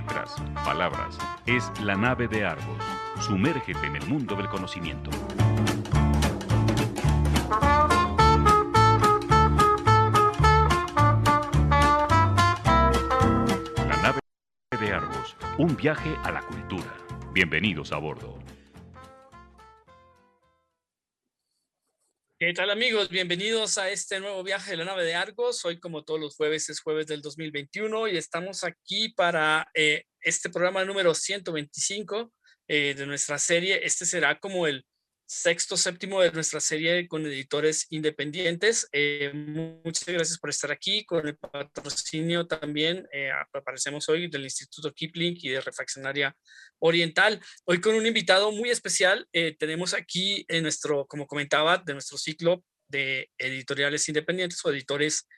letras, 0.00 0.34
palabras. 0.64 1.18
Es 1.44 1.70
la 1.82 1.94
nave 1.94 2.26
de 2.26 2.44
Argos. 2.44 2.82
Sumérgete 3.20 3.86
en 3.86 3.96
el 3.96 4.06
mundo 4.06 4.34
del 4.34 4.48
conocimiento. 4.48 5.10
La 13.88 13.96
nave 14.02 14.20
de 14.80 14.92
Argos. 14.92 15.36
Un 15.58 15.76
viaje 15.76 16.16
a 16.24 16.30
la 16.30 16.40
cultura. 16.42 16.94
Bienvenidos 17.34 17.92
a 17.92 17.98
bordo. 17.98 18.38
¿Qué 22.42 22.54
tal 22.54 22.70
amigos? 22.70 23.10
Bienvenidos 23.10 23.76
a 23.76 23.90
este 23.90 24.18
nuevo 24.18 24.42
viaje 24.42 24.70
de 24.70 24.78
la 24.78 24.86
nave 24.86 25.04
de 25.04 25.14
Argos. 25.14 25.62
Hoy 25.66 25.78
como 25.78 26.04
todos 26.04 26.18
los 26.18 26.36
jueves 26.36 26.70
es 26.70 26.80
jueves 26.80 27.06
del 27.06 27.20
2021 27.20 28.08
y 28.08 28.16
estamos 28.16 28.64
aquí 28.64 29.10
para 29.10 29.68
eh, 29.74 30.04
este 30.22 30.48
programa 30.48 30.82
número 30.86 31.14
125 31.14 32.32
eh, 32.66 32.94
de 32.94 33.04
nuestra 33.04 33.38
serie. 33.38 33.84
Este 33.84 34.06
será 34.06 34.38
como 34.38 34.66
el 34.66 34.86
sexto, 35.30 35.76
séptimo 35.76 36.20
de 36.20 36.32
nuestra 36.32 36.58
serie 36.58 37.06
con 37.06 37.24
editores 37.24 37.86
independientes. 37.90 38.88
Eh, 38.90 39.30
muchas 39.32 40.04
gracias 40.04 40.36
por 40.40 40.50
estar 40.50 40.72
aquí, 40.72 41.04
con 41.04 41.24
el 41.24 41.36
patrocinio 41.36 42.48
también, 42.48 43.06
eh, 43.12 43.30
aparecemos 43.54 44.08
hoy 44.08 44.28
del 44.28 44.42
Instituto 44.42 44.92
Kipling 44.92 45.36
y 45.40 45.50
de 45.50 45.60
Refaccionaria 45.60 46.36
Oriental. 46.80 47.40
Hoy 47.64 47.80
con 47.80 47.94
un 47.94 48.06
invitado 48.06 48.50
muy 48.50 48.70
especial, 48.70 49.24
eh, 49.32 49.54
tenemos 49.56 49.94
aquí 49.94 50.44
en 50.48 50.64
nuestro, 50.64 51.06
como 51.06 51.28
comentaba, 51.28 51.78
de 51.78 51.92
nuestro 51.92 52.18
ciclo 52.18 52.64
de 52.88 53.30
editoriales 53.38 54.08
independientes 54.08 54.58
o 54.64 54.72
editores 54.72 55.28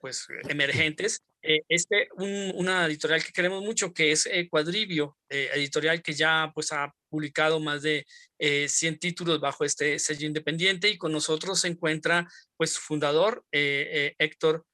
pues 0.00 0.26
emergentes. 0.48 1.22
este, 1.68 2.08
una 2.14 2.86
editorial 2.86 3.24
que 3.24 3.32
queremos 3.32 3.62
mucho, 3.62 3.92
que 3.92 4.12
es 4.12 4.28
Cuadribio, 4.50 5.16
editorial 5.28 6.02
que 6.02 6.12
ya 6.12 6.52
pues 6.54 6.70
ha 6.72 6.92
publicado 7.14 7.60
más 7.60 7.82
de 7.82 8.04
100 8.40 8.94
eh, 8.94 8.98
títulos 8.98 9.38
bajo 9.38 9.64
este 9.64 10.00
sello 10.00 10.26
independiente 10.26 10.88
y 10.88 10.98
con 10.98 11.12
nosotros 11.12 11.60
se 11.60 11.68
encuentra 11.68 12.26
pues 12.56 12.76
fundador 12.76 13.44
eh, 13.52 13.86
eh, 13.92 14.14
Héctor 14.18 14.64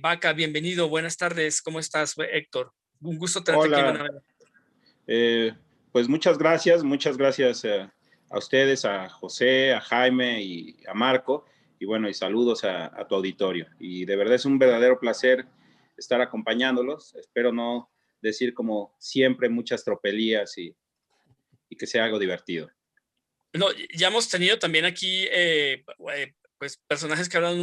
Vaca. 0.00 0.32
Bienvenido, 0.32 0.88
buenas 0.88 1.18
tardes, 1.18 1.60
¿cómo 1.60 1.78
estás 1.78 2.14
Héctor? 2.16 2.72
Un 3.02 3.18
gusto 3.18 3.44
tenerte 3.44 3.68
Hola. 3.68 4.06
aquí. 4.06 5.58
pues 5.92 6.08
muchas 6.08 6.38
gracias, 6.38 6.82
muchas 6.82 7.18
gracias 7.18 7.62
a 7.66 8.38
ustedes, 8.38 8.86
a 8.86 9.10
José, 9.10 9.74
a 9.74 9.82
Jaime 9.82 10.42
y 10.42 10.76
a 10.88 10.94
Marco 10.94 11.44
y 11.78 11.84
bueno, 11.84 12.08
y 12.08 12.14
saludos 12.14 12.64
a, 12.64 12.86
a 12.86 13.06
tu 13.06 13.16
auditorio. 13.16 13.66
Y 13.78 14.06
de 14.06 14.16
verdad 14.16 14.36
es 14.36 14.46
un 14.46 14.58
verdadero 14.58 14.98
placer 14.98 15.44
estar 15.98 16.22
acompañándolos. 16.22 17.14
Espero 17.16 17.52
no 17.52 17.90
decir 18.22 18.54
como 18.54 18.94
siempre 18.98 19.50
muchas 19.50 19.84
tropelías 19.84 20.56
y, 20.56 20.74
y 21.72 21.76
que 21.76 21.86
sea 21.86 22.04
algo 22.04 22.18
divertido. 22.18 22.70
No, 23.54 23.68
ya 23.94 24.08
hemos 24.08 24.28
tenido 24.28 24.58
también 24.58 24.84
aquí 24.84 25.26
eh, 25.30 25.82
eh, 26.14 26.32
pues 26.58 26.78
personajes 26.86 27.28
que 27.28 27.38
hablan 27.38 27.58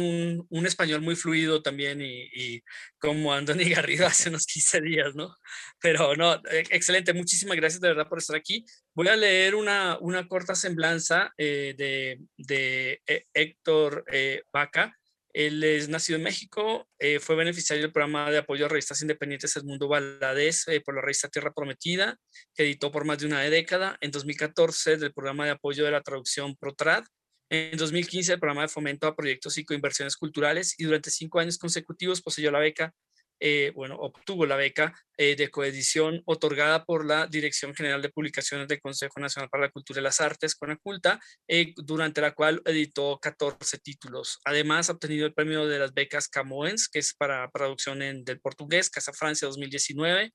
un, 0.48 0.66
español 0.66 1.00
muy 1.00 1.14
fluido 1.14 1.62
también 1.62 2.02
y, 2.02 2.24
y, 2.34 2.62
como 2.98 3.32
Anthony 3.32 3.70
Garrido 3.70 4.06
hace 4.06 4.28
unos 4.28 4.46
15 4.46 4.80
días, 4.80 5.14
¿no? 5.14 5.34
Pero 5.80 6.16
no, 6.16 6.34
e, 6.50 6.64
excelente, 6.70 7.12
muchísimas 7.12 7.56
gracias 7.56 7.80
de 7.80 7.88
verdad 7.88 8.08
por 8.08 8.18
estar 8.18 8.36
aquí. 8.36 8.64
Voy 8.94 9.08
a 9.08 9.16
leer 9.16 9.54
una, 9.54 9.96
una 10.00 10.26
corta 10.26 10.56
semblanza 10.56 11.32
eh, 11.38 11.74
de, 11.78 12.18
de, 12.36 13.00
Héctor 13.32 14.04
Vaca. 14.52 14.99
Él 15.32 15.62
es 15.62 15.88
nacido 15.88 16.16
en 16.16 16.24
México, 16.24 16.88
eh, 16.98 17.20
fue 17.20 17.36
beneficiario 17.36 17.84
del 17.84 17.92
programa 17.92 18.30
de 18.30 18.38
apoyo 18.38 18.66
a 18.66 18.68
revistas 18.68 19.00
independientes 19.02 19.54
El 19.56 19.64
Mundo 19.64 19.88
Valadez 19.88 20.66
eh, 20.68 20.80
por 20.80 20.94
la 20.94 21.02
revista 21.02 21.28
Tierra 21.28 21.52
Prometida, 21.52 22.18
que 22.54 22.64
editó 22.64 22.90
por 22.90 23.04
más 23.04 23.18
de 23.18 23.26
una 23.26 23.40
década. 23.40 23.96
En 24.00 24.10
2014 24.10 24.96
del 24.96 25.12
programa 25.12 25.44
de 25.44 25.52
apoyo 25.52 25.84
de 25.84 25.92
la 25.92 26.02
traducción 26.02 26.56
ProTrad. 26.56 27.04
En 27.48 27.76
2015 27.76 28.34
el 28.34 28.40
programa 28.40 28.62
de 28.62 28.68
fomento 28.68 29.06
a 29.06 29.16
proyectos 29.16 29.58
y 29.58 29.64
coinversiones 29.64 30.16
culturales 30.16 30.74
y 30.78 30.84
durante 30.84 31.10
cinco 31.10 31.40
años 31.40 31.58
consecutivos 31.58 32.22
poseyó 32.22 32.50
la 32.52 32.60
beca 32.60 32.94
eh, 33.42 33.72
bueno, 33.74 33.96
obtuvo 33.96 34.44
la 34.44 34.56
beca 34.56 34.94
eh, 35.16 35.34
de 35.34 35.48
coedición 35.48 36.22
otorgada 36.26 36.84
por 36.84 37.06
la 37.06 37.26
Dirección 37.26 37.74
General 37.74 38.02
de 38.02 38.10
Publicaciones 38.10 38.68
del 38.68 38.80
Consejo 38.80 39.18
Nacional 39.18 39.48
para 39.48 39.64
la 39.64 39.70
Cultura 39.70 40.00
y 40.00 40.02
las 40.02 40.20
Artes, 40.20 40.54
CONACULTA, 40.54 41.18
eh, 41.48 41.72
durante 41.76 42.20
la 42.20 42.32
cual 42.32 42.60
editó 42.66 43.18
14 43.18 43.78
títulos. 43.78 44.38
Además, 44.44 44.90
ha 44.90 44.92
obtenido 44.92 45.26
el 45.26 45.32
premio 45.32 45.66
de 45.66 45.78
las 45.78 45.94
becas 45.94 46.28
Camoens, 46.28 46.88
que 46.88 46.98
es 46.98 47.14
para 47.14 47.50
traducción 47.50 48.02
en, 48.02 48.24
del 48.24 48.40
portugués, 48.40 48.90
Casa 48.90 49.12
Francia 49.14 49.48
2019, 49.48 50.32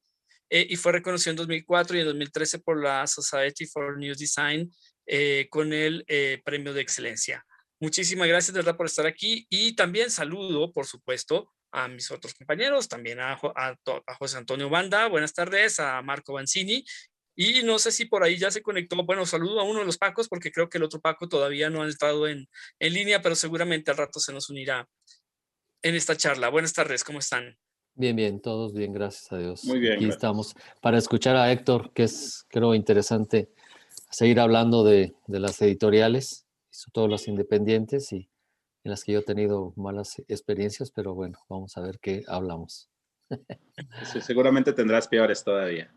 y 0.48 0.76
fue 0.76 0.92
reconocido 0.92 1.32
en 1.32 1.38
2004 1.38 1.98
y 1.98 2.00
en 2.02 2.06
2013 2.06 2.60
por 2.60 2.82
la 2.82 3.08
Society 3.08 3.66
for 3.66 3.98
News 3.98 4.20
Design 4.20 4.72
con 5.50 5.74
el 5.74 6.06
premio 6.46 6.72
de 6.72 6.82
excelencia. 6.82 7.44
Muchísimas 7.80 8.28
gracias 8.28 8.54
de 8.54 8.60
verdad 8.60 8.78
por 8.78 8.86
estar 8.86 9.08
aquí 9.08 9.48
y 9.50 9.76
también 9.76 10.12
saludo, 10.12 10.72
por 10.72 10.86
supuesto, 10.86 11.55
a 11.75 11.90
mis 11.90 12.09
otros 12.09 12.34
compañeros, 12.34 12.88
también 12.88 13.19
a, 13.19 13.34
a, 13.34 14.16
José 14.18 14.38
Antonio 14.38 14.69
Banda, 14.69 15.09
buenas 15.09 15.34
tardes, 15.34 15.81
a 15.81 16.02
Marco 16.02 16.34
Banzini, 16.34 16.86
y 17.36 17.63
no 17.63 17.80
sé 17.80 17.91
si 17.91 18.06
por 18.06 18.24
ahí 18.24 18.38
ya 18.38 18.50
se 18.50 18.62
conectó, 18.62 18.96
bueno, 19.03 19.25
saludo 19.25 19.59
a 19.59 19.63
uno 19.63 19.80
de 19.80 19.85
los 19.85 19.97
Pacos, 19.97 20.30
porque 20.30 20.53
creo 20.53 20.69
que 20.69 20.78
el 20.78 20.85
otro 20.85 21.02
Paco 21.02 21.28
todavía 21.28 21.69
no 21.69 21.84
ha 21.84 21.85
entrado 21.85 22.30
en, 22.30 22.47
en 22.80 22.94
línea, 22.94 23.22
pero 23.22 23.35
seguramente 23.35 23.91
al 23.91 23.97
rato 23.97 24.22
se 24.22 24.31
nos 24.31 24.50
unirá 24.50 24.88
en 25.81 25.96
esta 25.96 26.16
charla. 26.16 26.47
Buenas 26.47 26.72
tardes, 26.72 27.03
¿cómo 27.03 27.19
están? 27.19 27.58
Bien, 27.94 28.16
bien, 28.16 28.41
todos 28.41 28.74
bien, 28.74 28.94
gracias 28.94 29.30
a 29.34 29.38
Dios. 29.38 29.66
Muy 29.66 29.80
bien. 29.80 29.94
Aquí 29.96 30.08
estamos 30.08 30.56
para 30.81 30.97
escuchar 30.97 31.35
a 31.35 31.52
Héctor, 31.52 31.91
que 31.94 32.03
es, 32.03 32.46
creo, 32.47 32.74
interesante 32.74 33.50
seguir 34.09 34.40
hablando 34.40 34.85
de, 34.85 35.14
de 35.28 35.40
las 35.41 35.62
editoriales, 35.62 36.46
sobre 36.69 36.91
todo 36.94 37.08
las 37.09 37.28
independientes, 37.28 38.14
y 38.14 38.30
en 38.85 38.91
las 38.91 39.03
que 39.03 39.12
yo 39.13 39.19
he 39.19 39.23
tenido 39.23 39.73
malas 39.75 40.22
experiencias, 40.28 40.91
pero 40.91 41.16
bueno, 41.16 41.40
vamos 41.50 41.75
a 41.75 41.81
ver 41.81 41.97
qué 42.00 42.23
hablamos. 42.28 42.90
Sí, 44.12 44.22
seguramente 44.22 44.72
tendrás 44.73 45.07
peores 45.07 45.44
todavía. 45.44 45.91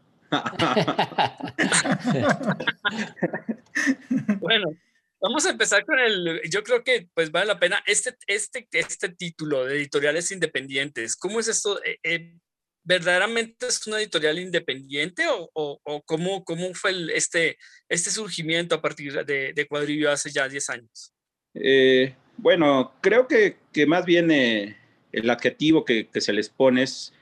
bueno, 4.41 4.75
vamos 5.21 5.45
a 5.45 5.51
empezar 5.51 5.85
con 5.85 5.99
el, 5.99 6.41
yo 6.51 6.63
creo 6.63 6.83
que 6.83 7.11
pues 7.13 7.31
vale 7.31 7.47
la 7.47 7.61
pena 7.61 7.83
este, 7.87 8.17
este, 8.27 8.67
este 8.73 9.11
título 9.11 9.67
de 9.67 9.77
editoriales 9.77 10.33
independientes. 10.33 11.15
¿Cómo 11.15 11.41
es 11.41 11.49
esto? 11.49 11.85
Eh, 11.85 11.99
eh, 12.03 12.39
¿Verdaderamente 12.85 13.67
es 13.67 13.87
una 13.87 13.99
editorial 13.99 14.39
independiente 14.39 15.27
o, 15.29 15.51
o, 15.53 15.79
o 15.83 16.03
cómo, 16.05 16.43
cómo 16.43 16.73
fue 16.73 16.93
el, 16.93 17.11
este, 17.11 17.59
este 17.87 18.11
surgimiento 18.11 18.75
a 18.75 18.81
partir 18.81 19.27
de, 19.27 19.53
de 19.53 19.67
Cuadrillo 19.67 20.11
hace 20.11 20.31
ya 20.31 20.49
10 20.49 20.71
años? 20.71 21.13
Eh, 21.53 22.17
bueno, 22.39 22.95
creo 23.01 23.29
que, 23.29 23.57
que 23.73 23.87
más 23.87 24.07
bien 24.07 24.31
eh, 24.31 24.77
el 25.13 25.29
adjetivo 25.29 25.85
que, 25.85 26.09
que, 26.09 26.21
se 26.21 26.33
les 26.33 26.49
pone 26.49 26.85
es 26.85 27.13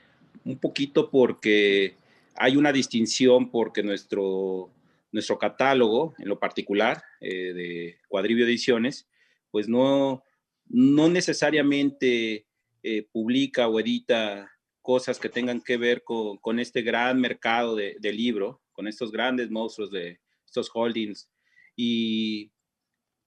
un 0.45 0.57
poquito 0.57 1.09
porque 1.09 1.95
hay 2.35 2.55
una 2.55 2.71
distinción 2.71 3.49
porque 3.49 3.83
nuestro, 3.83 4.69
nuestro 5.11 5.37
catálogo, 5.39 6.13
en 6.19 6.29
lo 6.29 6.39
particular, 6.39 7.03
eh, 7.19 7.53
de 7.53 7.97
Cuadribio 8.07 8.45
Ediciones, 8.45 9.07
pues 9.51 9.67
no, 9.67 10.23
no 10.67 11.09
necesariamente 11.09 12.45
eh, 12.83 13.07
publica 13.11 13.67
o 13.67 13.79
edita 13.79 14.51
cosas 14.83 15.19
que 15.19 15.29
tengan 15.29 15.61
que 15.61 15.77
ver 15.77 16.03
con, 16.03 16.37
con 16.37 16.59
este 16.59 16.83
gran 16.83 17.19
mercado 17.19 17.75
de, 17.75 17.97
de, 17.99 18.13
libro, 18.13 18.61
con 18.71 18.87
estos 18.87 19.11
grandes 19.11 19.49
monstruos 19.49 19.91
de 19.91 20.19
estos 20.45 20.69
holdings. 20.73 21.29
Y 21.75 22.51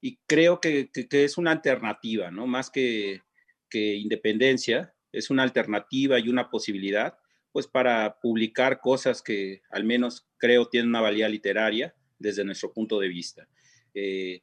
y 0.01 0.19
creo 0.27 0.61
que, 0.61 0.91
que, 0.91 1.09
que, 1.09 1.25
es 1.25 1.39
una 1.39 1.53
alternativa, 1.53 2.31
¿no? 2.31 2.47
Más 2.47 2.71
que, 2.71 3.23
que 3.69 3.95
independencia, 3.95 4.95
es 5.13 5.31
una 5.31 5.43
alternativa 5.43 6.19
y 6.19 6.29
una 6.29 6.51
posibilidad, 6.51 7.19
pues 7.53 7.67
para 7.67 8.19
publicar 8.21 8.81
cosas 8.81 9.23
que 9.23 9.63
al 9.71 9.85
menos 9.85 10.29
creo 10.39 10.69
tienen 10.69 10.89
una 10.91 11.01
valía 11.01 11.29
literaria 11.29 11.95
desde 12.19 12.45
nuestro 12.45 12.73
punto 12.73 13.01
de 13.01 13.09
vista. 13.09 13.49
Eh, 13.95 14.43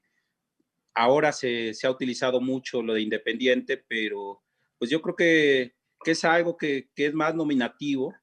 ahora 0.93 1.31
se, 1.31 1.73
se, 1.73 1.87
ha 1.87 1.91
utilizado 1.91 2.41
mucho 2.41 2.81
lo 2.81 2.93
de 2.93 3.01
independiente, 3.01 3.77
pero 3.77 4.41
pues 4.77 4.91
yo 4.91 5.01
creo 5.01 5.15
que, 5.15 5.73
es 6.05 6.23
algo 6.23 6.57
que, 6.57 6.89
es 6.95 7.13
más 7.13 7.35
nominativo, 7.35 8.13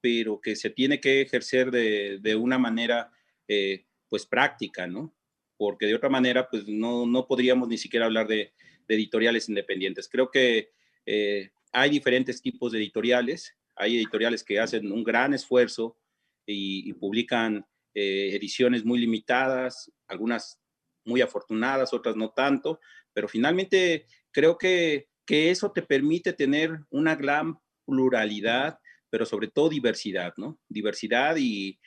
pero 0.00 0.40
que 0.40 0.56
se 0.56 0.70
tiene 0.70 1.00
que 1.00 1.22
ejercer 1.22 1.70
de, 1.70 2.18
de 2.20 2.36
una 2.36 2.58
manera 2.58 3.12
eh, 3.48 3.86
pues 4.08 4.26
práctica, 4.26 4.86
¿no? 4.86 5.14
Porque 5.60 5.84
de 5.84 5.94
otra 5.94 6.08
manera, 6.08 6.48
pues 6.48 6.66
no, 6.66 7.04
no 7.04 7.26
podríamos 7.26 7.68
ni 7.68 7.76
siquiera 7.76 8.06
hablar 8.06 8.26
de, 8.26 8.54
editoriales 8.88 9.46
independientes. 9.50 10.08
Creo 10.08 10.30
que 10.30 10.70
eh, 11.04 11.50
hay 11.70 11.90
diferentes 11.90 12.40
tipos 12.40 12.72
de 12.72 12.78
editoriales. 12.78 13.54
Hay 13.76 13.98
editoriales 13.98 14.42
que 14.42 14.58
hacen 14.58 14.90
un 14.90 15.04
gran 15.04 15.34
esfuerzo 15.34 15.98
y, 16.46 16.88
y 16.88 16.94
publican 16.94 17.66
eh, 17.92 18.30
ediciones 18.32 18.86
muy 18.86 19.00
limitadas, 19.00 19.92
algunas 20.08 20.58
muy 21.04 21.20
afortunadas, 21.20 21.92
otras 21.92 22.16
no 22.16 22.30
tanto, 22.30 22.80
pero 23.12 23.28
finalmente 23.28 24.06
creo 24.30 24.56
que, 24.56 25.10
que 25.26 25.50
eso 25.50 25.72
te 25.72 25.82
permite 25.82 26.32
tener 26.32 26.80
una 26.88 27.16
gran 27.16 27.58
pluralidad 27.84 28.78
pero 29.10 29.26
sobre 29.26 29.48
todo 29.48 29.68
diversidad, 29.68 30.32
¿no? 30.36 30.58
Diversidad 30.68 31.36
y, 31.36 31.78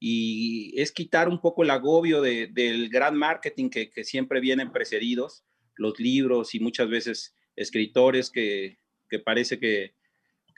es 0.00 0.92
quitar 0.92 1.28
un 1.28 1.40
poco 1.40 1.62
el 1.62 1.70
agobio 1.70 2.22
del 2.22 2.88
gran 2.88 3.16
marketing 3.16 3.68
que, 3.68 4.04
siempre 4.04 4.40
vienen 4.40 4.72
precedidos, 4.72 5.44
los 5.76 5.98
libros 5.98 6.54
y 6.54 6.60
muchas 6.60 6.88
veces 6.88 7.34
escritores 7.56 8.30
que, 8.30 8.78
parece 9.24 9.58
que, 9.58 9.94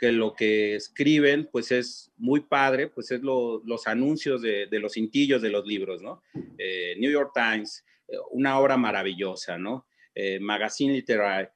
lo 0.01 0.35
que 0.35 0.75
escriben 0.75 1.49
pues 1.51 1.71
es 1.71 2.11
muy 2.17 2.41
padre, 2.41 2.89
pues 2.89 3.11
es 3.11 3.21
los 3.23 3.87
anuncios 3.87 4.43
de, 4.43 4.69
los 4.71 4.95
cintillos 4.95 5.43
de 5.43 5.51
los 5.51 5.67
libros, 5.67 6.03
¿no? 6.03 6.23
Eh, 6.59 6.97
New 6.99 7.11
York 7.11 7.33
Times, 7.35 7.85
eh, 8.09 8.17
una 8.31 8.59
obra 8.59 8.77
maravillosa, 8.77 9.59
¿no? 9.59 9.87
Eh, 10.15 10.39
Magazine 10.41 10.93
Literary, 10.93 11.49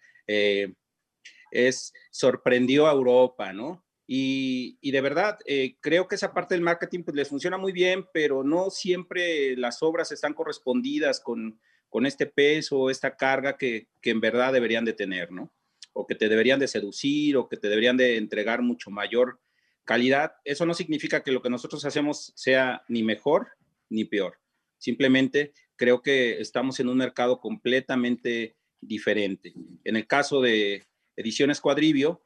es, 1.50 1.92
sorprendió 2.10 2.88
a 2.88 2.92
Europa, 2.92 3.52
¿no? 3.52 3.85
Y, 4.08 4.90
de 4.90 5.00
verdad, 5.00 5.38
eh, 5.46 5.76
creo 5.80 6.06
que 6.06 6.14
esa 6.14 6.32
parte 6.32 6.54
del 6.54 6.62
marketing 6.62 7.02
pues, 7.02 7.16
les 7.16 7.28
funciona 7.28 7.58
muy 7.58 7.72
bien, 7.72 8.06
pero 8.12 8.44
no 8.44 8.70
siempre 8.70 9.56
las 9.56 9.82
obras 9.82 10.12
están 10.12 10.32
correspondidas 10.32 11.20
con, 11.20 11.58
con 11.88 12.06
este 12.06 12.26
peso, 12.26 12.88
esta 12.88 13.16
carga 13.16 13.56
que, 13.56 13.88
que, 14.00 14.10
en 14.10 14.20
verdad 14.20 14.52
deberían 14.52 14.84
de 14.84 14.92
tener, 14.92 15.32
¿no? 15.32 15.52
O 15.92 16.06
que 16.06 16.14
te 16.14 16.28
deberían 16.28 16.60
de 16.60 16.68
seducir 16.68 17.36
o 17.36 17.48
que 17.48 17.56
te 17.56 17.68
deberían 17.68 17.96
de 17.96 18.16
entregar 18.16 18.62
mucho 18.62 18.90
mayor 18.90 19.40
calidad. 19.84 20.34
Eso 20.44 20.66
no 20.66 20.74
significa 20.74 21.22
que 21.22 21.32
lo 21.32 21.42
que 21.42 21.50
nosotros 21.50 21.84
hacemos 21.84 22.32
sea 22.36 22.84
ni 22.88 23.02
mejor 23.02 23.48
ni 23.88 24.04
peor. 24.04 24.38
Simplemente 24.78 25.52
creo 25.76 26.02
que 26.02 26.40
estamos 26.40 26.78
en 26.80 26.88
un 26.88 26.98
mercado 26.98 27.40
completamente 27.40 28.56
diferente. 28.80 29.54
En 29.84 29.96
el 29.96 30.06
caso 30.06 30.40
de 30.40 30.84
Ediciones 31.16 31.60
Cuadrivio, 31.60 32.22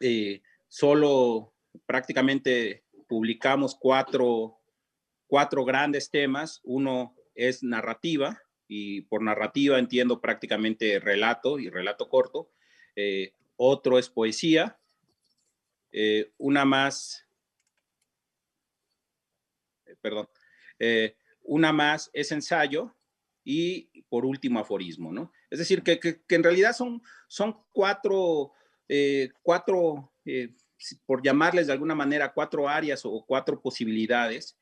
eh, 0.00 0.42
solo 0.72 1.52
prácticamente 1.84 2.86
publicamos 3.06 3.76
cuatro, 3.78 4.58
cuatro 5.26 5.66
grandes 5.66 6.10
temas. 6.10 6.62
Uno 6.64 7.14
es 7.34 7.62
narrativa, 7.62 8.40
y 8.66 9.02
por 9.02 9.22
narrativa 9.22 9.78
entiendo 9.78 10.22
prácticamente 10.22 10.98
relato 10.98 11.58
y 11.58 11.68
relato 11.68 12.08
corto. 12.08 12.50
Eh, 12.96 13.34
otro 13.56 13.98
es 13.98 14.08
poesía. 14.08 14.80
Eh, 15.92 16.32
una 16.38 16.64
más, 16.64 17.26
eh, 19.84 19.94
perdón, 20.00 20.26
una 21.42 21.70
más 21.74 22.08
es 22.14 22.32
ensayo 22.32 22.96
y 23.44 24.04
por 24.08 24.24
último 24.24 24.58
aforismo, 24.58 25.12
¿no? 25.12 25.34
Es 25.50 25.58
decir, 25.58 25.82
que, 25.82 26.00
que, 26.00 26.22
en 26.30 26.42
realidad 26.42 26.72
son, 26.72 27.02
son 27.28 27.62
cuatro, 27.72 28.54
cuatro 29.42 30.12
por 31.06 31.22
llamarles 31.22 31.66
de 31.66 31.72
alguna 31.72 31.94
manera, 31.94 32.32
cuatro 32.32 32.68
áreas 32.68 33.02
o 33.04 33.24
cuatro 33.26 33.60
posibilidades 33.60 34.56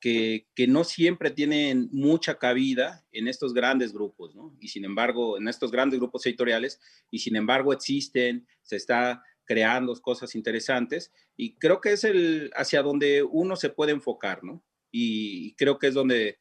que, 0.00 0.46
que, 0.54 0.66
no 0.66 0.82
siempre 0.84 1.30
tienen 1.30 1.88
mucha 1.92 2.38
cabida 2.38 3.04
en 3.12 3.28
estos 3.28 3.54
grandes 3.54 3.92
grupos, 3.92 4.34
¿no? 4.34 4.56
Y 4.60 4.68
sin 4.68 4.84
embargo, 4.84 5.38
en 5.38 5.46
estos 5.46 5.70
grandes 5.70 6.00
grupos 6.00 6.26
editoriales, 6.26 6.80
y 7.10 7.20
sin 7.20 7.36
embargo 7.36 7.72
existen, 7.72 8.46
se 8.62 8.76
está 8.76 9.22
creando 9.44 9.94
cosas 10.00 10.34
interesantes, 10.34 11.12
y 11.36 11.54
creo 11.56 11.80
que 11.80 11.92
es 11.92 12.04
el 12.04 12.50
hacia 12.54 12.82
donde 12.82 13.22
uno 13.22 13.56
se 13.56 13.68
puede 13.68 13.92
enfocar, 13.92 14.42
¿no? 14.42 14.62
Y, 14.90 15.54
creo 15.54 15.78
que 15.78 15.88
es 15.88 15.94
donde 15.94 16.38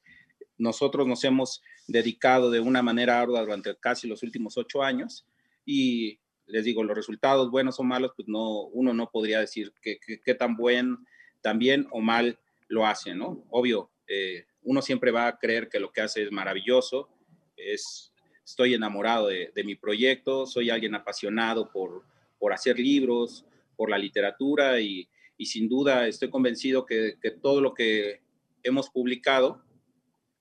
nosotros 0.57 1.07
nos 1.07 1.23
hemos 1.23 1.61
dedicado 1.87 2.51
de 2.51 2.59
una 2.59 2.81
manera 2.81 3.19
ardua 3.19 3.41
durante 3.41 3.75
casi 3.77 4.07
los 4.07 4.23
últimos 4.23 4.57
ocho 4.57 4.81
años, 4.81 5.27
y 5.65 6.20
les 6.51 6.65
digo, 6.65 6.83
los 6.83 6.95
resultados 6.95 7.49
buenos 7.49 7.79
o 7.79 7.83
malos, 7.83 8.11
pues 8.15 8.27
no, 8.27 8.63
uno 8.67 8.93
no 8.93 9.09
podría 9.09 9.39
decir 9.39 9.73
qué 9.81 10.35
tan 10.35 10.55
buen, 10.55 10.97
tan 11.41 11.59
bien 11.59 11.87
o 11.91 12.01
mal 12.01 12.39
lo 12.67 12.85
hace, 12.85 13.13
¿no? 13.13 13.43
Obvio, 13.49 13.91
eh, 14.07 14.45
uno 14.63 14.81
siempre 14.81 15.11
va 15.11 15.27
a 15.27 15.39
creer 15.39 15.69
que 15.69 15.79
lo 15.79 15.91
que 15.91 16.01
hace 16.01 16.23
es 16.23 16.31
maravilloso, 16.31 17.09
es, 17.57 18.13
estoy 18.45 18.73
enamorado 18.73 19.27
de, 19.27 19.63
mi 19.63 19.75
proyecto, 19.75 20.45
soy 20.45 20.69
alguien 20.69 20.95
apasionado 20.95 21.71
por, 21.71 22.03
por 22.39 22.53
hacer 22.53 22.79
libros, 22.79 23.45
por 23.75 23.89
la 23.89 23.97
literatura 23.97 24.79
y, 24.79 25.07
sin 25.43 25.67
duda 25.67 26.07
estoy 26.07 26.29
convencido 26.29 26.85
que, 26.85 27.17
todo 27.41 27.61
lo 27.61 27.73
que 27.73 28.21
hemos 28.61 28.89
publicado, 28.91 29.63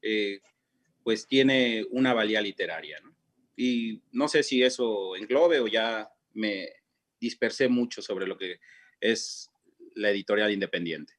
eh, 0.03 0.41
pues 1.03 1.27
tiene 1.27 1.87
una 1.91 2.13
valía 2.13 2.43
literaria, 2.43 3.01
¿no? 3.01 3.10
Y 3.63 4.03
no 4.13 4.27
sé 4.27 4.43
si 4.43 4.63
eso 4.63 5.15
englobe 5.15 5.61
o 5.61 5.67
ya 5.67 6.11
me 6.33 6.71
dispersé 7.21 7.69
mucho 7.69 8.01
sobre 8.01 8.27
lo 8.27 8.39
que 8.39 8.59
es 8.99 9.51
la 9.97 10.09
editorial 10.09 10.51
independiente. 10.51 11.13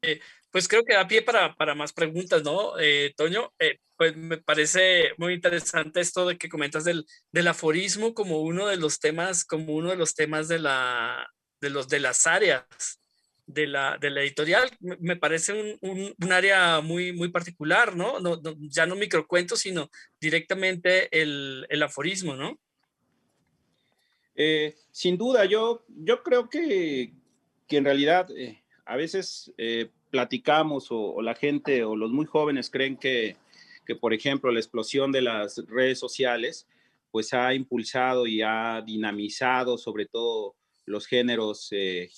Eh, 0.00 0.20
pues 0.50 0.66
creo 0.66 0.84
que 0.84 0.94
da 0.94 1.06
pie 1.06 1.20
para, 1.20 1.54
para 1.54 1.74
más 1.74 1.92
preguntas, 1.92 2.42
¿no, 2.44 2.78
eh, 2.78 3.12
Toño? 3.14 3.52
Eh, 3.58 3.78
pues 3.94 4.16
me 4.16 4.38
parece 4.38 5.10
muy 5.18 5.34
interesante 5.34 6.00
esto 6.00 6.26
de 6.26 6.38
que 6.38 6.48
comentas 6.48 6.84
del, 6.84 7.04
del, 7.30 7.48
aforismo 7.48 8.14
como 8.14 8.40
uno 8.40 8.68
de 8.68 8.78
los 8.78 9.00
temas, 9.00 9.44
como 9.44 9.74
uno 9.74 9.90
de 9.90 9.96
los 9.96 10.14
temas 10.14 10.48
de, 10.48 10.60
la, 10.60 11.30
de, 11.60 11.68
los, 11.68 11.88
de 11.90 12.00
las 12.00 12.26
áreas 12.26 12.64
de 13.46 13.66
la, 13.66 13.98
de 13.98 14.10
la 14.10 14.22
editorial. 14.22 14.70
Me 14.80 15.16
parece 15.16 15.52
un, 15.80 16.14
un, 16.18 16.32
área 16.32 16.80
muy, 16.80 17.12
muy 17.12 17.28
particular, 17.28 17.96
¿no? 17.96 18.20
No, 18.20 18.40
Ya 18.60 18.86
no 18.86 18.96
microcuentos, 18.96 19.60
sino 19.60 19.90
directamente 20.20 21.08
el, 21.20 21.66
el 21.68 21.82
aforismo, 21.82 22.34
¿no? 22.34 22.58
Eh, 24.36 24.74
sin 24.90 25.16
duda, 25.16 25.44
yo, 25.44 25.84
yo 25.88 26.22
creo 26.22 26.48
que, 26.48 27.12
que 27.68 27.76
en 27.76 27.84
realidad 27.84 28.28
eh, 28.36 28.62
a 28.84 28.96
veces 28.96 29.52
eh, 29.58 29.90
platicamos 30.10 30.88
o, 30.90 31.22
la 31.22 31.34
gente 31.34 31.84
o 31.84 31.96
los 31.96 32.10
muy 32.10 32.26
jóvenes 32.26 32.70
creen 32.70 32.96
que, 32.96 33.36
que, 33.86 33.94
por 33.94 34.12
ejemplo, 34.12 34.50
la 34.50 34.58
explosión 34.58 35.12
de 35.12 35.22
las 35.22 35.62
redes 35.68 35.98
sociales 35.98 36.66
pues 37.10 37.32
ha 37.32 37.54
impulsado 37.54 38.26
y 38.26 38.42
ha 38.42 38.82
dinamizado 38.84 39.78
sobre 39.78 40.06
todo 40.06 40.56
los 40.86 41.06
géneros 41.06 41.68
eh, 41.70 42.08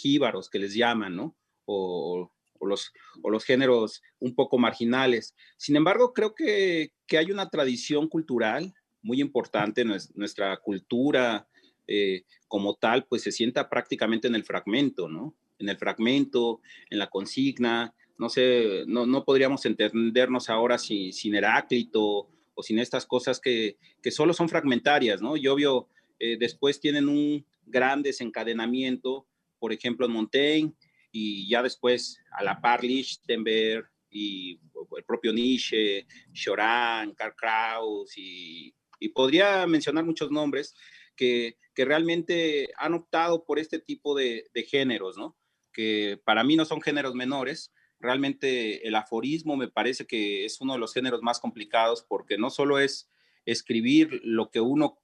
que 0.51 0.59
les 0.59 0.75
llaman, 0.75 1.17
¿no? 1.17 1.37
O, 1.65 2.31
los, 2.61 2.93
o, 3.23 3.31
los, 3.31 3.45
géneros 3.45 4.03
un 4.19 4.35
poco 4.35 4.59
marginales. 4.59 5.35
Sin 5.57 5.77
embargo, 5.77 6.13
creo 6.13 6.35
que, 6.35 6.93
que 7.07 7.19
hay 7.19 7.31
una 7.31 7.49
tradición 7.51 8.09
cultural 8.09 8.75
muy 9.03 9.21
importante, 9.21 9.85
nuestra 9.85 10.57
cultura 10.57 11.47
eh, 11.87 12.25
como 12.49 12.75
tal, 12.75 13.07
pues 13.07 13.23
se 13.23 13.31
sienta 13.31 13.69
prácticamente 13.69 14.27
en 14.27 14.35
el 14.35 14.45
fragmento, 14.45 15.09
¿no? 15.09 15.37
En 15.59 15.69
el 15.69 15.77
fragmento, 15.77 16.61
en 16.91 16.99
la 16.99 17.09
consigna, 17.09 17.95
no 18.19 18.29
sé, 18.29 18.85
no, 18.87 19.07
no 19.07 19.25
podríamos 19.25 19.65
entendernos 19.67 20.51
ahora 20.51 20.79
sin, 20.79 21.13
sin 21.13 21.35
Heráclito 21.35 22.29
o 22.55 22.63
sin 22.63 22.79
estas 22.79 23.07
cosas 23.07 23.41
que, 23.41 23.77
que 24.03 24.11
solo 24.11 24.33
son 24.33 24.49
fragmentarias, 24.49 25.21
¿no? 25.23 25.37
Y 25.37 25.47
obvio, 25.47 25.89
eh, 26.19 26.37
después 26.39 26.81
tienen 26.81 27.09
un 27.09 27.45
gran 27.67 28.03
desencadenamiento, 28.03 29.27
por 29.59 29.73
ejemplo, 29.73 30.07
en 30.07 30.13
Montaigne, 30.13 30.73
y 31.13 31.49
ya 31.49 31.63
después 31.63 32.21
a 32.33 32.45
la 32.45 32.61
par 32.61 32.85
Lichtenberg 32.85 33.89
y 34.11 34.61
el 34.97 35.05
propio 35.05 35.33
Nietzsche, 35.33 36.07
Choran, 36.33 37.15
Karl 37.15 37.35
Kraus, 37.37 38.17
y, 38.17 38.75
podría 39.15 39.67
mencionar 39.67 40.05
muchos 40.05 40.31
nombres 40.31 40.75
que, 41.15 41.59
que, 41.75 41.85
realmente 41.85 42.69
han 42.77 42.95
optado 42.95 43.45
por 43.45 43.59
este 43.59 43.79
tipo 43.79 44.15
de, 44.15 44.49
de 44.53 44.63
géneros, 44.65 45.17
¿no? 45.17 45.37
Que 45.73 46.21
para 46.25 46.43
mí 46.43 46.57
no 46.57 46.65
son 46.65 46.81
géneros 46.81 47.15
menores, 47.15 47.73
realmente 48.01 48.87
el 48.87 48.95
aforismo 48.95 49.57
me 49.57 49.69
parece 49.69 50.07
que 50.07 50.45
es 50.45 50.61
uno 50.61 50.75
de 50.75 50.79
los 50.79 50.93
géneros 50.93 51.23
más 51.23 51.41
complicados 51.41 52.05
porque 52.07 52.39
no 52.39 52.51
solo 52.51 52.79
es 52.79 53.11
escribir 53.45 54.21
lo 54.25 54.51
que 54.51 54.61
uno 54.61 54.99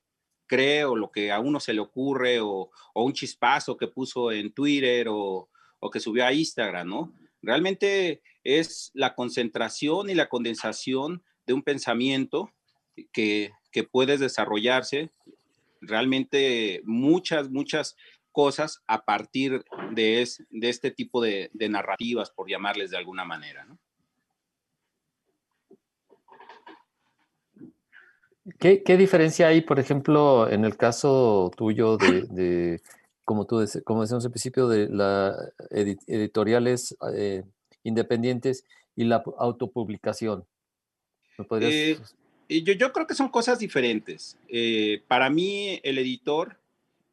cree 0.53 0.85
o 0.85 0.95
lo 0.95 1.11
que 1.11 1.33
a 1.33 1.41
uno 1.41 1.61
se 1.61 1.73
le 1.73 1.81
ocurre 1.81 2.39
o, 2.41 2.71
un 2.93 3.15
chispazo 3.15 3.79
que 3.79 3.89
puso 3.89 4.31
en 4.31 4.53
Twitter 4.53 5.07
o, 5.09 5.49
que 5.91 5.99
subió 5.99 6.27
a 6.27 6.33
Instagram, 6.35 6.87
¿no? 6.87 7.13
Realmente 7.41 8.21
es 8.45 8.91
la 8.93 9.15
concentración 9.15 10.11
y 10.11 10.15
la 10.15 10.29
condensación 10.29 11.23
de 11.47 11.55
un 11.55 11.63
pensamiento 11.63 12.53
que, 13.13 13.53
que 13.71 13.83
puede 13.83 14.19
desarrollarse 14.19 15.11
realmente 15.81 16.83
muchas, 16.85 17.49
muchas 17.49 17.97
cosas 18.31 18.83
a 18.87 19.07
partir 19.07 19.65
de, 19.93 20.29
de 20.51 20.69
este 20.69 20.91
tipo 20.91 21.23
de, 21.23 21.51
de 21.55 21.69
narrativas, 21.71 22.31
por 22.31 22.51
llamarles 22.51 22.91
de 22.91 22.99
alguna 22.99 23.25
manera, 23.25 23.65
¿no? 23.65 23.79
¿Qué, 28.59 28.97
diferencia 28.97 29.49
hay, 29.49 29.61
por 29.61 29.79
ejemplo, 29.79 30.51
en 30.51 30.65
el 30.65 30.77
caso 30.77 31.51
tuyo 31.57 31.97
de, 31.97 32.81
como 33.25 33.47
tú 33.47 33.65
como 33.85 34.03
decíamos 34.03 34.25
al 34.25 34.33
principio, 34.33 34.69
de 34.69 34.89
las 34.89 35.37
editoriales 35.71 36.97
eh, 37.15 37.45
independientes 37.85 38.65
y 38.97 39.05
la 39.05 39.23
autopublicación? 39.39 40.45
Eh, 41.61 41.99
yo, 42.49 42.73
yo, 42.73 42.93
creo 42.93 43.07
que 43.07 43.15
son 43.15 43.29
cosas 43.29 43.59
diferentes. 43.59 44.37
Eh, 44.49 45.03
para 45.09 45.31
mí, 45.31 45.81
el 45.83 45.99
editor 45.99 46.59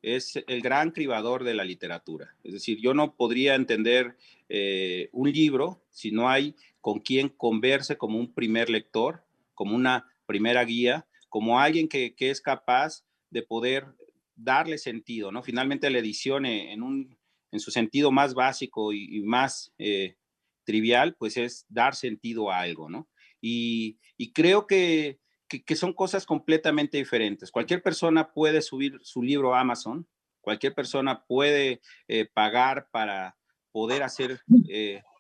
es 0.02 0.42
el 0.48 0.62
gran 0.62 0.92
cribador 0.92 1.44
de 1.44 1.54
la 1.54 1.64
literatura. 1.64 2.36
Es 2.44 2.54
decir, 2.54 2.80
yo 2.82 2.94
no 2.94 3.16
podría 3.16 3.56
entender 3.56 4.16
eh, 4.48 5.10
un 5.12 5.32
libro 5.32 5.82
si 5.92 6.12
no 6.12 6.30
hay 6.30 6.56
con 6.82 7.00
quien 7.00 7.30
converse 7.30 7.98
como 7.98 8.18
un 8.18 8.34
primer 8.34 8.70
lector, 8.70 9.24
como 9.54 9.76
una 9.76 10.08
primera 10.26 10.64
guía, 10.64 11.06
como 11.30 11.60
alguien 11.60 11.88
que, 11.88 12.14
es 12.18 12.42
capaz 12.42 13.04
de 13.30 13.44
poder 13.44 13.86
darle 14.36 14.78
sentido, 14.78 15.32
¿no? 15.32 15.44
Finalmente 15.44 15.90
la 15.90 16.00
edición 16.00 16.46
eh, 16.46 16.74
en, 16.74 16.82
un, 16.82 17.18
en 17.52 17.60
su 17.60 17.72
sentido 17.72 18.12
más 18.12 18.34
básico 18.34 18.92
y, 18.92 19.22
más 19.22 19.72
eh, 19.78 20.16
trivial, 20.66 21.16
pues 21.16 21.38
es 21.38 21.66
dar 21.70 21.96
sentido 21.96 22.52
a 22.52 22.60
algo, 22.60 22.90
¿no? 22.90 23.08
Y, 23.42 24.00
creo 24.34 24.68
que, 24.68 25.20
son 25.76 25.94
cosas 25.94 26.26
completamente 26.26 26.98
diferentes. 26.98 27.52
Cualquier 27.52 27.82
persona 27.82 28.32
puede 28.32 28.62
subir 28.62 29.00
su 29.02 29.24
libro 29.24 29.56
a 29.56 29.62
Amazon, 29.62 30.08
cualquier 30.42 30.74
persona 30.74 31.24
puede 31.26 31.82
eh, 32.08 32.26
pagar 32.26 32.90
para 32.92 33.38
poder 33.72 34.04
hacer 34.04 34.42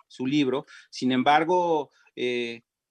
su 0.07 0.25
libro, 0.25 0.65
sin 0.89 1.11
embargo, 1.11 1.91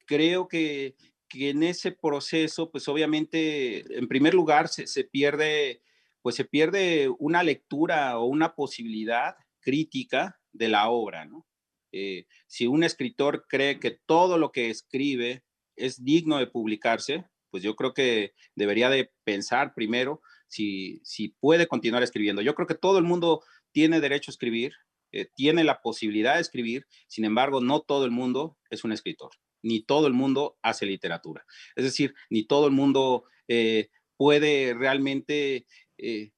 creo 0.06 0.48
que, 0.48 0.94
que 1.28 1.50
en 1.50 1.62
ese 1.62 1.92
proceso, 1.92 2.70
pues 2.70 2.88
obviamente, 2.88 3.84
en 3.98 4.08
primer 4.08 4.34
lugar, 4.34 4.68
se, 4.68 5.04
pierde, 5.04 5.82
pues 6.22 6.36
se 6.36 6.44
pierde 6.44 7.08
una 7.18 7.42
lectura 7.42 8.18
o 8.18 8.26
una 8.26 8.54
posibilidad 8.54 9.36
crítica 9.60 10.40
de 10.52 10.68
la 10.68 10.88
obra, 10.88 11.24
¿no? 11.26 11.46
Eh, 11.92 12.26
si 12.46 12.66
un 12.66 12.84
escritor 12.84 13.46
cree 13.48 13.80
que 13.80 13.98
todo 14.06 14.38
lo 14.38 14.52
que 14.52 14.70
escribe 14.70 15.44
es 15.76 16.04
digno 16.04 16.38
de 16.38 16.46
publicarse, 16.46 17.24
pues 17.50 17.62
yo 17.62 17.76
creo 17.76 17.94
que 17.94 18.34
debería 18.54 18.90
de 18.90 19.10
pensar 19.24 19.72
primero 19.74 20.20
si, 20.48 21.00
si 21.04 21.28
puede 21.40 21.66
continuar 21.66 22.02
escribiendo. 22.02 22.42
Yo 22.42 22.54
creo 22.54 22.66
que 22.66 22.74
todo 22.74 22.98
el 22.98 23.04
mundo 23.04 23.42
tiene 23.72 24.00
derecho 24.00 24.30
a 24.30 24.34
escribir, 24.34 24.74
eh, 25.12 25.26
tiene 25.34 25.64
la 25.64 25.80
posibilidad 25.80 26.34
de 26.34 26.42
escribir, 26.42 26.86
sin 27.06 27.24
embargo, 27.24 27.60
no 27.60 27.80
todo 27.80 28.04
el 28.04 28.10
mundo 28.10 28.58
es 28.70 28.84
un 28.84 28.92
escritor 28.92 29.30
ni 29.62 29.82
todo 29.82 30.06
el 30.06 30.12
mundo 30.12 30.58
hace 30.62 30.86
literatura. 30.86 31.44
Es 31.76 31.84
decir, 31.84 32.14
ni 32.30 32.44
todo 32.44 32.66
el 32.66 32.72
mundo 32.72 33.24
eh, 33.48 33.90
puede 34.16 34.74
realmente 34.74 35.66
eh, 35.96 36.30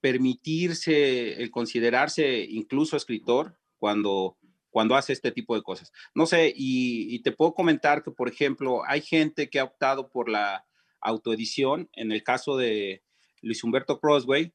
permitirse 0.00 1.42
el 1.42 1.50
considerarse 1.50 2.46
incluso 2.48 2.96
escritor 2.96 3.58
cuando, 3.78 4.36
cuando 4.70 4.94
hace 4.94 5.12
este 5.12 5.32
tipo 5.32 5.54
de 5.54 5.62
cosas. 5.62 5.92
No 6.14 6.26
sé, 6.26 6.52
y, 6.54 7.18
te 7.22 7.32
puedo 7.32 7.54
comentar 7.54 8.02
que, 8.02 8.10
por 8.10 8.28
ejemplo, 8.28 8.82
hay 8.86 9.00
gente 9.00 9.48
que 9.48 9.58
ha 9.58 9.64
optado 9.64 10.10
por 10.10 10.28
la 10.28 10.66
autoedición. 11.00 11.88
En 11.94 12.12
el 12.12 12.22
caso 12.22 12.56
de 12.56 13.02
Luis 13.40 13.64
Humberto 13.64 14.00
Crossway, 14.00 14.52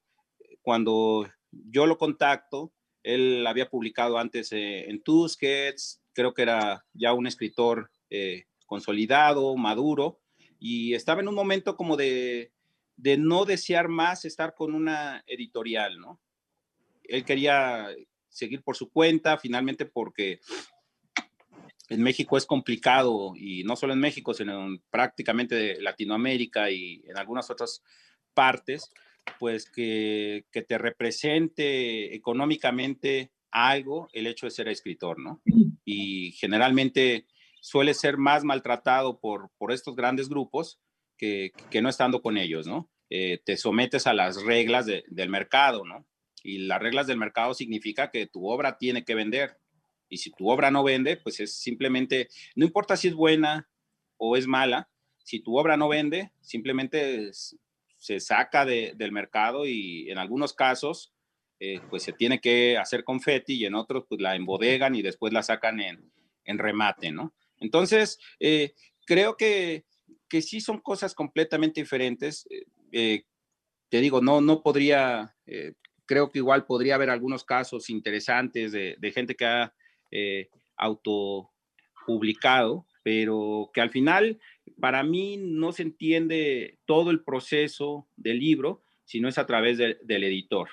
cuando 0.61 1.27
yo 1.51 1.85
lo 1.85 1.97
contacto, 1.97 2.73
él 3.03 3.45
había 3.47 3.69
publicado 3.69 4.17
antes 4.17 4.51
eh, 4.51 4.89
en 4.89 5.01
Tusquets, 5.01 6.01
creo 6.17 6.33
que 6.33 6.41
era 6.41 6.83
ya 6.93 7.13
un 7.13 7.27
escritor 7.27 7.91
eh, 8.09 8.45
consolidado, 8.65 9.55
maduro, 9.55 10.19
y 10.57 10.95
estaba 10.95 11.21
en 11.21 11.27
un 11.27 11.35
momento 11.35 11.77
como 11.77 11.95
de, 11.95 12.51
de 12.95 13.17
no 13.17 13.45
desear 13.45 13.87
más 13.87 14.25
estar 14.25 14.55
con 14.55 14.73
una 14.73 15.23
editorial, 15.27 15.99
¿no? 15.99 16.19
Él 17.03 17.23
quería 17.23 17.89
seguir 18.29 18.63
por 18.63 18.75
su 18.75 18.89
cuenta, 18.89 19.37
finalmente 19.37 19.85
porque 19.85 20.39
en 21.87 22.01
México 22.01 22.35
es 22.35 22.47
complicado, 22.47 23.33
y 23.35 23.63
no 23.63 23.75
solo 23.75 23.93
en 23.93 23.99
México, 23.99 24.33
sino 24.33 24.65
en 24.65 24.81
prácticamente 24.89 25.53
de 25.53 25.81
Latinoamérica 25.83 26.71
y 26.71 27.03
en 27.05 27.15
algunas 27.15 27.51
otras 27.51 27.83
partes, 28.33 28.89
pues 29.37 29.69
que, 29.69 30.47
que 30.51 30.63
te 30.63 30.79
represente 30.79 32.15
económicamente 32.15 33.33
algo 33.51 34.09
el 34.13 34.27
hecho 34.27 34.45
de 34.45 34.51
ser 34.51 34.67
escritor, 34.67 35.19
¿no? 35.19 35.41
Y 35.85 36.31
generalmente 36.33 37.25
suele 37.61 37.93
ser 37.93 38.17
más 38.17 38.43
maltratado 38.43 39.19
por, 39.19 39.49
por 39.57 39.71
estos 39.71 39.95
grandes 39.95 40.29
grupos 40.29 40.79
que, 41.17 41.51
que 41.69 41.81
no 41.81 41.89
estando 41.89 42.21
con 42.21 42.37
ellos, 42.37 42.67
¿no? 42.67 42.89
Eh, 43.09 43.39
te 43.45 43.57
sometes 43.57 44.05
a 44.05 44.13
las 44.13 44.43
reglas 44.43 44.85
del 44.85 45.29
mercado, 45.29 45.85
¿no? 45.85 46.05
Y 46.43 46.59
las 46.59 46.81
reglas 46.81 47.07
del 47.07 47.17
mercado 47.17 47.53
significa 47.53 48.11
que 48.11 48.27
tu 48.27 48.47
obra 48.47 48.77
tiene 48.77 49.03
que 49.05 49.15
vender. 49.15 49.57
Y 50.09 50.17
si 50.17 50.31
tu 50.31 50.49
obra 50.49 50.71
no 50.71 50.83
vende, 50.83 51.17
pues 51.17 51.39
es 51.39 51.57
simplemente, 51.57 52.29
no 52.55 52.65
importa 52.65 52.95
si 52.95 53.09
es 53.09 53.13
buena 53.13 53.69
o 54.17 54.37
es 54.37 54.47
mala, 54.47 54.89
si 55.17 55.39
tu 55.41 55.57
obra 55.57 55.75
no 55.75 55.89
vende, 55.89 56.31
simplemente 56.41 57.31
se 57.33 58.19
saca 58.19 58.65
del 58.65 59.11
mercado 59.11 59.65
y 59.65 60.09
en 60.09 60.17
algunos 60.17 60.53
casos 60.53 61.13
eh, 61.59 61.81
pues 61.89 62.03
se 62.03 62.13
tiene 62.13 62.39
que 62.39 62.77
hacer 62.77 63.03
confeti 63.03 63.55
y 63.55 63.65
en 63.65 63.73
otros 63.73 64.05
pues 64.07 64.21
la 64.21 64.35
embodegan 64.35 64.93
y 64.93 65.01
después 65.01 65.33
la 65.33 65.41
sacan 65.41 65.79
en, 65.79 66.11
en 66.45 66.59
remate, 66.59 67.11
¿no? 67.11 67.33
Entonces, 67.59 68.19
eh, 68.39 68.75
creo 69.05 69.37
que, 69.37 69.85
que 70.29 70.43
sí 70.43 70.61
son 70.61 70.79
cosas 70.79 71.15
completamente 71.15 71.81
diferentes. 71.81 72.47
Eh, 72.91 73.23
te 73.89 74.01
digo, 74.01 74.21
no, 74.21 74.39
no 74.41 74.61
podría, 74.61 75.35
creo 76.05 76.29
que 76.29 76.37
igual 76.39 76.65
podría 76.65 76.95
haber 76.95 77.09
algunos 77.09 77.43
casos 77.43 77.89
interesantes 77.89 78.71
de, 78.73 79.11
gente 79.13 79.35
que 79.35 79.45
ha 79.45 79.73
autopublicado, 80.75 82.85
pero 83.01 83.71
que 83.73 83.81
al 83.81 83.89
final 83.89 84.39
para 84.81 85.03
mí 85.03 85.37
no 85.37 85.71
se 85.71 85.83
entiende 85.83 86.79
todo 86.85 87.11
el 87.11 87.23
proceso 87.23 88.09
del 88.17 88.39
libro, 88.39 88.83
sino 89.05 89.29
es 89.29 89.37
a 89.37 89.45
través 89.45 89.77
del 89.77 90.23
editor. 90.23 90.67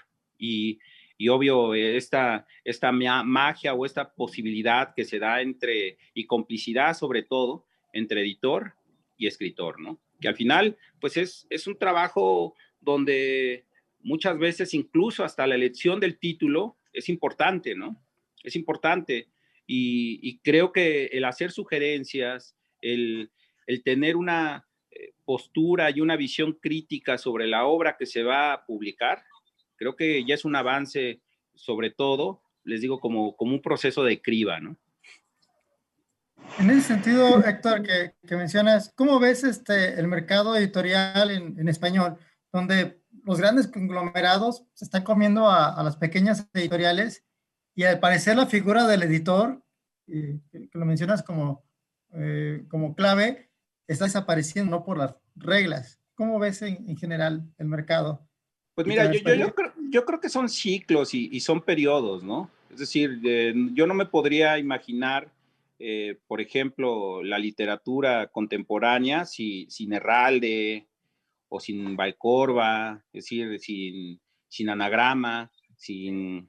Y, 1.18 1.28
obvio, 1.28 1.74
esta, 1.74 2.46
esta 2.64 2.92
magia 2.92 3.72
o 3.74 3.86
esta 3.86 4.12
posibilidad 4.14 4.94
que 4.94 5.04
se 5.04 5.18
da 5.18 5.40
entre, 5.40 5.96
y 6.12 6.26
complicidad 6.26 6.94
sobre 6.94 7.22
todo, 7.22 7.66
entre 7.92 8.20
editor 8.20 8.74
y 9.16 9.26
escritor, 9.26 9.80
¿no? 9.80 10.00
Que 10.20 10.28
al 10.28 10.36
final, 10.36 10.76
pues 11.00 11.16
es, 11.16 11.46
es 11.50 11.66
un 11.66 11.78
trabajo 11.78 12.54
donde 12.80 13.64
muchas 14.00 14.38
veces 14.38 14.74
incluso 14.74 15.24
hasta 15.24 15.46
la 15.46 15.54
elección 15.54 15.98
del 15.98 16.18
título 16.18 16.76
es 16.92 17.08
importante, 17.08 17.74
¿no? 17.74 18.00
Es 18.42 18.54
importante. 18.56 19.28
Y, 19.66 20.38
creo 20.40 20.72
que 20.72 21.06
el 21.06 21.24
hacer 21.24 21.50
sugerencias, 21.50 22.54
el, 22.82 23.30
el 23.66 23.82
tener 23.82 24.16
una 24.16 24.66
eh, 24.90 25.14
postura 25.24 25.90
y 25.90 26.00
una 26.00 26.16
visión 26.16 26.52
crítica 26.52 27.16
sobre 27.16 27.46
la 27.46 27.64
obra 27.64 27.96
que 27.96 28.04
se 28.04 28.22
va 28.22 28.52
a 28.52 28.66
publicar, 28.66 29.24
creo 29.76 29.96
que 29.96 30.24
ya 30.24 30.34
es 30.34 30.44
un 30.44 30.56
avance, 30.56 31.20
sobre 31.54 31.90
todo, 31.90 32.42
les 32.64 32.80
digo, 32.80 33.00
como, 33.00 33.36
como 33.36 33.54
un 33.54 33.62
proceso 33.62 34.04
de 34.04 34.20
criba, 34.20 34.60
¿no? 34.60 34.76
En 36.58 36.70
ese 36.70 36.82
sentido, 36.82 37.44
Héctor, 37.44 37.82
que, 37.82 38.36
mencionas, 38.36 38.92
¿cómo 38.94 39.18
ves 39.18 39.44
este, 39.44 39.98
el 39.98 40.06
mercado 40.06 40.56
editorial 40.56 41.30
en, 41.30 41.68
español, 41.68 42.16
donde 42.52 43.00
los 43.24 43.38
grandes 43.38 43.66
conglomerados 43.66 44.64
se 44.74 44.84
están 44.84 45.02
comiendo 45.02 45.50
a, 45.50 45.82
las 45.82 45.96
pequeñas 45.96 46.48
editoriales 46.54 47.24
y 47.74 47.84
al 47.84 47.98
parecer 47.98 48.36
la 48.36 48.46
figura 48.46 48.86
del 48.86 49.02
editor, 49.02 49.64
que, 50.06 50.40
lo 50.72 50.84
mencionas 50.84 51.22
como, 51.22 51.64
eh, 52.12 52.64
como 52.68 52.94
clave, 52.94 53.50
está 53.88 54.04
desapareciendo 54.04 54.76
no 54.76 54.84
por 54.84 54.98
las 54.98 55.16
reglas. 55.34 56.00
¿Cómo 56.14 56.38
ves 56.38 56.62
en 56.62 56.96
general 56.96 57.52
el 57.58 57.66
mercado? 57.66 58.28
Pues 58.74 58.86
mira, 58.86 59.12
yo, 59.12 59.20
yo, 59.20 59.34
yo, 59.34 59.54
creo, 59.54 59.72
yo, 59.90 60.04
creo, 60.04 60.20
que 60.20 60.28
son 60.28 60.48
ciclos 60.48 61.14
y, 61.14 61.28
y 61.32 61.40
son 61.40 61.62
periodos, 61.62 62.24
¿no? 62.24 62.50
Es 62.74 62.80
decir, 62.80 63.20
eh, 63.24 63.54
yo 63.72 63.86
no 63.86 63.94
me 63.94 64.06
podría 64.06 64.58
imaginar, 64.58 65.30
eh, 65.78 66.18
por 66.26 66.40
ejemplo, 66.40 67.22
la 67.22 67.38
literatura 67.38 68.26
contemporánea 68.26 69.26
si, 69.26 69.66
sin 69.70 69.92
Herralde 69.92 70.88
o 71.48 71.60
sin 71.60 71.94
Valcorba, 71.94 73.04
es 73.12 73.24
decir, 73.24 73.60
sin, 73.60 74.20
sin 74.48 74.70
anagrama, 74.70 75.52
sin, 75.76 76.48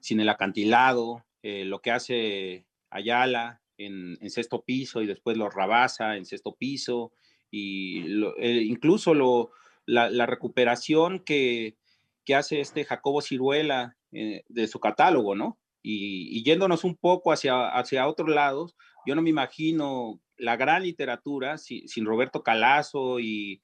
sin 0.00 0.20
el 0.20 0.28
acantilado, 0.28 1.24
eh, 1.42 1.64
lo 1.64 1.80
que 1.80 1.90
hace 1.90 2.66
Ayala 2.90 3.62
en, 3.78 4.18
en, 4.20 4.28
sexto 4.28 4.60
piso 4.60 5.00
y 5.00 5.06
después 5.06 5.38
lo 5.38 5.48
rabasa 5.48 6.18
en 6.18 6.26
sexto 6.26 6.54
piso, 6.54 7.12
y 7.50 8.02
lo, 8.08 8.34
incluso 8.38 9.14
lo 9.14 9.52
la, 9.86 10.26
recuperación 10.26 11.20
que, 11.20 11.76
hace 12.34 12.60
este 12.60 12.84
Jacobo 12.84 13.22
Ciruela 13.22 13.96
eh, 14.12 14.42
de 14.48 14.66
su 14.66 14.80
catálogo, 14.80 15.34
¿no? 15.34 15.58
Y, 15.82 16.42
yéndonos 16.42 16.82
un 16.82 16.96
poco 16.96 17.32
hacia, 17.32 17.68
hacia 17.68 18.08
otros 18.08 18.28
lados, 18.28 18.76
yo 19.06 19.14
no 19.14 19.22
me 19.22 19.30
imagino 19.30 20.20
la 20.36 20.56
gran 20.56 20.82
literatura 20.82 21.56
sin 21.58 22.04
Roberto 22.04 22.42
Calazo 22.42 23.20
y, 23.20 23.62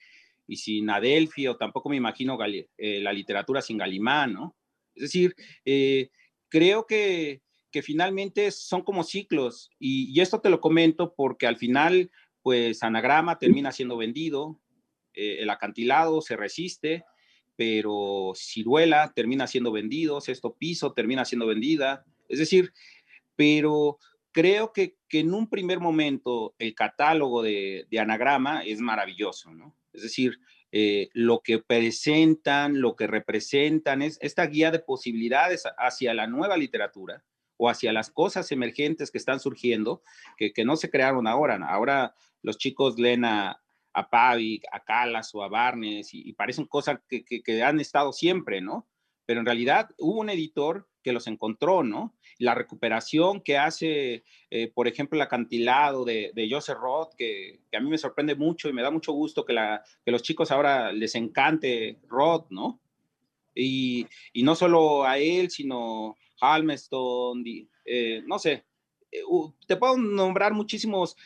sin 0.48 0.88
Adelphi, 0.90 1.48
o 1.48 1.56
tampoco 1.56 1.88
me 1.88 1.96
imagino 1.96 2.38
eh, 2.78 3.00
la 3.00 3.12
literatura 3.12 3.60
sin 3.60 3.78
Galimán, 3.78 4.34
¿no? 4.34 4.56
Es 4.94 5.02
decir, 5.04 5.34
eh, 5.64 6.10
creo 6.48 6.86
que, 6.86 7.42
finalmente 7.82 8.50
son 8.50 8.82
como 8.82 9.02
ciclos, 9.02 9.70
y, 9.78 10.12
y, 10.16 10.20
esto 10.20 10.40
te 10.40 10.50
lo 10.50 10.60
comento 10.60 11.14
porque 11.16 11.46
al 11.46 11.56
final, 11.56 12.10
pues 12.42 12.82
Anagrama 12.82 13.38
termina 13.38 13.72
siendo 13.72 13.96
vendido, 13.96 14.60
eh, 15.14 15.38
el 15.40 15.50
acantilado 15.50 16.20
se 16.20 16.36
resiste 16.36 17.04
pero 17.56 18.32
Ciruela 18.34 19.12
termina 19.14 19.46
siendo 19.46 19.72
vendido, 19.72 20.20
Sexto 20.20 20.54
Piso 20.54 20.92
termina 20.92 21.24
siendo 21.24 21.46
vendida, 21.46 22.04
es 22.28 22.38
decir, 22.38 22.72
pero 23.36 23.98
creo 24.32 24.72
que, 24.72 24.96
en 25.10 25.34
un 25.34 25.48
primer 25.48 25.78
momento 25.78 26.54
el 26.58 26.74
catálogo 26.74 27.42
de, 27.42 27.86
anagrama 28.00 28.64
es 28.64 28.80
maravilloso, 28.80 29.52
¿no? 29.52 29.76
Es 29.92 30.02
decir, 30.02 30.38
eh, 30.72 31.10
lo 31.12 31.40
que 31.40 31.58
presentan, 31.58 32.80
lo 32.80 32.96
que 32.96 33.06
representan, 33.06 34.00
es 34.00 34.18
esta 34.22 34.46
guía 34.46 34.70
de 34.70 34.78
posibilidades 34.78 35.64
hacia 35.76 36.14
la 36.14 36.26
nueva 36.26 36.56
literatura 36.56 37.22
o 37.58 37.68
hacia 37.68 37.92
las 37.92 38.10
cosas 38.10 38.50
emergentes 38.52 39.10
que 39.10 39.18
están 39.18 39.38
surgiendo, 39.38 40.02
que, 40.38 40.52
no 40.64 40.76
se 40.76 40.90
crearon 40.90 41.26
ahora. 41.26 41.60
Ahora 41.68 42.14
los 42.40 42.56
chicos 42.56 42.98
leen 42.98 43.26
a, 43.26 43.62
a 43.94 44.08
Pavic, 44.08 44.64
a 44.72 44.80
Calas 44.80 45.34
o 45.34 45.42
a 45.42 45.48
Barnes 45.48 46.10
y, 46.12 46.32
parecen 46.32 46.66
cosas 46.66 47.00
que, 47.08 47.62
han 47.62 47.80
estado 47.80 48.12
siempre, 48.12 48.60
¿no? 48.60 48.88
Pero 49.26 49.40
en 49.40 49.46
realidad 49.46 49.90
hubo 49.98 50.20
un 50.20 50.30
editor 50.30 50.88
que 51.02 51.12
los 51.12 51.26
encontró, 51.26 51.82
¿no? 51.82 52.16
La 52.38 52.54
recuperación 52.54 53.40
que 53.40 53.58
hace, 53.58 54.24
eh, 54.50 54.72
por 54.72 54.88
ejemplo, 54.88 55.16
el 55.16 55.22
acantilado 55.22 56.04
de, 56.04 56.48
Joseph 56.50 56.78
Roth, 56.78 57.14
que, 57.16 57.60
a 57.72 57.80
mí 57.80 57.90
me 57.90 57.98
sorprende 57.98 58.34
mucho 58.34 58.68
y 58.68 58.72
me 58.72 58.82
da 58.82 58.90
mucho 58.90 59.12
gusto 59.12 59.44
que, 59.44 59.52
la, 59.52 59.82
los 60.06 60.22
chicos 60.22 60.50
ahora 60.50 60.92
les 60.92 61.14
encante 61.14 61.98
Roth, 62.08 62.46
¿no? 62.50 62.80
Y, 63.54 64.06
no 64.34 64.54
solo 64.54 65.04
a 65.04 65.18
él, 65.18 65.50
sino 65.50 66.16
Halmestone, 66.40 67.68
eh, 67.84 68.22
no 68.26 68.38
sé, 68.38 68.64
te 69.66 69.76
puedo 69.76 69.96
nombrar 69.96 70.52
muchísimos 70.52 71.16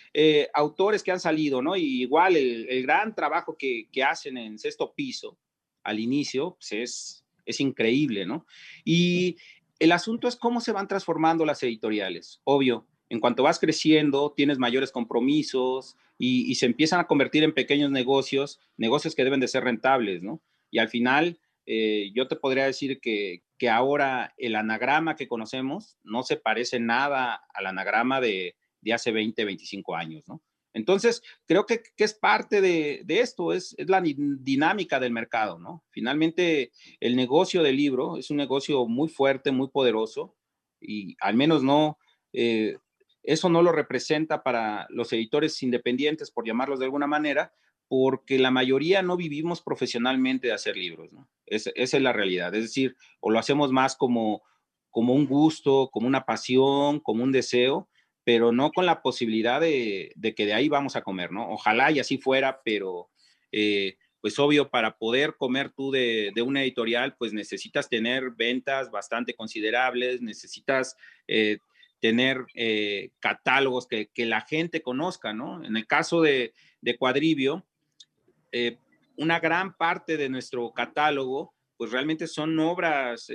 autores 0.53 1.03
que 1.03 1.13
han 1.13 1.21
salido, 1.21 1.63
¿no? 1.63 1.77
Y 1.77 2.03
igual 2.03 2.37
el, 2.37 2.83
gran 2.83 3.15
trabajo 3.15 3.57
que, 3.57 3.89
que, 3.93 4.03
hacen 4.03 4.37
en 4.37 4.59
sexto 4.59 4.93
piso 4.93 5.39
al 5.85 6.01
inicio, 6.01 6.57
pues 6.59 6.73
es, 6.73 7.25
es 7.45 7.61
increíble, 7.61 8.27
¿no? 8.27 8.47
Y, 8.85 9.37
el 9.79 9.93
asunto 9.93 10.29
es 10.29 10.37
cómo 10.37 10.61
se 10.61 10.73
van 10.73 10.89
transformando 10.89 11.45
las 11.45 11.63
editoriales. 11.63 12.41
Obvio, 12.45 12.87
en 13.09 13.21
cuanto 13.21 13.43
vas 13.43 13.59
creciendo, 13.59 14.33
tienes 14.35 14.59
mayores 14.59 14.91
compromisos 14.91 15.97
y, 16.19 16.55
se 16.55 16.67
empiezan 16.67 17.01
a 17.01 17.07
convertir 17.07 17.45
en 17.45 17.55
pequeños 17.55 17.91
negocios, 17.91 18.61
negocios 18.77 19.15
que 19.15 19.25
deben 19.25 19.41
de 19.41 19.49
ser 19.49 19.65
rentables, 19.65 20.23
¿no? 20.23 20.41
Y 20.71 20.79
al 20.79 20.89
final, 20.89 21.39
eh, 21.67 22.11
yo 22.15 22.27
te 22.27 22.37
podría 22.37 22.65
decir 22.65 23.01
que, 23.01 23.43
ahora 23.71 24.35
el 24.37 24.55
anagrama 24.55 25.17
que 25.17 25.29
conocemos 25.29 25.99
no 26.03 26.23
se 26.23 26.37
parece 26.37 26.79
nada 26.79 27.43
al 27.55 27.67
anagrama 27.67 28.21
de, 28.21 28.57
de 28.81 28.93
hace 28.93 29.13
20, 29.13 29.45
25 29.45 29.97
años, 29.97 30.29
¿no? 30.29 30.43
Entonces, 30.77 31.23
creo 31.47 31.65
que, 31.65 31.83
es 31.97 32.13
parte 32.13 32.61
de, 32.61 33.03
esto, 33.09 33.55
es, 33.55 33.75
la 33.79 34.03
dinámica 34.03 35.01
del 35.01 35.11
mercado, 35.11 35.59
¿no? 35.59 35.83
Finalmente, 35.89 36.71
el 37.01 37.17
negocio 37.17 37.63
del 37.63 37.77
libro 37.77 38.19
es 38.19 38.31
un 38.31 38.37
negocio 38.37 38.87
muy 38.87 39.09
fuerte, 39.09 39.53
muy 39.53 39.69
poderoso, 39.69 40.37
y 40.79 41.17
al 41.21 41.35
menos 41.35 41.63
no, 41.63 41.99
eh, 42.35 42.77
eso 43.23 43.49
no 43.49 43.63
lo 43.63 43.73
representa 43.73 44.43
para 44.43 44.87
los 44.91 45.11
editores 45.15 45.63
independientes, 45.63 46.31
por 46.31 46.47
llamarlos 46.47 46.79
de 46.79 46.85
alguna 46.85 47.07
manera, 47.07 47.55
porque 47.89 48.39
la 48.39 48.51
mayoría 48.51 49.03
no 49.03 49.17
vivimos 49.17 49.63
profesionalmente 49.63 50.49
de 50.49 50.55
hacer 50.55 50.77
libros, 50.77 51.13
¿no? 51.13 51.29
esa 51.47 51.71
es 51.75 52.03
la 52.03 52.13
realidad, 52.13 52.55
es 52.55 52.63
decir, 52.63 52.97
o 53.21 53.31
lo 53.31 53.39
hacemos 53.39 53.71
más 53.71 53.95
como, 53.95 54.43
como 54.91 55.15
un 55.15 55.27
gusto, 55.27 55.91
como 55.93 56.07
una 56.07 56.25
pasión, 56.25 57.01
como 57.01 57.23
un 57.23 57.31
deseo, 57.31 57.89
pero 58.25 58.51
no 58.51 58.73
con 58.73 58.87
la 58.87 59.03
posibilidad 59.03 59.61
de, 59.61 60.13
que 60.37 60.47
de 60.47 60.55
ahí 60.55 60.69
vamos 60.69 60.97
a 60.97 61.03
comer, 61.03 61.31
¿no? 61.31 61.49
Ojalá 61.51 61.93
y 61.93 62.01
así 62.01 62.19
fuera, 62.19 62.61
pero 62.65 63.09
eh, 63.53 63.99
pues 64.21 64.37
obvio, 64.41 64.69
para 64.69 64.99
poder 64.99 65.37
comer 65.37 65.71
tú 65.71 65.93
de, 65.93 66.33
una 66.45 66.63
editorial, 66.63 67.15
pues 67.17 67.33
necesitas 67.33 67.89
tener 67.89 68.31
ventas 68.31 68.91
bastante 68.91 69.35
considerables, 69.35 70.23
necesitas 70.23 70.97
eh, 71.29 71.59
tener 72.01 72.45
eh, 72.55 73.11
catálogos 73.21 73.87
que, 73.87 74.11
la 74.17 74.41
gente 74.41 74.83
conozca, 74.83 75.33
¿no? 75.33 75.65
En 75.65 75.77
el 75.77 75.87
caso 75.87 76.23
de, 76.23 76.53
de 76.81 76.97
Cuadribio, 76.97 77.65
una 79.17 79.41
gran 79.41 79.77
parte 79.77 80.17
de 80.17 80.29
nuestro 80.29 80.73
catálogo, 80.73 81.55
pues 81.77 81.91
realmente 81.91 82.27
son 82.27 82.59
obras, 82.59 83.31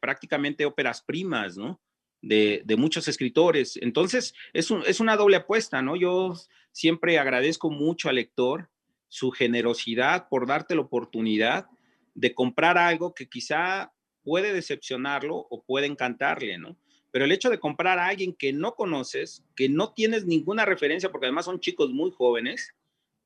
prácticamente 0.00 0.66
óperas 0.66 1.02
primas, 1.02 1.56
¿no? 1.56 1.80
de, 2.22 2.76
muchos 2.76 3.08
escritores. 3.08 3.78
Entonces, 3.80 4.34
es, 4.52 4.70
es, 4.86 5.00
una 5.00 5.16
doble 5.16 5.36
apuesta, 5.36 5.82
¿no? 5.82 5.96
Yo 5.96 6.34
siempre 6.72 7.18
agradezco 7.18 7.70
mucho 7.70 8.08
al 8.08 8.16
lector 8.16 8.70
su 9.08 9.30
generosidad 9.30 10.28
por 10.28 10.46
darte 10.46 10.74
la 10.74 10.82
oportunidad 10.82 11.66
de 12.14 12.34
comprar 12.34 12.76
algo 12.76 13.14
que 13.14 13.28
quizá 13.28 13.92
puede 14.22 14.52
decepcionarlo 14.52 15.46
o 15.50 15.62
puede 15.62 15.86
encantarle, 15.86 16.58
¿no? 16.58 16.76
Pero 17.10 17.24
el 17.24 17.32
hecho 17.32 17.48
de 17.48 17.58
comprar 17.58 17.98
a 17.98 18.06
alguien 18.06 18.34
que 18.34 18.52
no 18.52 18.74
conoces, 18.74 19.42
que 19.56 19.68
no 19.68 19.94
tienes 19.94 20.26
ninguna 20.26 20.66
referencia, 20.66 21.10
porque 21.10 21.26
además 21.26 21.46
son 21.46 21.60
chicos 21.60 21.90
muy 21.90 22.10
jóvenes, 22.10 22.74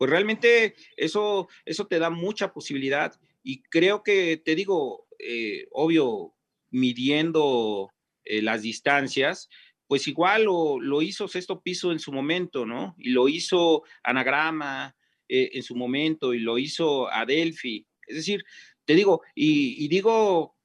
pues 0.02 0.10
realmente 0.10 0.74
eso, 0.96 1.48
eso 1.64 1.86
te 1.86 2.00
da 2.00 2.10
mucha 2.10 2.52
posibilidad 2.52 3.14
y 3.44 3.62
creo 3.62 4.02
que, 4.02 4.36
te 4.36 4.56
digo, 4.56 5.06
eh, 5.16 5.68
obvio, 5.70 6.34
midiendo 6.72 7.88
eh, 8.24 8.42
las 8.42 8.62
distancias, 8.62 9.48
pues 9.86 10.08
igual 10.08 10.42
lo, 10.42 11.02
hizo 11.02 11.28
Sexto 11.28 11.62
Piso 11.62 11.92
en 11.92 12.00
su 12.00 12.10
momento, 12.10 12.66
¿no? 12.66 12.96
Y 12.98 13.10
lo 13.10 13.28
hizo 13.28 13.84
Anagrama 14.02 14.96
eh, 15.28 15.50
en 15.52 15.62
su 15.62 15.76
momento 15.76 16.34
y 16.34 16.40
lo 16.40 16.58
hizo 16.58 17.08
Adelphi. 17.08 17.86
Es 18.08 18.16
decir, 18.16 18.42
te 18.84 18.96
digo, 18.96 19.22
y, 19.36 19.86
digo 19.86 20.56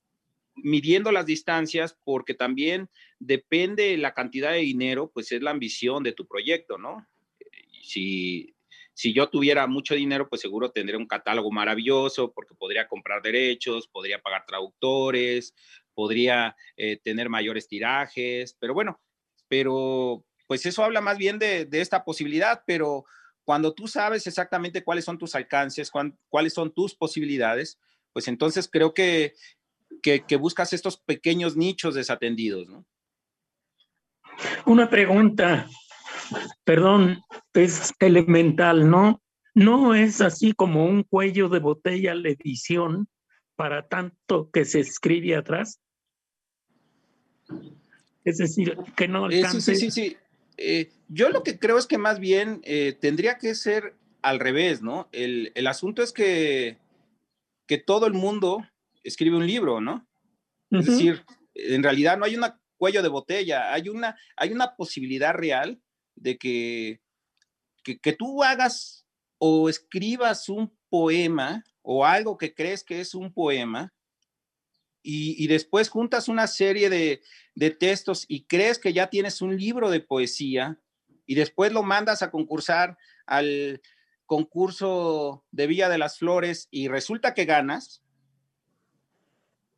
midiendo 0.56 1.12
las 1.12 1.28
distancias 1.28 1.96
porque 2.04 2.34
también 2.34 2.90
depende 3.20 3.98
la 3.98 4.16
cantidad 4.16 4.54
de 4.54 4.62
dinero, 4.62 5.12
pues 5.14 5.32
es 5.32 5.44
la 5.44 5.52
ambición 5.52 6.02
de 6.02 6.14
tu 6.14 6.26
proyecto, 6.26 6.80
¿no? 6.80 7.08
Si, 7.84 8.56
si 8.98 9.14
yo 9.14 9.30
tuviera 9.30 9.68
mucho 9.68 9.94
dinero, 9.94 10.28
pues 10.28 10.42
seguro 10.42 10.72
tendría 10.72 10.98
un 10.98 11.06
catálogo 11.06 11.52
maravilloso 11.52 12.34
porque 12.34 12.56
podría 12.56 12.88
comprar 12.88 13.22
derechos, 13.22 13.88
podría 13.88 14.20
pagar 14.20 14.44
traductores, 14.48 15.54
podría 15.94 16.56
eh, 16.78 17.00
tener 17.04 17.30
mayores 17.30 17.68
tirajes, 17.68 18.58
pero 18.60 18.74
bueno, 18.74 19.00
pero 19.48 20.26
pues 20.48 20.66
eso 20.66 20.84
habla 20.84 21.00
más 21.00 21.20
bien 21.20 21.38
de, 21.38 21.68
esta 21.74 22.04
posibilidad, 22.04 22.64
pero 22.66 23.06
cuando 23.44 23.72
tú 23.72 23.88
sabes 23.88 24.26
exactamente 24.26 24.84
cuáles 24.84 25.06
son 25.06 25.20
tus 25.20 25.36
alcances, 25.36 25.92
cuáles 26.28 26.56
son 26.56 26.74
tus 26.74 26.96
posibilidades, 26.96 27.78
pues 28.14 28.28
entonces 28.28 28.68
creo 28.68 28.96
que, 28.96 29.36
que, 30.02 30.36
buscas 30.38 30.74
estos 30.74 30.98
pequeños 30.98 31.56
nichos 31.56 31.94
desatendidos, 31.94 32.68
¿no? 32.68 32.84
Una 34.66 34.90
pregunta, 34.90 35.70
perdón, 36.64 37.22
es 37.54 37.94
elemental, 38.00 38.90
¿no? 38.90 39.22
No 39.54 39.96
es 39.96 40.22
así 40.22 40.54
como 40.54 40.86
un 40.86 41.04
cuello 41.04 41.50
de 41.50 41.60
botella 41.60 42.14
la 42.14 42.30
edición 42.30 43.08
para 43.56 43.88
tanto 43.88 44.52
que 44.52 44.66
se 44.66 44.80
escribe 44.80 45.36
atrás. 45.36 45.82
Es 48.24 48.38
decir, 48.38 48.78
que 48.96 49.08
no 49.08 49.30
eh, 49.32 49.38
alcance. 49.38 49.76
sí, 49.76 49.90
sí, 49.90 49.92
sí. 49.92 50.18
Eh, 50.58 50.92
yo 51.08 51.30
lo 51.30 51.44
que 51.44 51.60
creo 51.60 51.78
es 51.78 51.88
que 51.88 51.98
más 51.98 52.20
bien 52.20 52.62
eh, 52.64 52.96
tendría 53.00 53.38
que 53.38 53.56
ser 53.56 53.96
al 54.22 54.40
revés, 54.40 54.82
¿no? 54.82 55.08
El, 55.12 55.52
asunto 55.68 56.04
es 56.04 56.12
que, 56.12 56.78
que 57.68 57.78
todo 57.78 58.08
el 58.08 58.14
mundo 58.14 58.66
escribe 59.04 59.38
un 59.38 59.48
libro, 59.48 59.80
¿no? 59.82 60.08
Es 60.70 60.86
decir, 60.86 61.24
en 61.54 61.82
realidad 61.82 62.18
no 62.18 62.26
hay 62.26 62.36
un 62.36 62.44
cuello 62.78 63.02
de 63.02 63.08
botella, 63.08 63.74
hay 63.74 63.88
una, 63.90 64.18
hay 64.36 64.52
una 64.52 64.76
posibilidad 64.76 65.34
real 65.34 65.82
de 66.18 66.38
que, 66.38 67.02
que, 67.84 67.98
que 68.00 68.14
tú 68.14 68.44
hagas 68.44 69.06
o 69.38 69.70
escribas 69.70 70.50
un 70.50 70.76
poema 70.90 71.64
o 71.82 72.06
algo 72.06 72.38
que 72.38 72.54
crees 72.54 72.84
que 72.84 73.00
es 73.00 73.16
un 73.16 73.34
poema 73.34 73.94
y, 75.10 75.48
después 75.48 75.88
juntas 75.88 76.28
una 76.28 76.48
serie 76.48 76.90
de, 76.90 77.22
textos 77.72 78.26
y 78.28 78.44
crees 78.44 78.78
que 78.78 78.92
ya 78.92 79.10
tienes 79.10 79.42
un 79.42 79.56
libro 79.56 79.90
de 79.90 80.02
poesía 80.02 80.82
y 81.26 81.36
después 81.36 81.72
lo 81.72 81.82
mandas 81.82 82.22
a 82.22 82.30
concursar 82.30 82.98
al 83.26 83.82
concurso 84.26 85.46
de 85.52 85.68
Villa 85.68 85.88
de 85.88 85.98
las 85.98 86.18
Flores 86.18 86.68
y 86.72 86.90
resulta 86.90 87.34
que 87.34 87.46
ganas. 87.46 88.04